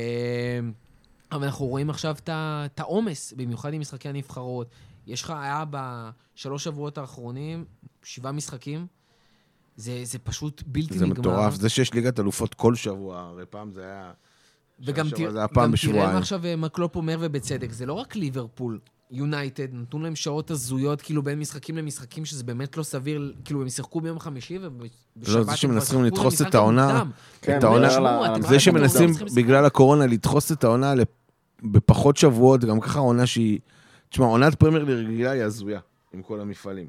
אבל 1.33 1.45
אנחנו 1.45 1.67
רואים 1.67 1.91
עכשיו 1.91 2.17
את 2.29 2.81
העומס, 2.81 3.33
במיוחד 3.37 3.73
עם 3.73 3.81
משחקי 3.81 4.09
הנבחרות. 4.09 4.69
יש 5.07 5.23
לך, 5.23 5.31
היה 5.31 5.65
בשלוש 5.71 6.65
שבועות 6.65 6.99
האחרונים, 6.99 7.65
שבעה 8.03 8.33
משחקים. 8.33 8.87
זה, 9.77 10.01
זה 10.05 10.19
פשוט 10.19 10.63
בלתי 10.67 10.99
זה 10.99 11.07
נגמר. 11.07 11.21
מטורף. 11.21 11.55
זה 11.55 11.69
שיש 11.69 11.95
ליגת 11.95 12.21
אלופות 12.21 12.55
כל 12.55 12.75
שבוע, 12.75 13.21
הרי 13.21 13.47
פעם 13.47 13.73
זה 13.73 13.85
היה... 13.85 14.13
וגם 14.81 15.09
תראה 15.09 15.19
שעברה 15.19 15.33
זה 15.33 15.39
היה 15.39 15.49
פעם 15.49 15.57
גם 15.57 15.63
תראה 15.63 15.73
בשבועיים. 15.73 16.13
מה 16.13 16.19
עכשיו 16.19 16.45
אה, 16.45 16.57
מה 16.57 16.69
קלופ 16.69 16.97
אומר, 16.97 17.17
ובצדק, 17.21 17.73
זה 17.73 17.87
לא 17.87 17.93
רק 17.93 18.17
ליברפול, 18.17 18.79
יונייטד, 19.11 19.66
נתנו 19.73 20.01
להם 20.01 20.16
שעות 20.16 20.51
הזויות, 20.51 21.03
כאילו 21.03 21.23
בין 21.23 21.38
משחקים 21.38 21.77
למשחקים, 21.77 22.25
שזה 22.25 22.44
באמת 22.44 22.77
לא 22.77 22.83
סביר, 22.83 23.35
כאילו 23.44 23.62
הם 23.62 23.68
שיחקו 23.68 24.01
ביום 24.01 24.18
חמישי, 24.18 24.59
ובשבת 24.62 25.29
לא, 25.29 25.42
זה 25.44 25.57
שמנסים 25.57 26.05
לדחוס 26.05 26.42
את 26.42 26.55
העונה-. 26.55 27.03
כן, 27.42 27.59
את 27.59 27.64
העונה- 27.64 27.88
זה 28.49 28.61
שמנסים 28.61 29.11
לשחק. 29.11 29.27
בגלל 29.37 29.64
הקורונה 29.64 30.07
לדחוס 30.07 30.53
את 30.53 30.64
העונה 30.64 30.94
בפחות 31.62 32.16
שבועות, 32.16 32.64
גם 32.64 32.81
ככה 32.81 32.99
עונה 32.99 33.27
שהיא... 33.27 33.59
תשמע, 34.09 34.27
עונת 34.27 34.55
פרמייר 34.55 34.85
ליג 34.85 35.07
רגילה 35.07 35.31
היא 35.31 35.42
הזויה, 35.42 35.81
עם 36.14 36.23
כל 36.23 36.40
המפעלים. 36.40 36.87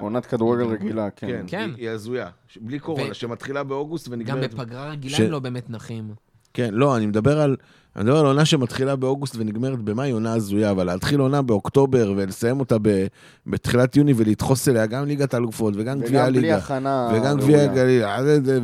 עונת 0.00 0.26
כדורגל 0.26 0.64
רגילה, 0.64 1.10
כן. 1.10 1.26
כן, 1.26 1.44
כן. 1.48 1.70
היא- 1.76 1.90
הזויה. 1.90 2.28
בלי 2.60 2.78
קורונה, 2.78 3.14
שמתחילה 3.14 3.62
באוגוסט 3.64 4.06
גם 4.08 4.12
ונגמרת... 4.12 4.54
בפגרה 4.54 4.88
רגילה 4.90 5.16
הם 5.18 5.30
לא 5.30 5.38
באמת 5.38 5.70
נחים. 5.70 6.14
כן, 6.54 6.74
לא, 6.74 6.96
אני 6.96 7.06
מדבר 7.06 7.40
על... 7.40 7.56
אני 7.96 8.04
מדבר 8.04 8.18
על 8.18 8.26
עונה 8.26 8.44
שמתחילה 8.44 8.96
באוגוסט 8.96 9.36
ונגמרת 9.38 9.78
במאי, 9.78 10.10
עונה 10.10 10.32
הזויה, 10.34 10.70
אבל 10.70 10.84
להתחיל 10.84 11.20
עונה 11.20 11.42
באוקטובר 11.42 12.12
ולסיים 12.16 12.60
אותה 12.60 12.76
ב... 12.82 13.06
בתחילת 13.46 13.96
יוני 13.96 14.12
ולדחוס 14.16 14.68
אליה 14.68 14.86
גם 14.86 15.06
ליגת 15.06 15.34
האלופות 15.34 15.74
וגם 15.76 16.00
גביע 16.00 16.08
וגם 16.22 16.32
בלי 16.32 16.38
הליגה. 16.38 16.56
הכנה 16.56 17.10
וגם 17.14 17.38
גביע. 17.40 17.62
הגליל, 17.62 18.04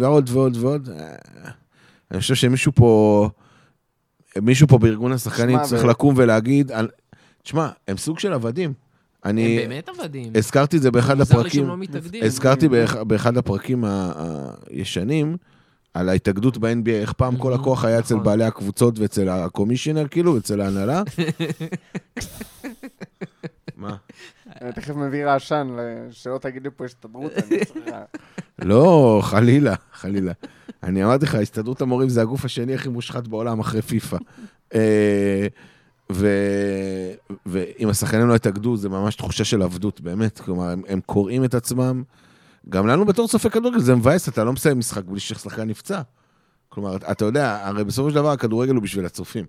ועוד 0.03 0.31
ועוד 0.33 0.57
ועוד. 0.57 0.89
אה, 0.93 1.15
אני 2.11 2.21
חושב 2.21 2.35
שמישהו 2.35 2.73
פה, 2.75 3.31
מישהו 4.43 4.69
פה 4.69 4.79
בארגון 4.79 5.13
השחקנים 5.13 5.59
צריך 5.63 5.85
ו- 5.85 5.87
לקום 5.87 6.15
ולהגיד, 6.17 6.73
תשמע, 7.43 7.69
הם 7.89 7.97
סוג 7.97 8.19
של 8.19 8.33
עבדים. 8.33 8.73
הם 9.25 9.31
אני 9.31 9.57
באמת 9.59 9.89
עבדים. 9.89 10.33
הזכרתי 10.35 10.77
את 10.77 10.83
זה 10.83 10.91
באחד 10.91 11.21
הפרקים, 11.21 11.69
לא. 11.69 11.77
הזכרתי 12.23 12.69
באח- 12.69 12.97
באחד 12.97 13.37
הפרקים 13.37 13.85
ה- 13.85 14.13
הישנים, 14.71 15.37
על 15.95 16.09
ההתאגדות 16.09 16.59
ב-NBA, 16.59 16.91
איך 16.91 17.13
פעם 17.13 17.37
כל 17.37 17.53
Mhm, 17.53 17.57
הכוח 17.57 17.85
היה 17.85 17.99
אצל 17.99 18.15
נכון. 18.15 18.25
בעלי 18.27 18.45
הקבוצות 18.45 18.99
ואצל 18.99 19.29
הקומישיונר, 19.29 20.09
כאילו, 20.09 20.39
אצל 20.39 20.61
ההנהלה. 20.61 21.03
מה? 23.77 23.97
אני 24.61 24.73
תכף 24.73 24.95
מביא 24.97 25.25
רעשן, 25.25 25.69
שלא 26.11 26.39
תגיד 26.39 26.63
לי 26.63 26.69
פה 26.77 26.85
הסתדרות, 26.85 27.33
אני 27.37 27.65
צריכה... 27.65 28.03
לא, 28.59 29.21
חלילה, 29.23 29.75
חלילה. 29.93 30.33
אני 30.83 31.05
אמרתי 31.05 31.25
לך, 31.25 31.35
הסתדרות 31.35 31.81
המורים 31.81 32.09
זה 32.09 32.23
הגוף 32.23 32.45
השני 32.45 32.75
הכי 32.75 32.89
מושחת 32.89 33.29
בעולם 33.29 33.61
אחרי 33.61 33.83
פיפא. 33.83 34.17
אה, 34.75 35.47
ואם 37.47 37.89
השחקנים 37.89 38.29
לא 38.29 38.35
יתאגדו, 38.35 38.77
זה 38.77 38.89
ממש 38.89 39.17
תחושה 39.17 39.45
של 39.45 39.63
עבדות, 39.63 40.01
באמת. 40.01 40.39
כלומר, 40.41 40.69
הם, 40.69 40.83
הם 40.89 41.01
קוראים 41.07 41.45
את 41.45 41.55
עצמם. 41.55 42.03
גם 42.71 42.87
לנו 42.87 43.05
בתור 43.05 43.29
צופה 43.29 43.51
כדורגל 43.51 43.81
זה 43.81 43.95
מבאס, 43.95 44.29
אתה 44.29 44.45
לא 44.45 44.53
מסיים 44.53 44.79
משחק 44.79 45.05
בלי 45.05 45.21
ששחקן 45.21 45.69
נפצע. 45.69 46.03
כלומר, 46.69 46.97
אתה 46.97 47.25
יודע, 47.25 47.67
הרי 47.67 47.85
בסופו 47.85 48.11
של 48.11 48.15
דבר 48.15 48.31
הכדורגל 48.31 48.75
הוא 48.75 48.83
בשביל 48.83 49.07
הצופים. 49.07 49.45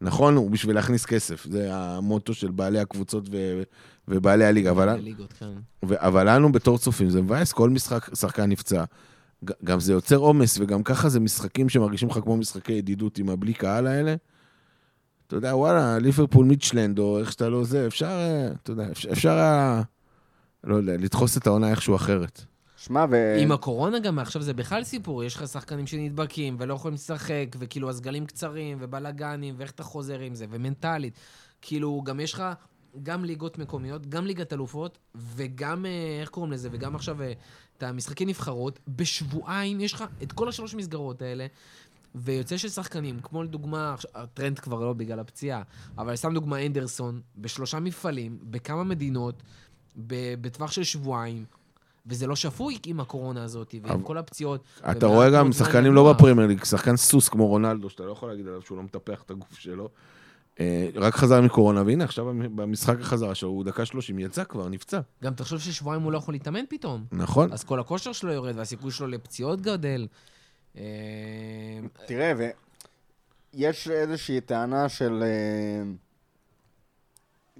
נכון? 0.00 0.36
הוא 0.36 0.50
בשביל 0.50 0.74
להכניס 0.74 1.06
כסף. 1.06 1.46
זה 1.50 1.68
המוטו 1.74 2.34
של 2.34 2.50
בעלי 2.50 2.78
הקבוצות 2.78 3.28
ו- 3.32 3.62
ובעלי 4.08 4.44
הליגה. 4.44 4.70
אבל... 4.70 4.88
הליגות, 4.88 5.32
כן. 5.32 5.46
ו- 5.84 5.94
אבל 6.06 6.34
לנו 6.34 6.52
בתור 6.52 6.78
צופים 6.78 7.10
זה 7.10 7.22
מבאס, 7.22 7.52
כל 7.52 7.70
משחק 7.70 8.14
שחקן 8.14 8.50
נפצע. 8.50 8.84
גם 9.64 9.80
זה 9.80 9.92
יוצר 9.92 10.16
עומס, 10.16 10.58
וגם 10.60 10.82
ככה 10.82 11.08
זה 11.08 11.20
משחקים 11.20 11.68
שמרגישים 11.68 12.08
לך 12.08 12.18
כמו 12.18 12.36
משחקי 12.36 12.72
ידידות 12.72 13.18
עם 13.18 13.28
הבלי 13.30 13.54
קהל 13.54 13.86
האלה. 13.86 14.14
אתה 15.26 15.36
יודע, 15.36 15.56
וואלה, 15.56 15.98
ליברפול 15.98 16.46
מיטשלנד, 16.46 16.98
או 16.98 17.18
איך 17.18 17.32
שאתה 17.32 17.48
לא 17.48 17.64
זה, 17.64 17.86
אפשר, 17.86 18.06
אה, 18.06 18.52
אתה 18.62 18.70
יודע, 18.70 18.90
אפשר, 18.90 19.12
אפשר 19.12 19.30
היה, 19.30 19.82
לא 20.64 20.76
יודע, 20.76 20.96
לדחוס 20.96 21.36
את 21.36 21.46
העונה 21.46 21.70
איכשהו 21.70 21.96
אחרת. 21.96 22.44
שמע, 22.84 23.04
ו... 23.10 23.36
עם 23.38 23.52
הקורונה 23.52 23.98
גם, 23.98 24.18
עכשיו 24.18 24.42
זה 24.42 24.54
בכלל 24.54 24.84
סיפור, 24.84 25.24
יש 25.24 25.36
לך 25.36 25.48
שחקנים 25.48 25.86
שנדבקים 25.86 26.56
ולא 26.58 26.74
יכולים 26.74 26.94
לשחק, 26.94 27.56
וכאילו 27.58 27.90
הסגלים 27.90 28.26
קצרים, 28.26 28.78
ובלאגנים, 28.80 29.54
ואיך 29.58 29.70
אתה 29.70 29.82
חוזר 29.82 30.18
עם 30.18 30.34
זה, 30.34 30.46
ומנטלית. 30.50 31.14
כאילו, 31.62 32.02
גם 32.04 32.20
יש 32.20 32.34
לך 32.34 32.42
גם 33.02 33.24
ליגות 33.24 33.58
מקומיות, 33.58 34.06
גם 34.06 34.26
ליגת 34.26 34.52
אלופות, 34.52 34.98
וגם, 35.14 35.86
אה, 35.86 36.18
איך 36.20 36.28
קוראים 36.28 36.52
לזה, 36.52 36.68
וגם 36.72 36.94
עכשיו 36.94 37.22
אה, 37.22 37.32
את 37.78 37.82
המשחקי 37.82 38.24
נבחרות, 38.24 38.78
בשבועיים 38.88 39.80
יש 39.80 39.92
לך 39.92 40.04
את 40.22 40.32
כל 40.32 40.48
השלוש 40.48 40.74
מסגרות 40.74 41.22
האלה. 41.22 41.46
ויוצא 42.14 42.56
של 42.56 42.68
שחקנים, 42.68 43.20
כמו 43.20 43.42
לדוגמה, 43.42 43.94
הטרנד 44.14 44.58
כבר 44.58 44.80
לא 44.80 44.92
בגלל 44.92 45.20
הפציעה, 45.20 45.62
אבל 45.98 46.16
סתם 46.16 46.34
דוגמה 46.34 46.66
אנדרסון, 46.66 47.20
בשלושה 47.36 47.80
מפעלים, 47.80 48.38
בכמה 48.42 48.84
מדינות, 48.84 49.42
בטווח 50.40 50.72
של 50.72 50.84
שבועיים, 50.84 51.44
וזה 52.06 52.26
לא 52.26 52.36
שפוי 52.36 52.78
עם 52.86 53.00
הקורונה 53.00 53.44
הזאת, 53.44 53.74
ועם 53.82 53.92
אבל- 53.92 54.02
כל 54.06 54.18
הפציעות. 54.18 54.64
אתה 54.90 55.06
רואה 55.06 55.30
גם 55.30 55.52
שחקנים 55.52 55.94
לא. 55.94 56.12
בפרמייר 56.12 56.48
ליג, 56.48 56.64
שחקן 56.64 56.96
סוס 56.96 57.28
כמו 57.28 57.46
רונלדו, 57.46 57.90
שאתה 57.90 58.02
לא 58.02 58.12
יכול 58.12 58.28
להגיד 58.30 58.46
עליו 58.46 58.62
שהוא 58.62 58.76
לא 58.76 58.82
מטפח 58.82 59.22
את 59.22 59.30
הגוף 59.30 59.58
שלו. 59.58 59.88
אה, 60.60 60.88
רק 60.94 61.14
חזר 61.14 61.40
מקורונה, 61.40 61.82
והנה 61.86 62.04
עכשיו 62.04 62.24
במשחק 62.54 63.00
החזרה 63.00 63.34
שלו, 63.34 63.48
הוא 63.48 63.64
דקה 63.64 63.84
30 63.84 64.18
יצא 64.18 64.44
כבר, 64.44 64.68
נפצע. 64.68 65.00
גם 65.22 65.34
תחשוב 65.34 65.60
ששבועיים 65.60 66.02
הוא 66.02 66.12
לא 66.12 66.18
יכול 66.18 66.34
להתאמן 66.34 66.64
פתאום. 66.68 67.04
נכון? 67.12 67.52
אז 67.52 67.64
כל 67.64 67.80
הכושר 67.80 68.12
שלו 68.12 68.32
יורד, 68.32 68.56
והסיכוי 68.56 68.90
שלו 68.90 69.06
לפציעות 69.06 69.60
גדל. 69.60 70.06
אה, 70.76 70.82
תראה, 72.06 72.32
ויש 73.54 73.88
איזושהי 73.88 74.40
טענה 74.40 74.88
של 74.88 75.22
אה, 75.22 75.82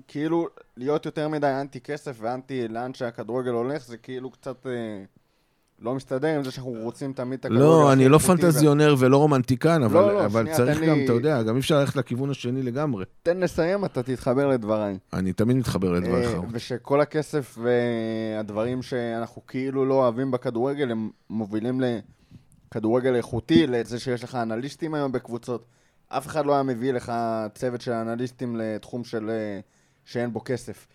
כאילו 0.08 0.48
להיות 0.76 1.06
יותר 1.06 1.28
מדי 1.28 1.46
אנטי 1.60 1.80
כסף 1.80 2.16
ואנטי 2.20 2.68
לאן 2.68 2.94
שהכדורגל 2.94 3.50
הולך, 3.50 3.86
זה 3.86 3.96
כאילו 3.96 4.30
קצת 4.30 4.66
אה, 4.66 5.04
לא 5.80 5.94
מסתדר 5.94 6.36
עם 6.36 6.44
זה 6.44 6.50
שאנחנו 6.50 6.70
רוצים 6.72 7.12
תמיד 7.12 7.38
את 7.38 7.44
הכדורגל 7.44 7.64
לא, 7.64 7.92
אני 7.92 8.08
לא 8.08 8.18
פנטזיונר 8.18 8.94
ולא 8.98 9.16
רומנטיקן, 9.16 9.82
אבל, 9.82 10.00
לא, 10.00 10.24
אבל 10.26 10.42
שנייה, 10.42 10.56
צריך 10.56 10.78
גם, 10.78 10.84
לי- 10.84 11.04
אתה 11.04 11.12
יודע, 11.12 11.42
גם 11.42 11.54
אי 11.54 11.60
אפשר 11.60 11.80
ללכת 11.80 11.96
לכיוון 11.96 12.30
השני 12.30 12.62
לגמרי. 12.62 13.04
תן 13.22 13.36
לסיים, 13.40 13.84
אתה 13.84 14.02
תתחבר 14.02 14.46
לדבריי. 14.46 14.98
אני 15.12 15.32
תמיד 15.32 15.56
מתחבר 15.56 15.92
לדבריך. 15.92 16.28
אה, 16.34 16.40
ושכל 16.50 17.00
הכסף 17.00 17.58
והדברים 17.62 18.82
שאנחנו 18.82 19.46
כאילו 19.46 19.84
לא 19.86 19.94
אוהבים 19.94 20.30
בכדורגל, 20.30 20.90
הם 20.90 21.10
מובילים 21.30 21.80
לכדורגל 22.70 23.14
איכותי, 23.14 23.66
לזה 23.66 23.98
שיש 24.00 24.24
לך 24.24 24.34
אנליסטים 24.34 24.94
היום 24.94 25.12
בקבוצות. 25.12 25.64
אף 26.08 26.26
אחד 26.26 26.46
לא 26.46 26.52
היה 26.54 26.62
מביא 26.62 26.92
לך 26.92 27.12
צוות 27.54 27.80
של 27.80 27.92
אנליסטים 27.92 28.56
לתחום 28.56 29.04
של... 29.04 29.30
שאין 30.04 30.32
בו 30.32 30.42
כסף. 30.44 30.86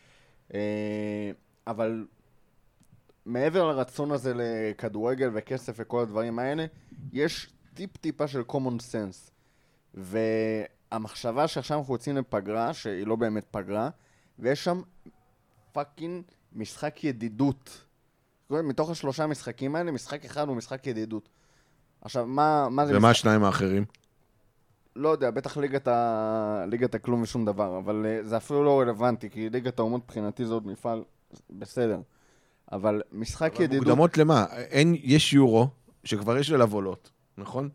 אה, 0.54 1.32
אבל 1.68 2.06
מעבר 3.26 3.66
לרצון 3.68 4.12
הזה 4.12 4.34
לכדורגל 4.36 5.30
וכסף 5.34 5.74
וכל 5.78 6.02
הדברים 6.02 6.40
האלה, 6.40 6.66
יש 7.14 7.54
טיפ-טיפה 7.74 8.28
של 8.28 8.42
common 8.50 8.80
sense. 8.92 9.32
והמחשבה 9.94 11.48
שעכשיו 11.48 11.80
אנחנו 11.80 11.94
יוצאים 11.94 12.18
לפגרה, 12.18 12.74
שהיא 12.74 13.08
לא 13.08 13.16
באמת 13.16 13.46
פגרה, 13.52 13.90
ויש 14.40 14.64
שם 14.64 14.82
פאקינג 15.72 16.24
משחק 16.54 17.04
ידידות. 17.04 17.82
מתוך 18.50 18.90
השלושה 18.90 19.28
משחקים 19.28 19.76
האלה, 19.76 19.92
משחק 19.92 20.26
אחד 20.26 20.48
הוא 20.48 20.56
משחק 20.56 20.88
ידידות. 20.88 21.30
עכשיו, 22.02 22.26
מה, 22.26 22.70
מה 22.70 22.86
זה 22.86 22.92
ומה 22.92 23.00
משחק? 23.00 23.12
השניים 23.12 23.44
האחרים? 23.44 23.86
לא 24.98 25.10
יודע, 25.10 25.32
בטח 25.32 25.58
ליגת, 25.58 25.88
ה... 25.88 26.66
ליגת 26.68 26.96
הכלום 26.96 27.22
ושום 27.22 27.46
דבר, 27.46 27.78
אבל 27.78 28.06
uh, 28.06 28.28
זה 28.28 28.38
אפילו 28.38 28.64
לא 28.64 28.80
רלוונטי, 28.80 29.30
כי 29.30 29.50
ליגת 29.50 29.80
האומות 29.80 30.04
מבחינתי 30.04 30.46
זה 30.46 30.54
עוד 30.54 30.68
מפעל 30.68 31.04
בסדר. 31.50 32.02
אבל 32.72 33.02
משחק 33.12 33.54
אבל 33.56 33.64
ידידות... 33.64 33.88
מוקדמות 33.88 34.18
למה? 34.18 34.46
אין, 34.52 34.96
יש 35.00 35.34
יורו, 35.34 35.68
שכבר 36.04 36.38
יש 36.38 36.52
עליו 36.52 36.74
עולות, 36.74 37.12
נכון? 37.38 37.70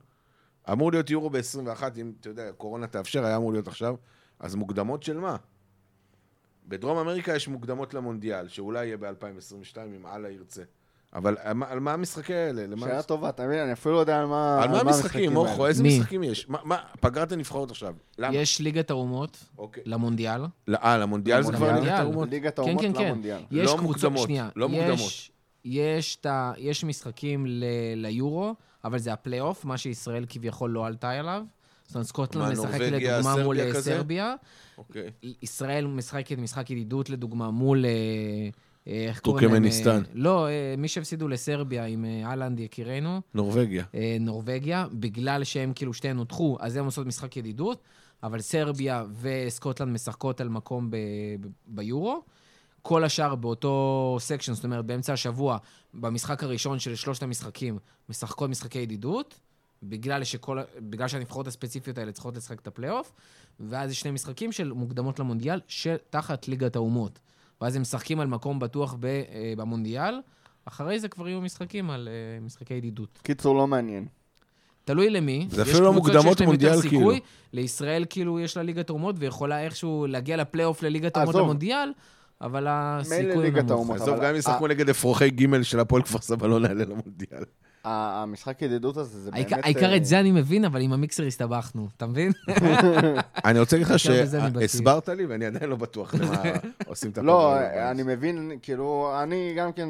אמור 0.72 0.92
להיות 0.92 1.10
יורו 1.10 1.30
ב-21, 1.30 1.82
אם, 2.00 2.12
אתה 2.20 2.28
יודע, 2.28 2.52
קורונה 2.52 2.86
תאפשר, 2.86 3.24
היה 3.24 3.36
אמור 3.36 3.52
להיות 3.52 3.68
עכשיו. 3.68 3.94
אז 4.38 4.54
מוקדמות 4.54 5.02
של 5.02 5.18
מה? 5.18 5.36
בדרום 6.68 6.98
אמריקה 6.98 7.36
יש 7.36 7.48
מוקדמות 7.48 7.94
למונדיאל, 7.94 8.48
שאולי 8.48 8.86
יהיה 8.86 8.96
ב-2022, 8.96 9.76
אם 9.96 10.06
אללה 10.06 10.30
ירצה. 10.30 10.62
אבל 11.14 11.36
על 11.68 11.80
מה- 11.80 11.92
המשחקים 11.92 12.36
האלה? 12.36 12.66
למה 12.66 12.86
שאלה 12.86 13.02
טובה, 13.02 13.28
אתה 13.28 13.46
מבין? 13.46 13.58
אני 13.58 13.72
אפילו 13.72 13.94
לא 13.94 14.00
יודע 14.00 14.20
על 14.20 14.26
מה... 14.26 14.62
על 14.62 14.70
מה 14.70 14.80
המשחקים? 14.80 15.36
האלה. 15.36 15.66
איזה? 15.66 15.82
משחקים 15.82 16.22
יש? 16.22 16.46
מה- 16.48 16.76
פגרת 17.00 17.32
הנבחרות 17.32 17.70
עכשיו. 17.70 17.94
למה? 18.18 18.34
יש 18.34 18.60
ליגת 18.60 18.90
האומות 18.90 19.44
אוקיי. 19.58 19.82
למונדיאל. 19.86 20.40
לא, 20.68 20.78
אה, 20.82 20.98
למונדיאל 20.98 21.42
זה 21.42 21.52
כבר. 21.52 21.80
ליגת 21.80 21.92
האומות? 21.98 22.28
ליגת 22.30 22.56
כן, 22.56 22.62
האומות 22.62 22.82
כן, 22.82 22.92
כן. 22.94 23.04
למונדיאל. 23.06 23.40
יש 23.50 23.70
לא 23.70 23.78
מוקדמות, 23.78 24.28
לא 24.56 24.66
יש, 24.66 24.70
מוקדמות. 24.72 25.12
יש, 25.64 26.84
משחקים 26.84 27.46
ל, 27.46 27.64
ליורו, 27.96 28.54
אבל 28.84 28.98
זה 28.98 29.12
הפלייאוף, 29.12 29.64
מה 29.64 29.78
שישראל 29.78 30.24
כביכול 30.28 30.70
לא 30.70 30.86
עלתה 30.86 31.20
אליו. 31.20 31.42
זאת 31.86 31.94
אומרת, 31.94 32.06
סקוטלנד 32.06 32.52
משחקת 32.52 32.80
נורבגיה, 32.80 33.18
לדוגמה 33.18 33.42
מול 33.44 33.56
סרביה 33.56 33.66
אה, 33.66 33.72
כזה? 33.74 33.94
סרביה. 33.96 34.34
אוקיי. 34.78 35.10
ישראל 35.42 35.86
משחקת 35.86 36.38
משחק 36.38 36.70
ידידות 36.70 37.10
לדוגמה 37.10 37.50
מול... 37.50 37.84
אה, 38.88 39.06
איך 39.08 39.20
קוראים 39.20 39.42
להם? 39.44 39.50
טורקמניסטן. 39.50 39.96
אה, 39.96 40.10
לא, 40.14 40.48
אה, 40.48 40.74
מי 40.78 40.88
שהפסידו 40.88 41.28
לסרביה 41.28 41.84
עם 41.84 42.04
אה, 42.04 42.28
האלנד 42.30 42.60
יקירנו. 42.60 43.20
נורבגיה. 43.34 43.84
נורבגיה, 44.20 44.86
בגלל 44.92 45.44
שהם 45.44 45.72
כאילו 45.74 45.94
שתיהן 45.94 46.16
הודחו, 46.16 46.56
אז 46.60 46.76
הם 46.76 46.84
עושות 46.84 47.06
משחק 47.06 47.36
ידידות, 47.36 47.82
אבל 48.22 48.40
סרביה 48.40 49.04
וסקוטלנד 49.20 49.92
משחקות 49.92 50.40
על 50.40 50.48
מקום 50.48 50.90
ב- 50.90 50.96
ב- 51.40 51.48
ביורו. 51.66 52.22
כל 52.82 53.04
השאר 53.04 53.34
באותו 53.34 54.16
section, 54.20 54.54
זאת 54.54 54.64
אומרת, 54.64 54.84
באמצע 54.84 55.12
השבוע, 55.12 55.58
במשחק 55.94 56.42
הראשון 56.42 56.78
של 56.78 56.94
שלושת 56.94 57.22
המשחקים, 57.22 57.78
משחקות 58.08 58.50
משחקי 58.50 58.78
ידידות, 58.78 59.40
בגלל, 59.82 60.24
שכל, 60.24 60.58
בגלל 60.78 61.08
שהנבחרות 61.08 61.46
הספציפיות 61.46 61.98
האלה 61.98 62.12
צריכות 62.12 62.36
לשחק 62.36 62.60
את 62.60 62.66
הפלייאוף, 62.66 63.12
ואז 63.60 63.90
יש 63.90 64.00
שני 64.00 64.10
משחקים 64.10 64.52
של 64.52 64.72
מוקדמות 64.72 65.18
למונדיאל, 65.18 65.60
שתחת 65.68 66.48
ליגת 66.48 66.76
האומות. 66.76 67.18
ואז 67.62 67.76
הם 67.76 67.82
משחקים 67.82 68.20
על 68.20 68.26
מקום 68.26 68.58
בטוח 68.58 68.96
ב, 69.00 69.04
אה, 69.04 69.22
במונדיאל, 69.56 70.14
אחרי 70.64 71.00
זה 71.00 71.08
כבר 71.08 71.28
יהיו 71.28 71.40
משחקים 71.40 71.90
על 71.90 72.08
אה, 72.08 72.40
משחקי 72.46 72.74
ידידות. 72.74 73.18
קיצור, 73.22 73.56
לא 73.56 73.66
מעניין. 73.66 74.06
תלוי 74.84 75.10
למי. 75.10 75.46
זה 75.50 75.62
יש 75.62 75.68
אפילו 75.68 75.84
לא 75.84 75.92
מוקדמות 75.92 76.40
מונדיאל. 76.42 76.80
כאילו. 76.88 77.12
לישראל 77.52 78.04
כאילו 78.10 78.40
יש 78.40 78.56
לה 78.56 78.62
ליגת 78.62 78.90
האומות 78.90 79.14
ויכולה 79.18 79.64
איכשהו 79.64 80.06
להגיע 80.08 80.36
לפלייאוף 80.36 80.82
לליגת 80.82 81.16
האומות 81.16 81.34
עזוב. 81.34 81.42
למונדיאל, 81.44 81.92
אבל 82.40 82.66
הסיכוי 82.70 83.50
נמוך. 83.50 83.90
עזוב, 83.90 84.16
גם 84.16 84.24
אם 84.24 84.36
ישחקו 84.36 84.66
ה- 84.66 84.68
נגד 84.68 84.88
אפרוחי 84.88 85.30
ג' 85.30 85.62
של 85.62 85.80
הפועל 85.80 86.02
כפר 86.02 86.18
סבא 86.18 86.46
לא 86.46 86.60
נעלה 86.60 86.84
למונדיאל. 86.84 87.42
המשחק 87.84 88.62
ידידות 88.62 88.96
הזה 88.96 89.20
זה 89.20 89.30
באמת... 89.30 89.52
העיקר- 89.52 89.90
אה, 89.90 89.96
את 89.96 90.04
זה 90.04 90.20
אני 90.20 90.30
מבין, 90.32 90.64
אבל 90.64 90.80
עם 90.80 90.92
המיקסר 90.92 91.26
הסתבכנו, 91.26 91.88
אתה 91.96 92.06
מבין? 92.06 92.32
אני 93.44 93.58
רוצה 93.60 93.76
להגיד 93.76 93.92
לך. 93.92 93.98
שהסברת 93.98 95.08
לי, 95.08 95.26
ואני 95.26 95.44
עדיין 95.46 95.70
לא 95.70 95.76
בטוח 95.76 96.14
למה 96.14 96.42
עושים 96.86 97.10
את 97.10 97.18
לא, 97.18 97.56
הפגרה. 97.56 97.90
אני 97.90 98.02
מבין, 98.02 98.58
כאילו, 98.62 99.12
אני 99.22 99.54
גם 99.56 99.72
כן, 99.72 99.88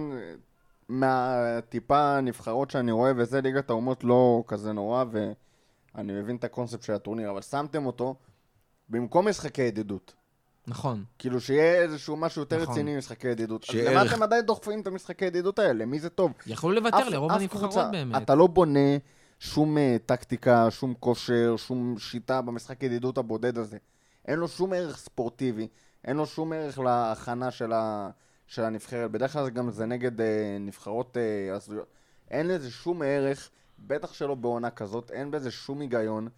מהטיפה 0.88 2.16
הנבחרות 2.18 2.70
שאני 2.70 2.92
רואה, 2.92 3.12
וזה 3.16 3.40
ליגת 3.40 3.70
האומות 3.70 4.04
לא 4.04 4.44
כזה 4.46 4.72
נורא, 4.72 5.04
ואני 5.10 6.12
מבין 6.12 6.36
את 6.36 6.44
הקונספט 6.44 6.82
של 6.82 6.92
הטורניר, 6.92 7.30
אבל 7.30 7.42
שמתם 7.42 7.86
אותו 7.86 8.14
במקום 8.88 9.28
משחקי 9.28 9.62
ידידות. 9.62 10.14
נכון. 10.66 11.04
כאילו 11.18 11.40
שיהיה 11.40 11.82
איזשהו 11.82 12.16
משהו 12.16 12.42
יותר 12.42 12.62
נכון. 12.62 12.72
רציני 12.72 12.94
ממשחקי 12.94 13.28
ידידות. 13.28 13.62
אז 13.62 13.70
שיהיה 13.70 13.90
למה. 13.90 14.10
אתם 14.10 14.22
עדיין 14.22 14.44
דוחפים 14.46 14.80
את 14.80 14.86
המשחקי 14.86 15.24
ידידות 15.24 15.58
האלה? 15.58 15.72
למי 15.72 15.98
זה 15.98 16.08
טוב? 16.10 16.32
יכלו 16.46 16.72
לוותר 16.72 17.08
לרוב 17.08 17.32
הנבחרות 17.32 17.90
באמת. 17.92 18.22
אתה 18.22 18.34
לא 18.34 18.46
בונה 18.46 18.96
שום 19.38 19.78
אה, 19.78 19.96
טקטיקה, 20.06 20.70
שום 20.70 20.94
כושר, 21.00 21.54
שום 21.56 21.94
שיטה 21.98 22.40
במשחק 22.40 22.82
ידידות 22.82 23.18
הבודד 23.18 23.58
הזה. 23.58 23.78
אין 24.28 24.38
לו 24.38 24.48
שום 24.48 24.72
ערך 24.72 24.96
ספורטיבי, 24.96 25.68
אין 26.04 26.16
לו 26.16 26.26
שום 26.26 26.52
ערך 26.52 26.78
להכנה 26.78 27.50
של, 27.50 27.72
ה... 27.72 28.10
של 28.46 28.64
הנבחרת. 28.64 29.10
בדרך 29.10 29.32
כלל 29.32 29.44
זה 29.44 29.50
גם 29.50 29.70
זה 29.70 29.86
נגד 29.86 30.20
אה, 30.20 30.56
נבחרות 30.60 31.16
אה, 31.16 31.54
הזויות. 31.54 31.86
אין 32.30 32.48
לזה 32.48 32.70
שום 32.70 33.02
ערך, 33.02 33.50
בטח 33.78 34.12
שלא 34.12 34.34
בעונה 34.34 34.70
כזאת, 34.70 35.10
אין 35.10 35.30
בזה 35.30 35.50
שום 35.50 35.80
היגיון. 35.80 36.28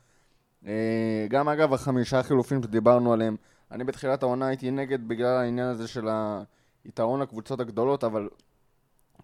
אה, 0.66 1.27
גם 1.31 1.49
אגב 1.49 1.72
החמישה 1.75 2.22
חילופים 2.22 2.62
שדיברנו 2.62 3.12
עליהם, 3.12 3.37
אני 3.75 3.85
בתחילת 3.85 4.22
העונה 4.22 4.47
הייתי 4.47 4.70
נגד 4.70 5.09
בגלל 5.09 5.37
העניין 5.37 5.68
הזה 5.68 5.89
של 5.89 6.09
היתרון 6.85 7.20
לקבוצות 7.20 7.61
הגדולות, 7.61 8.05
אבל 8.05 8.29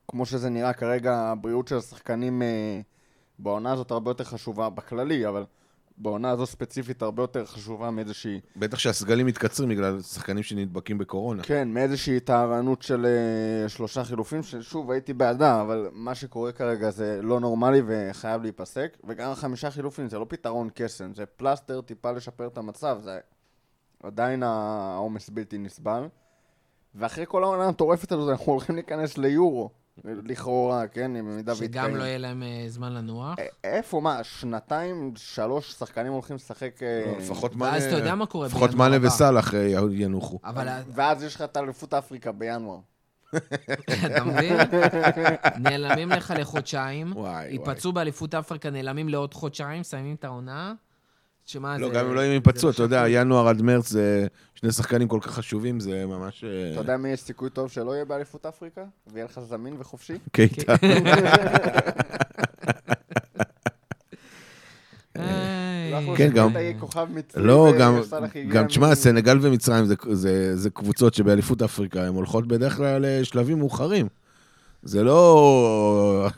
כמו 0.08 0.26
שזה 0.26 0.50
נראה 0.50 0.72
כרגע, 0.72 1.16
הבריאות 1.16 1.68
של 1.68 1.76
השחקנים 1.76 2.42
אה, 2.42 2.80
בעונה 3.38 3.72
הזאת 3.72 3.90
הרבה 3.90 4.10
יותר 4.10 4.24
חשובה, 4.24 4.70
בכללי, 4.70 5.28
אבל 5.28 5.44
בעונה 5.98 6.30
הזו 6.30 6.46
ספציפית 6.46 7.02
הרבה 7.02 7.22
יותר 7.22 7.46
חשובה 7.46 7.90
מאיזושהי, 7.90 8.40
בטח 8.56 8.78
שהסגלים 8.78 9.26
מתקצרים 9.26 9.68
בגלל 9.68 10.00
שחקנים 10.00 10.42
שנדבקים 10.42 10.98
בקורונה. 10.98 11.42
כן, 11.42 11.68
מאיזושהי 11.68 12.20
טהרנות 12.20 12.82
של 12.82 13.06
אה, 13.06 13.68
שלושה 13.68 14.04
חילופים, 14.04 14.42
ששוב, 14.42 14.90
הייתי 14.90 15.12
בעדה, 15.12 15.60
אבל 15.60 15.88
מה 15.92 16.14
שקורה 16.14 16.52
כרגע 16.52 16.90
זה 16.90 17.20
לא 17.22 17.40
נורמלי 17.40 17.82
וחייב 17.86 18.42
להיפסק, 18.42 18.96
וגם 19.04 19.34
חמישה 19.34 19.70
חילופים 19.70 20.08
זה 20.08 20.18
לא 20.18 20.26
פתרון 20.28 20.68
קסם, 20.74 21.14
זה 21.14 21.26
פלסטר 21.26 21.80
טיפה 21.80 22.12
לשפר 22.12 22.46
את 22.46 22.58
המצב, 22.58 22.98
זה 23.02 23.18
עדיין 24.02 24.42
העומס 24.42 25.30
בלתי 25.30 25.58
נסבל. 25.58 26.02
ואחרי 26.94 27.24
כל 27.28 27.44
העונה 27.44 27.64
המטורפת 27.64 28.12
הזאת, 28.12 28.30
אנחנו 28.30 28.52
הולכים 28.52 28.74
להיכנס 28.74 29.18
ליורו, 29.18 29.70
לכאורה, 30.04 30.86
כן, 30.86 31.12
במידה 31.14 31.54
שגם 31.54 31.96
לא 31.96 32.02
יהיה 32.02 32.18
להם 32.18 32.42
אה, 32.42 32.64
זמן 32.68 32.92
לנוח. 32.92 33.38
א- 33.38 33.42
איפה, 33.66 34.00
מה, 34.00 34.24
שנתיים, 34.24 35.12
שלוש 35.16 35.72
שחקנים 35.72 36.12
הולכים 36.12 36.36
לשחק... 36.36 36.82
אה, 36.82 37.02
לא, 37.06 37.18
לפחות 37.18 37.52
ואז 37.58 37.82
אתה 37.84 37.92
יודע 37.92 38.04
מאנה- 38.04 38.14
מה 38.14 38.26
קורה 38.26 38.46
לפחות 38.46 38.70
בינואר 38.70 38.88
מאנה 38.88 38.96
הבא. 38.96 39.06
וסאלח 39.06 39.54
אה, 39.54 39.60
ינוחו. 39.90 40.38
אבל 40.44 40.68
ואז 40.94 41.22
יש 41.22 41.34
לך 41.34 41.42
את 41.42 41.56
אליפות 41.56 41.94
אפריקה 41.94 42.32
בינואר. 42.32 42.78
אתה 44.06 44.24
מבין? 44.24 44.56
נעלמים 45.62 46.08
לך 46.10 46.34
לחודשיים, 46.38 47.12
ייפצעו 47.50 47.92
באליפות 47.92 48.34
אפריקה, 48.34 48.70
נעלמים 48.70 49.08
לעוד 49.08 49.34
חודשיים, 49.34 49.80
מסיימים 49.80 50.14
את 50.14 50.24
העונה. 50.24 50.74
שמה 51.46 51.78
לא, 51.78 51.88
זה... 51.88 51.94
גם 51.94 52.06
אם 52.06 52.14
לא 52.14 52.20
יהיו 52.20 52.32
ייפצעו, 52.32 52.70
אתה 52.70 52.82
יודע. 52.82 53.04
ינואר 53.08 53.48
עד 53.48 53.62
מרץ 53.62 53.88
זה 53.90 54.26
שני 54.54 54.72
שחקנים 54.72 55.08
כל 55.08 55.18
כך 55.22 55.30
חשובים, 55.30 55.80
זה 55.80 56.06
ממש... 56.06 56.44
אה, 56.44 56.72
אתה 56.72 56.80
יודע 56.80 56.96
מי 56.96 57.08
יש 57.08 57.20
סיכוי 57.20 57.50
טוב 57.50 57.70
שלא 57.70 57.92
יהיה 57.94 58.04
באליפות 58.04 58.46
אפריקה? 58.46 58.82
ויהיה 59.12 59.24
לך 59.26 59.40
זמין 59.40 59.76
וחופשי? 59.78 60.14
קייטה. 60.32 60.74
לא 65.90 65.96
יכול 65.96 66.16
כן, 66.16 66.30
גם- 66.34 66.48
לא, 67.36 67.72
גם, 68.50 68.66
תשמע, 68.66 68.94
סנגל 68.94 69.38
ומצרים 69.42 69.84
זה 70.54 70.70
קבוצות 70.70 71.14
שבאליפות 71.14 71.62
אפריקה, 71.62 72.02
הן 72.06 72.14
הולכות 72.14 72.46
בדרך 72.48 72.76
כלל 72.76 73.04
לשלבים 73.06 73.58
מאוחרים. 73.58 74.06
זה 74.82 75.04
לא 75.04 76.28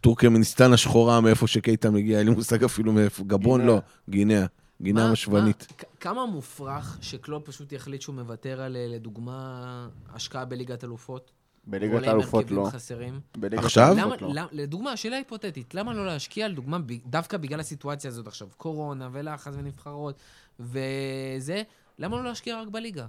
טורקמניסטן 0.00 0.72
השחורה 0.72 1.20
מאיפה 1.20 1.46
שקייטה 1.46 1.90
מגיע, 1.90 2.18
אין 2.18 2.28
לי 2.28 2.34
מושג 2.34 2.64
אפילו 2.64 2.92
מאיפה, 2.92 3.24
גבון. 3.24 3.60
לא, 3.66 3.80
גינאה, 4.10 4.44
גינאה 4.82 5.04
מה- 5.06 5.12
משוונית. 5.12 5.66
מה- 5.70 5.84
כמה 6.00 6.26
מופרך 6.26 6.98
שקלופ 7.00 7.46
פשוט 7.46 7.72
יחליט 7.72 8.02
שהוא 8.02 8.14
מוותר 8.14 8.60
על, 8.60 8.76
אה, 8.76 8.86
לדוגמה, 8.88 9.88
השקעה 10.14 10.44
בליגת 10.44 10.84
אלופות? 10.84 11.30
בליגת 11.66 12.06
האלופות 12.06 12.50
לא. 12.50 12.68
חסרים. 12.72 13.20
בליגת 13.36 13.64
עכשיו? 13.64 13.84
האלופות 13.98 14.22
למה, 14.22 14.28
לא. 14.28 14.34
למה, 14.40 14.48
לדוגמה, 14.52 14.96
שאלה 14.96 15.16
היפותטית, 15.16 15.74
למה 15.74 15.94
לא 15.94 16.06
להשקיע, 16.06 16.48
לדוגמה, 16.48 16.78
ב- 16.78 16.92
דווקא 17.06 17.36
בגלל 17.36 17.60
הסיטואציה 17.60 18.08
הזאת 18.10 18.26
עכשיו, 18.26 18.48
קורונה 18.56 19.08
ולחץ 19.12 19.52
ונבחרות 19.56 20.14
וזה, 20.60 21.62
למה 21.98 22.16
לא 22.16 22.24
להשקיע 22.24 22.60
רק 22.62 22.68
בליגה? 22.68 23.06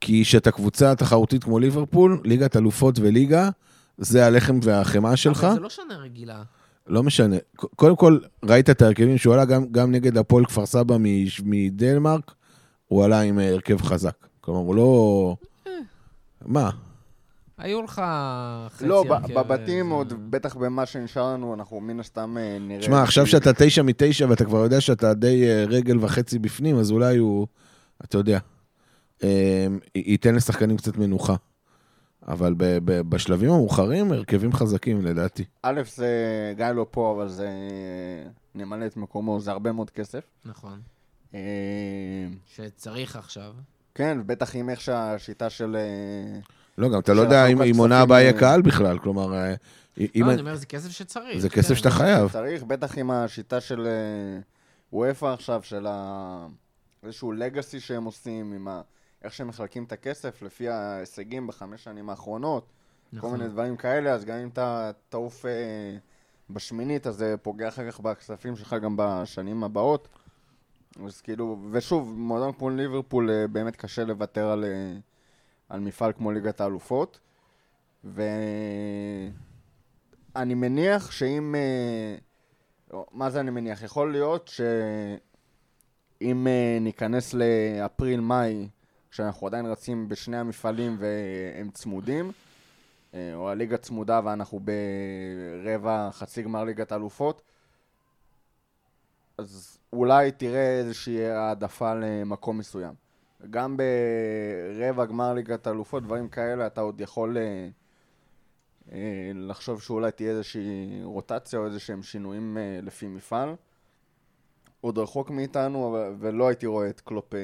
כי 0.00 0.24
שאתה 0.24 0.50
קבוצה 0.50 0.94
תחרותית 0.94 1.44
כמו 1.44 1.58
ליברפול, 1.58 2.20
ליגת 2.24 2.56
אלופות 2.56 2.98
וליגה, 2.98 3.50
זה 3.98 4.26
הלחם 4.26 4.58
והחמאה 4.62 5.16
שלך. 5.16 5.44
אבל 5.44 5.54
זה 5.54 5.60
לא 5.60 5.68
שנה 5.68 5.96
רגילה. 5.96 6.42
לא 6.86 7.02
משנה. 7.02 7.36
קודם 7.56 7.96
כל, 7.96 8.18
ראית 8.44 8.70
את 8.70 8.82
ההרכבים 8.82 9.18
שהוא 9.18 9.34
עלה 9.34 9.44
גם, 9.44 9.64
גם 9.70 9.92
נגד 9.92 10.18
הפועל 10.18 10.44
כפר 10.46 10.66
סבא 10.66 10.96
מ- 11.00 11.24
מדנמרק, 11.44 12.34
הוא 12.88 13.04
עלה 13.04 13.20
עם 13.20 13.38
אה, 13.38 13.48
הרכב 13.48 13.82
חזק. 13.82 14.14
כלומר, 14.40 14.60
הוא 14.60 14.74
לא... 14.74 15.36
מה? 16.46 16.70
היו 17.58 17.82
לך 17.82 18.02
חצי 18.68 18.86
לא, 18.86 19.04
ב- 19.08 19.12
הרכב, 19.12 19.34
בבתים 19.38 19.88
זה- 19.88 19.94
עוד, 19.94 20.12
בטח 20.30 20.56
במה 20.56 20.86
שנשאר 20.86 21.32
לנו, 21.32 21.54
אנחנו 21.54 21.80
מן 21.80 22.00
הסתם 22.00 22.36
אה, 22.38 22.58
נראה... 22.60 22.80
תשמע, 22.80 23.02
עכשיו 23.02 23.26
שאתה 23.26 23.50
תשע 23.56 23.82
מתשע 23.82 24.26
ואתה 24.28 24.44
כבר 24.44 24.58
יודע 24.58 24.80
שאתה 24.80 25.14
די 25.14 25.44
אה, 25.48 25.64
רגל 25.68 25.98
וחצי 26.04 26.38
בפנים, 26.38 26.76
אז 26.76 26.90
אולי 26.90 27.16
הוא, 27.16 27.46
אתה 28.04 28.18
יודע, 28.18 28.38
אה, 29.24 29.66
ייתן 29.94 30.34
לשחקנים 30.34 30.76
קצת 30.76 30.96
מנוחה. 30.96 31.34
אבל 32.28 32.54
ב- 32.56 32.78
ב- 32.84 33.00
בשלבים 33.00 33.50
המאוחרים, 33.50 34.12
הרכבים 34.12 34.52
חזקים 34.52 35.04
לדעתי. 35.04 35.44
א', 35.62 35.80
זה 35.96 36.08
גיא 36.56 36.66
לא 36.66 36.86
פה, 36.90 37.12
אבל 37.16 37.28
זה... 37.28 37.50
נמלא 38.54 38.86
את 38.86 38.96
מקומו, 38.96 39.40
זה 39.40 39.50
הרבה 39.50 39.72
מאוד 39.72 39.90
כסף. 39.90 40.24
נכון. 40.44 40.80
אה, 41.34 41.40
שצריך 42.46 43.16
עכשיו. 43.16 43.52
כן, 43.94 44.18
בטח 44.26 44.56
עם 44.56 44.70
איך 44.70 44.80
שהשיטה 44.80 45.50
של... 45.50 45.76
אה, 45.76 46.40
לא, 46.78 46.88
גם 46.88 46.98
אתה 46.98 47.14
לא 47.14 47.20
יודע 47.20 47.46
אם 47.46 47.62
אם 47.62 47.76
עונה 47.76 48.00
הבאה 48.00 48.20
יהיה 48.20 48.32
אה, 48.32 48.38
קהל 48.38 48.62
בכלל, 48.62 48.98
כלומר. 48.98 49.26
לא, 49.26 49.36
אני 49.96 50.40
אומר, 50.40 50.56
זה 50.56 50.66
כסף 50.66 50.90
שצריך. 50.90 51.38
זה 51.38 51.48
כסף 51.48 51.68
כן. 51.68 51.74
שאתה 51.74 51.90
חייב. 51.90 52.32
צריך, 52.32 52.62
בטח 52.62 52.98
עם 52.98 53.10
השיטה 53.10 53.60
של 53.60 53.88
וופא 54.92 55.26
עכשיו, 55.26 55.60
של. 55.62 55.86
איזשהו 57.04 57.32
לגאסי 57.32 57.80
שהם 57.80 58.04
עושים, 58.04 58.52
עם 58.52 58.68
ה... 58.68 58.80
איך 59.24 59.34
שהם 59.34 59.48
מחלקים 59.48 59.84
את 59.84 59.92
הכסף 59.92 60.42
לפי 60.42 60.68
ההישגים 60.68 61.46
בחמש 61.46 61.84
שנים 61.84 62.10
האחרונות, 62.10 62.72
כל 63.10 63.16
נכון. 63.16 63.32
מיני 63.32 63.48
דברים 63.48 63.76
כאלה, 63.76 64.12
אז 64.12 64.24
גם 64.24 64.38
אם 64.38 64.48
אתה 64.48 64.90
תעוף 65.08 65.46
אה, 65.46 65.96
בשמינית, 66.50 67.06
אז 67.06 67.16
זה 67.16 67.34
פוגע 67.42 67.68
אחר 67.68 67.90
כך 67.90 68.00
בכספים 68.00 68.56
שלך 68.56 68.76
גם 68.82 68.94
בשנים 68.98 69.64
הבאות. 69.64 70.08
אז 71.04 71.20
כאילו, 71.20 71.58
ושוב, 71.70 72.14
מועדון 72.16 72.52
כמו 72.52 72.70
ליברפול 72.70 73.30
אה, 73.30 73.48
באמת 73.48 73.76
קשה 73.76 74.04
לוותר 74.04 74.48
על, 74.48 74.64
אה, 74.64 74.92
על 75.68 75.80
מפעל 75.80 76.12
כמו 76.12 76.32
ליגת 76.32 76.60
האלופות. 76.60 77.20
ואני 78.04 79.34
מניח 80.54 81.10
שאם... 81.10 81.54
אה, 81.54 82.16
מה 83.12 83.30
זה 83.30 83.40
אני 83.40 83.50
מניח? 83.50 83.82
יכול 83.82 84.12
להיות 84.12 84.50
שאם 86.22 86.46
אה, 86.46 86.78
ניכנס 86.80 87.34
לאפריל-מאי, 87.34 88.68
כשאנחנו 89.14 89.46
עדיין 89.46 89.66
רצים 89.66 90.08
בשני 90.08 90.36
המפעלים 90.36 90.96
והם 90.98 91.70
צמודים, 91.70 92.32
אה, 93.14 93.34
או 93.34 93.50
הליגה 93.50 93.76
צמודה 93.76 94.20
ואנחנו 94.24 94.60
ברבע, 94.60 96.08
חצי 96.12 96.42
גמר 96.42 96.64
ליגת 96.64 96.92
האלופות, 96.92 97.42
אז 99.38 99.78
אולי 99.92 100.32
תראה 100.32 100.78
איזושהי 100.78 101.26
העדפה 101.26 101.94
למקום 101.94 102.58
מסוים. 102.58 102.94
גם 103.50 103.76
ברבע 103.76 105.04
גמר 105.04 105.34
ליגת 105.34 105.66
האלופות, 105.66 106.02
דברים 106.02 106.28
כאלה, 106.28 106.66
אתה 106.66 106.80
עוד 106.80 107.00
יכול 107.00 107.36
אה, 107.38 107.68
אה, 108.92 109.30
לחשוב 109.34 109.82
שאולי 109.82 110.12
תהיה 110.12 110.30
איזושהי 110.30 111.00
רוטציה 111.04 111.58
או 111.58 111.66
איזשהם 111.66 112.02
שינויים 112.02 112.56
לפי 112.82 113.06
מפעל. 113.06 113.54
עוד 114.80 114.98
רחוק 114.98 115.30
מאיתנו, 115.30 115.96
ולא 116.18 116.48
הייתי 116.48 116.66
רואה 116.66 116.88
את 116.88 117.00
קלופ 117.00 117.34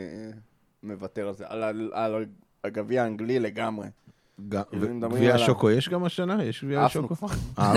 מוותר 0.82 1.28
על 1.28 1.34
זה. 1.34 1.44
על, 1.48 1.62
על, 1.62 1.90
על 1.92 2.24
הגביע 2.64 3.02
האנגלי 3.02 3.38
לגמרי. 3.38 3.86
מדברים 4.38 5.00
גביע 5.00 5.34
השוקו 5.34 5.70
יש 5.70 5.88
גם 5.88 6.04
השנה? 6.04 6.44
יש 6.44 6.64
גביע? 6.64 6.88
כבר. 6.88 7.28
אה, 7.58 7.74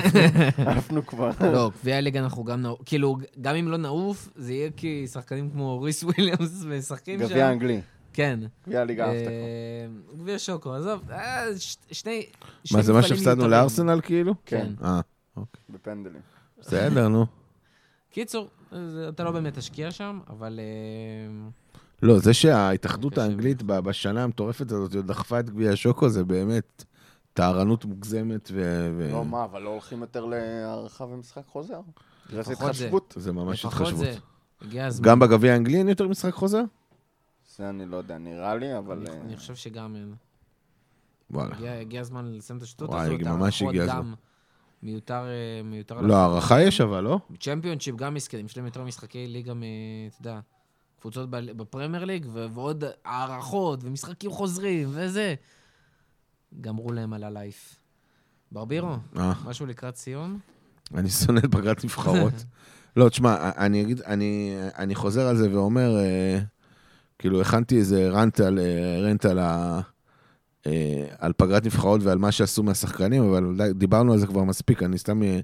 עפנו. 0.77 1.05
כבר. 1.05 1.31
לא, 1.53 1.71
גביע 1.81 1.97
הליגה 1.97 2.19
אנחנו 2.19 2.43
גם 2.43 2.61
נעוף, 2.61 2.81
כאילו, 2.85 3.17
גם 3.41 3.55
אם 3.55 3.67
לא 3.67 3.77
נעוף, 3.77 4.29
זה 4.35 4.53
יהיה 4.53 4.69
כי 4.77 5.07
שחקנים 5.07 5.49
כמו 5.49 5.81
ריס 5.81 6.03
וויליאמס 6.03 6.63
משחקים 6.65 7.19
שם. 7.19 7.25
גביע 7.25 7.51
אנגלי. 7.51 7.81
כן. 8.13 8.39
גביע 8.67 8.81
הליגה 8.81 9.05
עפת 9.05 9.21
כבר. 9.21 9.31
אה, 9.31 10.17
גביע 10.17 10.39
שוקו, 10.39 10.73
עזוב, 10.73 11.11
אה, 11.11 11.45
שני... 11.91 12.25
מה, 12.73 12.81
זה 12.81 12.93
מה 12.93 13.03
שהפסדנו. 13.03 13.47
לארסנל 13.47 14.01
כאילו? 14.03 14.33
כן, 14.45 14.67
אה, 14.83 15.01
בפנדלים. 15.69 16.21
בסדר, 16.59 17.07
נו. 17.07 17.25
קיצור, 18.11 18.47
אתה 19.09 19.23
לא 19.23 19.31
באמת 19.31 19.57
תשקיע 19.57 19.91
שם, 19.91 20.19
אבל... 20.29 20.59
אה, 22.03 22.07
לא, 22.07 22.19
זה 22.19 22.33
שההתאחדות. 22.33 23.17
האנגלית 23.17 23.63
בשנה 23.63 24.23
המטורפת 24.23 24.71
הזאת 24.71 24.91
דחפה 24.91 25.39
את 25.39 25.49
גביע 25.49 25.71
השוקו, 25.71 26.09
זה 26.09 26.23
באמת 26.23 26.83
טהרנות 27.33 27.85
מוגזמת, 27.85 28.49
ו... 28.53 29.09
לא, 29.11 29.25
מה, 29.25 29.43
אבל 29.43 29.61
לא 29.61 29.69
הולכים 29.69 30.01
יותר 30.01 30.25
להערכה 30.25 31.03
ומשחק 31.03 31.43
חוזר? 31.47 31.79
זה 32.29 32.39
התחשבות. 32.51 33.13
זה 33.17 33.31
ממש 33.31 33.65
התחשבות. 33.65 33.97
זה. 33.97 34.15
הגיע 34.61 34.85
הזמן. 34.85 35.07
גם 35.09 35.19
בגביע 35.19 35.53
האנגלי 35.53 35.77
אין 35.77 35.89
יותר 35.89 36.07
משחק 36.07 36.33
חוזר? 36.33 36.61
זה 37.57 37.69
אני 37.69 37.85
לא 37.85 37.97
יודע, 37.97 38.17
נראה 38.17 38.55
לי, 38.55 38.77
אבל... 38.77 39.07
אני- 39.07 39.33
אה, 39.33 39.37
חושב 39.37 39.55
שגם 39.55 39.95
אין. 39.95 40.13
וואלה. 41.31 41.55
הגיע- 41.79 42.01
הזמן 42.01 42.25
לסיים 42.33 42.57
את 42.57 42.63
השטות 42.63 42.89
וואי, 42.89 43.05
הזאת. 43.07 43.21
ממש 43.21 43.61
הערכות 43.61 43.81
הגיע 43.81 43.83
הזמן. 43.83 44.13
מיותר, 44.83 45.13
אה, 45.25 45.61
מיותר... 45.63 46.01
לא, 46.01 46.15
הערכה 46.15 46.61
יש 46.61 46.81
אבל, 46.81 47.03
לא? 47.03 47.19
צ'מפיונשיפ 47.39 47.95
גם 47.95 48.13
מסכנים, 48.13 48.45
יש 48.45 48.57
להם 48.57 48.65
יותר 48.65 48.83
משחקי 48.83 49.27
ליגה 49.27 49.53
מ... 49.53 49.61
אתה 50.07 50.21
יודע, 50.21 50.39
קבוצות 51.03 51.29
בפרמייר 51.29 52.05
ליג, 52.05 52.25
ועוד 52.33 52.83
הערכות, 53.05 53.83
ומשחקים 53.83 54.31
חוזרים, 54.31 54.89
וזה. 54.91 55.35
גמרו 56.61 56.91
להם 56.91 57.13
על 57.13 57.23
הלייף. 57.23 57.75
ברבירו, 58.51 58.95
אה, 59.17 59.33
משהו 59.45 59.65
לקראת 59.65 59.95
סיום? 59.95 60.39
אני 60.95 61.09
שונא 61.09 61.39
את 61.39 61.51
פגרת 61.51 61.83
נבחרות. 61.83 62.33
לא, 62.97 63.09
תשמע, 63.09 63.51
אני 63.57 63.81
אגיד, 63.81 64.01
אני, 64.01 64.55
אני 64.77 64.95
חוזר 64.95 65.27
על 65.27 65.37
זה 65.37 65.51
ואומר, 65.51 65.97
אה, 65.97 66.39
כאילו, 67.19 67.41
הכנתי 67.41 67.77
איזה 67.77 68.09
רנט 68.09 68.39
על, 68.39 68.59
אה, 68.59 68.99
רנט 69.01 69.25
על, 69.25 69.39
ה, 69.39 69.81
אה, 70.65 71.05
על 71.19 71.33
פגרת 71.37 71.65
נבחרות 71.65 72.01
ועל 72.03 72.17
מה 72.17 72.31
שעשו 72.31 72.63
מהשחקנים, 72.63 73.23
אבל 73.23 73.55
די, 73.57 73.73
דיברנו 73.73 74.13
על 74.13 74.19
זה 74.19 74.27
כבר 74.27 74.43
מספיק, 74.43 74.83
אני 74.83 74.97
סתם 74.97 75.23
אה, 75.23 75.39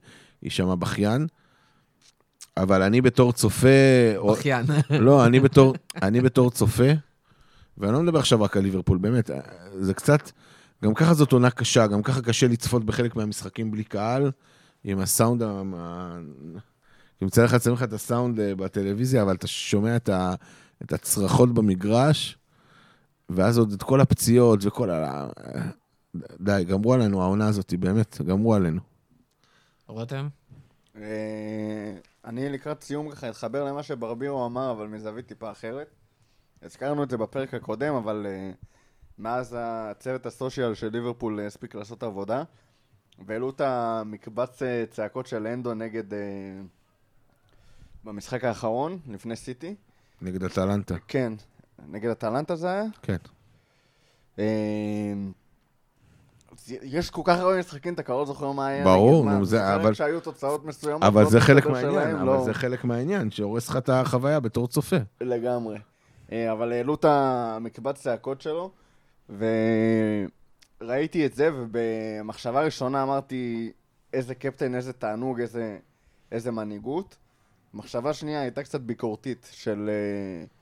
אשמע 0.47 0.75
בכיין. 0.75 1.27
אבל 2.61 2.81
אני 2.81 3.01
בתור 3.01 3.33
צופה... 3.33 3.67
בכיין. 4.31 4.65
לא, 4.89 5.25
אני 5.25 5.39
בתור, 5.39 5.75
אני 6.01 6.21
בתור 6.21 6.51
צופה, 6.51 6.91
ואני 7.77 7.93
לא 7.93 7.99
מדבר 8.01 8.19
עכשיו 8.19 8.41
רק 8.41 8.57
על 8.57 8.63
ליברפול, 8.63 8.97
באמת, 8.97 9.29
זה 9.79 9.93
קצת, 9.93 10.31
גם 10.83 10.93
ככה 10.93 11.13
זאת 11.13 11.31
עונה 11.31 11.49
קשה, 11.49 11.87
גם 11.87 12.03
ככה 12.03 12.21
קשה 12.21 12.47
לצפות 12.47 12.85
בחלק 12.85 13.15
מהמשחקים 13.15 13.71
בלי 13.71 13.83
קהל, 13.83 14.31
עם 14.83 14.99
הסאונד, 14.99 15.43
ה- 15.43 15.61
ה- 15.77 16.19
ימצא 17.21 17.43
לך, 17.43 17.53
יצא 17.53 17.71
לך 17.71 17.83
את 17.83 17.93
הסאונד 17.93 18.39
אה, 18.39 18.55
בטלוויזיה, 18.55 19.21
אבל 19.21 19.35
אתה 19.35 19.47
שומע 19.47 19.95
את, 19.95 20.09
ה, 20.09 20.33
את 20.83 20.93
הצרחות 20.93 21.53
במגרש, 21.53 22.37
ואז 23.29 23.57
עוד 23.57 23.71
את 23.71 23.83
כל 23.83 24.01
הפציעות 24.01 24.65
וכל 24.65 24.89
ה... 24.89 25.27
די, 26.39 26.65
גמרו 26.67 26.93
עלינו, 26.93 27.21
העונה 27.21 27.47
הזאת, 27.47 27.73
באמת, 27.79 28.21
גמרו 28.21 28.55
עלינו. 28.55 28.81
רותם? 29.87 30.27
אני 32.29 32.49
לקראת 32.49 32.81
סיום 32.81 33.11
ככה 33.11 33.29
אתחבר 33.29 33.63
למה 33.63 33.83
שברבירו 33.83 34.45
אמר, 34.45 34.71
אבל 34.71 34.87
מזווית 34.87 35.27
טיפה 35.27 35.51
אחרת. 35.51 35.87
הזכרנו 36.61 37.03
את 37.03 37.09
זה 37.09 37.17
בפרק 37.17 37.53
הקודם, 37.53 37.93
אבל 37.95 38.27
אה, 38.29 38.51
מאז 39.17 39.55
הצוות 39.59 40.25
הסושיאל 40.25 40.73
של 40.73 40.89
ליברפול 40.91 41.39
הספיק 41.39 41.75
לעשות 41.75 42.03
עבודה, 42.03 42.43
והעלו 43.25 43.49
את 43.49 43.61
המקבץ 43.61 44.61
אה, 44.63 44.83
צעקות 44.91 45.27
של 45.27 45.47
אנדו 45.47 45.73
נגד... 45.73 46.13
אה, 46.13 46.19
במשחק 48.03 48.43
האחרון, 48.43 48.99
לפני 49.07 49.35
סיטי. 49.35 49.75
נגד 50.21 50.43
אטלנטה, 50.43 50.95
כן. 51.07 51.33
נגד 51.87 52.09
אטלנטה 52.09 52.55
זה 52.55 52.71
היה? 52.71 52.83
כן. 53.01 53.17
אז 54.37 54.43
יש 56.83 57.09
כל 57.09 57.21
כך 57.25 57.39
הרבה 57.39 57.59
משחקים, 57.59 57.93
אתה 57.93 58.03
כבר 58.03 58.17
לא 58.17 58.25
זוכר 58.25 58.51
מה 58.51 58.67
היה. 58.67 58.83
ברור. 58.83 59.25
נו, 59.29 59.45
זה- 59.45 59.75
אבל- 59.75 59.93
שהיו 59.93 60.19
תוצאות 60.19 60.65
מסוימות. 60.65 61.03
אבל 61.03 61.23
לא 61.23 61.29
זה 61.29 61.39
חלק 61.41 61.65
מהעניין, 61.67 62.15
אבל 62.15 62.25
לא- 62.25 62.43
זה 62.45 62.53
חלק 62.53 62.83
מהעניין, 62.83 63.31
שהורס 63.31 63.69
לך 63.69 63.77
את 63.77 63.89
החוויה 63.89 64.39
בתור 64.39 64.67
צופה. 64.67 64.95
לגמרי. 65.21 65.77
אה, 66.31 66.51
אבל 66.51 66.71
העלו 66.71 66.93
את 66.95 67.05
המקבץ 67.07 68.01
צעקות 68.01 68.41
שלו, 68.41 68.71
וראיתי 69.29 71.25
את 71.25 71.33
זה, 71.35 71.49
ובמחשבה 71.53 72.61
ראשונה 72.61 73.03
אמרתי, 73.03 73.71
איזה 74.13 74.35
קפטן, 74.35 74.75
איזה 74.75 74.93
תענוג, 74.93 75.41
איזה, 75.41 75.77
איזה 76.31 76.51
מנהיגות. 76.51 77.15
מחשבה 77.73 78.13
שנייה 78.13 78.41
הייתה 78.41 78.63
קצת 78.63 78.81
ביקורתית, 78.81 79.49
של... 79.51 79.89
א- 79.89 80.58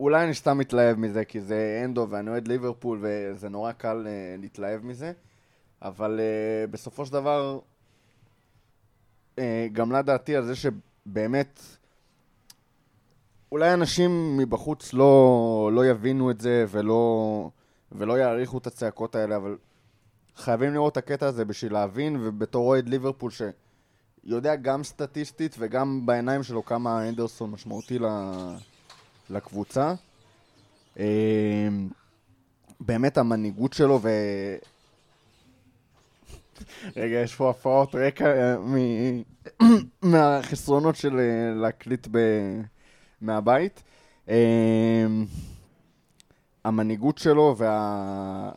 אולי 0.00 0.24
אני 0.24 0.34
סתם 0.34 0.58
מתלהב 0.58 0.98
מזה, 0.98 1.24
כי 1.24 1.40
זה 1.40 1.82
אנדו 1.84 2.06
ואני 2.10 2.30
אוהד 2.30 2.48
ליברפול, 2.48 2.98
וזה 3.02 3.48
נורא 3.48 3.72
קל 3.72 4.06
אה, 4.06 4.36
להתלהב 4.38 4.84
מזה, 4.84 5.12
אבל 5.82 6.20
אה, 6.20 6.66
בסופו 6.66 7.06
של 7.06 7.12
דבר, 7.12 7.58
אה, 9.38 9.66
גמלה 9.72 10.02
דעתי 10.02 10.36
על 10.36 10.44
זה 10.44 10.54
שבאמת, 10.54 11.60
אולי 13.52 13.74
אנשים 13.74 14.36
מבחוץ 14.36 14.92
לא, 14.92 15.70
לא 15.72 15.86
יבינו 15.86 16.30
את 16.30 16.40
זה 16.40 16.64
ולא, 16.68 17.50
ולא 17.92 18.18
יעריכו 18.18 18.58
את 18.58 18.66
הצעקות 18.66 19.14
האלה, 19.14 19.36
אבל 19.36 19.56
חייבים 20.36 20.74
לראות 20.74 20.92
את 20.92 20.96
הקטע 20.96 21.26
הזה 21.26 21.44
בשביל 21.44 21.72
להבין, 21.72 22.16
ובתור 22.20 22.66
אוהד 22.66 22.88
ליברפול 22.88 23.30
שיודע 23.30 24.56
גם 24.56 24.84
סטטיסטית 24.84 25.56
וגם 25.58 26.06
בעיניים 26.06 26.42
שלו 26.42 26.64
כמה 26.64 27.08
אנדרסון 27.08 27.50
משמעותי 27.50 27.98
לקבוצה. 29.30 29.94
אה, 30.98 31.68
באמת 32.80 33.18
המנהיגות 33.18 33.72
שלו 33.72 34.00
ו... 34.02 34.08
רגע, 36.96 37.16
יש 37.16 37.34
פה 37.34 37.50
הפרעות 37.50 37.94
רקע 37.94 38.24
אה, 38.26 38.58
מ- 38.58 39.22
מהחסרונות 40.10 40.96
של 40.96 41.18
אה, 41.18 41.54
להקליט 41.54 42.08
ב... 42.10 42.18
מהבית. 43.20 43.82
אה, 44.28 45.06
המנהיגות 46.64 47.18
שלו 47.18 47.54
וה... 47.58 48.50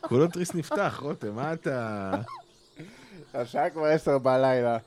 כולו 0.00 0.26
תריס 0.28 0.54
נפתח, 0.54 0.98
רותם, 1.02 1.34
מה 1.34 1.52
אתה... 1.52 2.12
השעה 3.34 3.70
כבר 3.70 3.84
עשר 3.84 4.18
בלילה. 4.18 4.78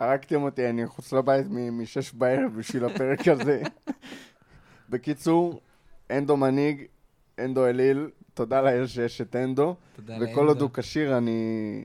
הרגתם 0.00 0.42
אותי, 0.42 0.70
אני 0.70 0.84
מחוץ 0.84 1.12
לבית 1.12 1.46
משש 1.50 2.12
בערב 2.12 2.52
בשביל 2.58 2.84
הפרק 2.84 3.28
הזה. 3.28 3.62
בקיצור, 4.90 5.60
אנדו 6.10 6.36
מנהיג, 6.36 6.82
אנדו 7.38 7.66
אליל, 7.66 8.08
תודה 8.34 8.60
לאל 8.62 8.86
שיש 8.86 9.20
את 9.20 9.36
אנדו, 9.36 9.74
תודה 9.96 10.14
וכל 10.16 10.24
לאנדו. 10.24 10.40
עוד 10.40 10.60
הוא 10.60 10.70
כשיר, 10.74 11.18
אני 11.18 11.84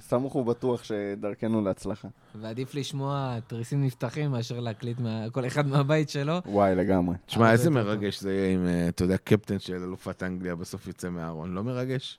סמוך 0.00 0.36
ובטוח 0.36 0.84
שדרכנו 0.84 1.60
להצלחה. 1.64 2.08
ועדיף 2.34 2.74
לשמוע 2.74 3.38
תריסים 3.46 3.84
נפתחים 3.84 4.30
מאשר 4.30 4.60
להקליט 4.60 5.00
מה- 5.00 5.30
כל 5.32 5.46
אחד 5.46 5.66
מהבית 5.66 6.08
שלו. 6.08 6.38
וואי, 6.46 6.74
לגמרי. 6.74 7.16
תשמע, 7.26 7.52
איזה 7.52 7.70
מרגש 7.70 8.20
זה 8.20 8.32
יהיה 8.32 8.54
אם, 8.54 8.66
אה, 8.66 8.88
אתה 8.88 9.04
יודע, 9.04 9.16
קפטן 9.16 9.58
של 9.58 9.74
אלופת 9.74 10.22
אנגליה 10.22 10.54
בסוף 10.54 10.86
יצא 10.88 11.10
מהארון. 11.10 11.54
לא 11.54 11.64
מרגש? 11.64 12.18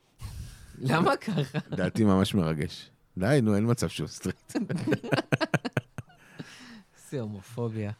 למה 0.81 1.17
ככה? 1.17 1.59
לדעתי 1.71 2.03
ממש 2.03 2.35
מרגש. 2.35 2.89
די, 3.19 3.39
נו, 3.43 3.55
אין 3.55 3.71
מצב 3.71 3.87
שהוא 3.87 4.07
סטריט. 4.07 4.53
איזה 7.11 7.21
הומופוביה. 7.21 7.91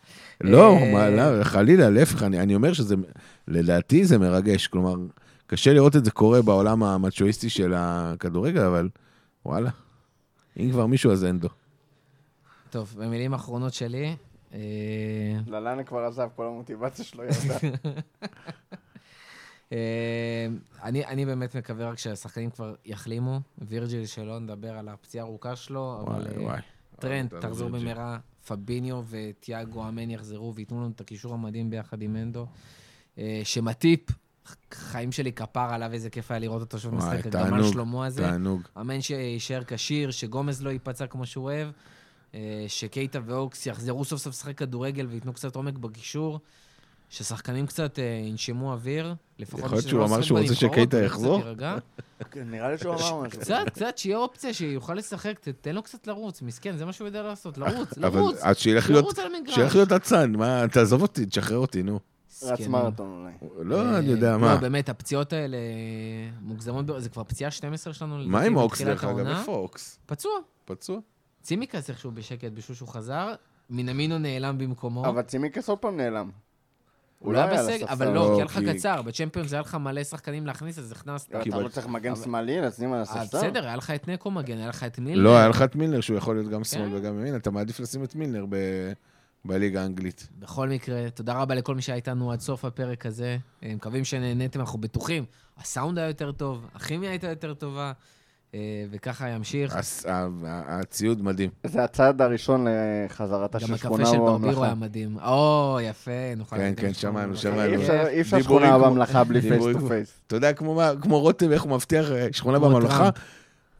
לא, 0.41 0.78
אה, 0.78 0.93
מה, 0.93 1.09
לא, 1.09 1.43
חלילה, 1.43 1.89
להפך, 1.89 2.24
אני 2.24 2.55
אומר 2.55 2.74
שזה, 2.74 2.95
לדעתי 3.47 4.05
זה 4.05 4.17
מרגש. 4.17 4.67
כלומר, 4.67 4.95
קשה 5.47 5.74
לראות 5.74 5.95
את 5.95 6.05
זה 6.05 6.11
קורה 6.11 6.41
בעולם 6.41 6.84
המאצ'ואיסטי 6.84 7.49
של 7.49 7.74
הכדורגל, 7.78 8.61
אבל 8.61 8.89
וואלה, 9.45 9.70
אם 10.59 10.72
כבר 10.72 10.86
מישהו 10.86 11.11
אז 11.11 11.26
אנדו. 11.26 11.49
טוב, 12.70 12.95
במילים 12.97 13.34
האחרונות 13.34 13.74
שלי, 13.74 14.15
אה, 14.53 14.59
ללנה 15.47 15.84
כבר 15.84 15.99
עזב, 15.99 16.30
כל 16.36 16.45
המוטיבציה 16.45 17.05
שלו 17.05 17.24
ירדה. 17.24 17.57
אה, 19.72 20.47
אני, 20.84 21.05
אני 21.05 21.26
באמת 21.26 21.55
מקווה 21.55 21.89
רק 21.89 21.97
שהשחקנים 21.97 22.49
כבר 22.49 22.76
יחלימו. 22.86 23.39
וירג'יל 23.57 24.05
שלא 24.05 24.39
נדבר 24.39 24.78
על 24.78 24.89
הפציעה 24.89 25.26
הארוכה 25.26 25.55
שלו, 25.55 26.03
אבל 26.07 26.22
וואי, 26.22 26.36
אה, 26.38 26.43
וואי. 26.43 26.61
טרנט 26.99 27.39
תחזור. 27.39 27.70
במהרה, 27.70 28.17
פביניו 28.47 29.03
וטיאגו 29.09 29.88
אמן 29.88 30.09
יחזרו 30.09 30.55
וייתנו 30.55 30.78
לנו 30.78 30.91
את 30.95 31.01
הקישור 31.01 31.34
המדהים 31.34 31.70
ביחד 31.70 32.01
עם 32.01 32.15
אנדו. 32.15 32.45
אה, 33.17 33.41
שמטיפ, 33.43 33.99
חיים 34.72 35.11
שלי 35.11 35.34
כפר 35.34 35.74
עליו, 35.74 35.93
איזה 35.93 36.09
כיף 36.09 36.32
היה 36.32 36.39
לראות 36.39 36.61
אותו 36.61 36.80
שוב 36.80 36.95
משחק, 36.95 37.26
הגמל 37.26 37.63
שלמה 37.63 38.05
הזה. 38.05 38.22
תענוג. 38.22 38.61
אמן 38.80 39.01
שיישאר 39.01 39.63
כשיר, 39.67 40.11
שגומז 40.11 40.63
לא 40.63 40.70
ייפצע 40.70 41.07
כמו 41.07 41.26
שהוא 41.26 41.43
אוהב, 41.43 41.70
שקייטה 42.67 43.20
ואוקס 43.26 43.65
יחזרו 43.65 44.05
סוף 44.05 44.22
סוף 44.22 44.34
לשחק 44.34 44.57
כדורגל 44.57 45.07
וייתנו 45.07 45.34
קצת 45.34 45.55
עומק 45.55 45.78
בקישור, 45.78 46.39
ששחקנים 47.10 47.66
קצת 47.66 47.99
אה, 47.99 48.03
ינשמו 48.03 48.72
אוויר, 48.72 49.14
לפחות 49.39 49.60
יכול 49.60 49.76
להיות 49.76 49.88
שהוא 49.88 49.99
לא 49.99 50.05
אמר 50.05 50.22
שהוא 50.22 50.39
רוצה 50.39 50.55
שקייטה 50.55 50.97
יחזור? 50.97 51.39
יירגע. 51.39 51.76
נראה 52.36 52.72
לי 52.72 52.78
שהוא 52.78 52.95
אמר 52.95 53.22
משהו. 53.22 53.39
קצת, 53.41 53.66
קצת, 53.74 53.97
שיהיה 53.97 54.18
אופציה, 54.18 54.53
שיוכל 54.53 54.93
לשחק, 54.93 55.39
תן 55.62 55.76
לו 55.76 55.84
קצת 55.84 56.07
לרוץ, 56.07 56.41
מסכן, 56.41 56.78
זה 56.78 56.86
מה 56.86 56.93
שהוא 56.93 57.07
יודע 57.07 57.24
לעשות, 57.24 57.57
לרוץ, 57.57 57.97
אבל 57.97 58.20
לרוץ, 58.20 58.66
להיות, 58.66 58.89
לרוץ 58.89 59.20
על 59.20 59.36
המגרש. 59.36 59.55
שילך 59.55 59.76
להיות 59.76 59.91
אצן, 59.91 60.32
מה, 60.32 60.66
תעזוב 60.72 61.01
אותי, 61.01 61.26
תשחרר 61.26 61.57
אותי, 61.57 61.84
נו. 61.84 61.99
רץ. 62.43 62.68
מרתון 62.68 63.26
אולי. 63.41 63.66
לא, 63.70 63.86
אה, 63.86 63.97
אני 63.97 64.07
יודע 64.07 64.32
לא, 64.32 64.39
מה. 64.39 64.57
באמת, 64.57 64.89
הפציעות 64.89 65.34
האלה 65.34 65.57
מוגזמות, 66.41 66.86
זה 66.97 67.10
כבר 67.10 67.24
פציעה 67.24 67.51
12 67.51 67.93
שלנו, 67.93 68.18
מה 68.26 68.41
עם 68.41 68.57
אוקס, 68.57 68.82
דרך 68.82 69.03
אגב? 69.03 69.28
איפה 69.28 69.51
אוקס? 69.51 69.99
פצוע. 70.05 70.32
פצוע? 70.66 70.99
צימקס 71.41 71.89
איכשהו 71.89 72.12
בשקט, 72.12 72.51
בשושו 72.53 72.88
חזר, 72.88 73.34
מינמינו 73.70 74.18
נעלם 74.18 74.57
במקומו. 74.57 75.05
אבל 75.05 75.22
צימיקס 75.22 75.70
עוד 75.70 75.78
פעם 75.78 75.97
נעלם. 75.97 76.30
הוא 77.20 77.34
לא 77.34 77.39
היה 77.39 77.59
על 77.59 77.67
בסגל. 77.67 77.86
אבל 77.88 78.07
לא, 78.07 78.13
לא, 78.13 78.28
כי 78.28 78.36
היה 78.36 78.45
לך 78.45 78.59
קצר, 78.78 79.01
בצ'מפיונס 79.01 79.53
היה 79.53 79.61
לך 79.61 79.76
מלא 79.76 80.03
שחקנים 80.03 80.47
להכניס, 80.47 80.80
אז 80.80 80.91
הכנסת. 80.91 81.30
אתה 81.36 81.59
לא 81.59 81.67
צריך 81.70 81.88
מגן 81.88 82.15
שמאלי, 82.15 82.61
לשים 82.61 82.93
על 82.93 83.01
הספסל? 83.01 83.38
בסדר, 83.38 83.65
היה 83.65 83.76
לך 83.76 83.91
את 83.91 84.07
נקו 84.07 84.32
מגן, 84.32 84.57
היה 84.57 84.67
לך 84.67 84.84
את 84.84 84.99
מילר. 84.99 85.24
לא, 85.24 85.38
היה 85.38 85.47
לך 85.47 85.61
את 85.61 85.76
מילנר, 85.76 86.01
שהוא 86.01 86.17
יכול 86.17 86.36
להיות 86.36 86.51
גם 86.51 86.63
שמאל 86.63 86.89
כן. 86.89 86.95
וגם 86.95 87.20
ימין, 87.20 87.36
אתה 87.36 87.51
מעדיף 87.51 87.80
לשים 87.80 88.03
את 88.03 88.15
מילנר 88.15 88.45
ב- 88.49 88.91
בליגה 89.45 89.82
האנגלית. 89.82 90.28
בכל 90.39 90.70
מקרה, 90.70 91.09
תודה 91.09 91.34
רבה 91.34 91.55
לכל 91.55 91.76
מי 91.76 91.82
שהיה 91.82 91.95
איתנו 91.95 92.32
עד 92.32 92.39
סוף 92.39 92.65
הפרק 92.65 93.05
הזה. 93.05 93.38
אה, 93.63 93.76
מקווים 93.76 94.05
שנהניתם, 94.05 94.59
אנחנו 94.59 94.80
בטוחים. 94.82 95.26
הסאונד 95.57 95.97
היה 95.97 96.07
יותר 96.07 96.32
טוב, 96.32 96.65
הכימיה 96.76 97.09
הייתה 97.09 97.28
יותר 97.28 97.53
טובה, 97.53 97.91
וככה 98.91 99.29
ימשיך. 99.29 99.77
הציוד 100.67 101.21
מדהים. 101.23 101.49
זה 101.65 101.83
הצעד 101.83 102.21
הראשון 102.21 102.67
לחזרתה 103.05 103.59
גם 103.59 103.67
של 103.67 103.73
הקפה 103.73 103.85
שכונה 103.87 104.05
של 104.05 104.17
ברבירו 104.17 104.39
בממלכה. 104.39 104.65
היה 104.65 104.75
מדהים. 104.75 105.17
או, 105.25 105.79
יפה, 105.83 106.11
נוכל... 106.37 106.55
כן, 106.57 106.73
כן, 106.77 106.93
שמענו, 106.93 107.17
בממלכה. 107.19 107.41
שמענו. 107.41 107.73
אי 108.07 108.21
אפשר- 108.21 108.41
שכונה 108.41 108.77
בממלכה 108.77 109.23
בלי 109.23 109.41
פייס 109.41 109.63
טו 109.73 109.87
פייס. 109.87 110.11
אתה 110.27 110.35
יודע, 110.35 110.53
כמו 110.53 110.81
רותם, 111.19 111.51
איך 111.51 111.61
הוא 111.63 111.71
מבטיח 111.71 112.11
אה, 112.11 112.27
שכונה 112.31 112.59
בממלכה? 112.59 112.97
טראמפ. 112.97 113.13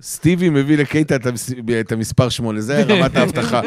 סטיבי 0.01 0.49
מביא 0.49 0.78
לקייטה 0.78 1.15
את 1.15 1.26
המס- 1.26 1.51
את 1.80 1.91
המספר 1.91 2.30
8, 2.30 2.61
זה 2.61 2.84
רמת 2.84 3.15
האבטחה. 3.17 3.61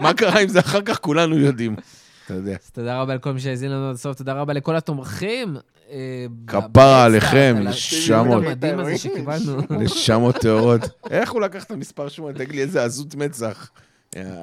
מה 0.00 0.14
קרה 0.14 0.40
עם 0.40 0.48
זה 0.48 0.60
אחר 0.60 0.82
כך, 0.82 0.98
כולנו 1.00 1.38
יודעים. 1.38 1.76
אתה 2.24 2.34
יודע. 2.34 2.56
אז 2.64 2.70
תודה 2.70 3.00
רבה 3.00 3.14
לכל 3.14 3.32
מי 3.32 3.40
שהאזין 3.40 3.70
לנו 3.70 3.88
עד 3.88 3.94
הסוף, 3.94 4.16
תודה 4.16 4.32
רבה 4.32 4.52
לכל 4.52 4.76
התומכים. 4.76 5.56
אה, 5.90 6.26
כפרה 6.46 7.04
עליכם, 7.04 7.54
על 7.58 7.68
נשמות. 7.68 8.44
המדהים 8.44 8.78
הזה 8.80 8.98
שקיבלנו. 8.98 9.60
נשמות 9.84 10.36
טהורות. 10.36 10.80
איך 11.10 11.30
הוא 11.30 11.40
לקח 11.40 11.64
את 11.64 11.70
המספר 11.70 12.08
8? 12.08 12.38
תגיד 12.38 12.54
לי, 12.54 12.62
איזה 12.62 12.84
עזות 12.84 13.14
מצח. 13.14 13.70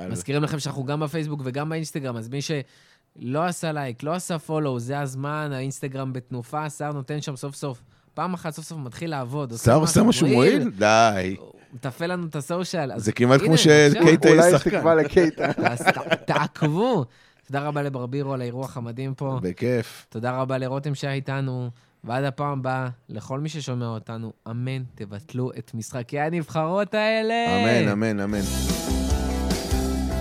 מזכירים 0.10 0.44
לכם 0.44 0.60
שאנחנו 0.60 0.84
גם 0.84 1.00
בפייסבוק 1.00 1.42
וגם 1.44 1.70
באינסטגרם, 1.70 2.18
אז 2.18 2.30
מי 2.30 2.40
שלא 2.42 3.46
עשה 3.46 3.72
לייק, 3.72 4.04
לא 4.04 4.14
עשה 4.14 4.40
פולו, 4.40 4.80
זה 4.80 5.00
הזמן, 5.00 5.50
האינסטגרם 5.54 6.14
בתנופה, 6.14 6.70
שר 6.70 6.92
נותן 6.92 7.22
שם 7.22 7.36
סוף 7.36 7.56
סוף. 7.56 7.82
פעם 8.14 8.34
אחת 8.34 8.54
סוף 8.54 8.66
סוף 8.66 8.78
מתחיל 8.78 9.10
לעבוד. 9.10 9.54
שר 9.56 9.76
עושה 9.76 10.04
משהו 10.04 10.28
מועיל? 10.28 10.70
די. 10.70 11.36
הוא 11.40 11.52
מתפעל 11.74 12.12
לנו 12.12 12.28
את 12.28 12.36
הסושיאל. 12.36 13.00
זה 13.00 13.12
כמעט 13.12 13.42
כמו. 13.42 13.58
שקייטה 13.58 14.30
אולי 14.30 14.42
יהיה 14.42 14.50
יש 14.50 14.56
שחקן. 14.56 14.78
תקווה 14.78 14.96
לקייטה. 14.96 15.52
אז 15.58 15.86
תעקבו. 16.26 17.06
תודה 17.52 17.68
רבה 17.68 17.82
לברבירו 17.82 18.34
על 18.34 18.42
האירוח 18.42 18.78
המדהים 18.78 19.14
פה. 19.14 19.40
בכיף. 19.42 20.06
תודה 20.10 20.32
רבה 20.38 20.58
לרותם 20.58 20.96
שהיה 20.96 21.14
איתנו. 21.14 21.70
ועד 22.04 22.24
הפעם 22.24 22.60
הבאה, 22.60 22.90
לכל 23.10 23.40
מי 23.40 23.50
ששומע 23.50 23.86
אותנו, 23.88 24.34
אמן, 24.52 24.84
תבטלו 24.96 25.52
את 25.58 25.72
משחקי 25.74 26.20
הנבחרות 26.20 26.94
האלה. 26.94 27.34
אמן, 27.48 27.88
אמן, 27.92 28.20
אמן. 28.20 28.40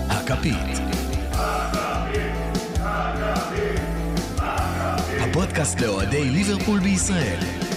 הכפית. 0.09 0.77
הפודקאסט 5.21 5.81
לאוהדי 5.81 6.29
ליברפול 6.29 6.79
בישראל. 6.79 7.70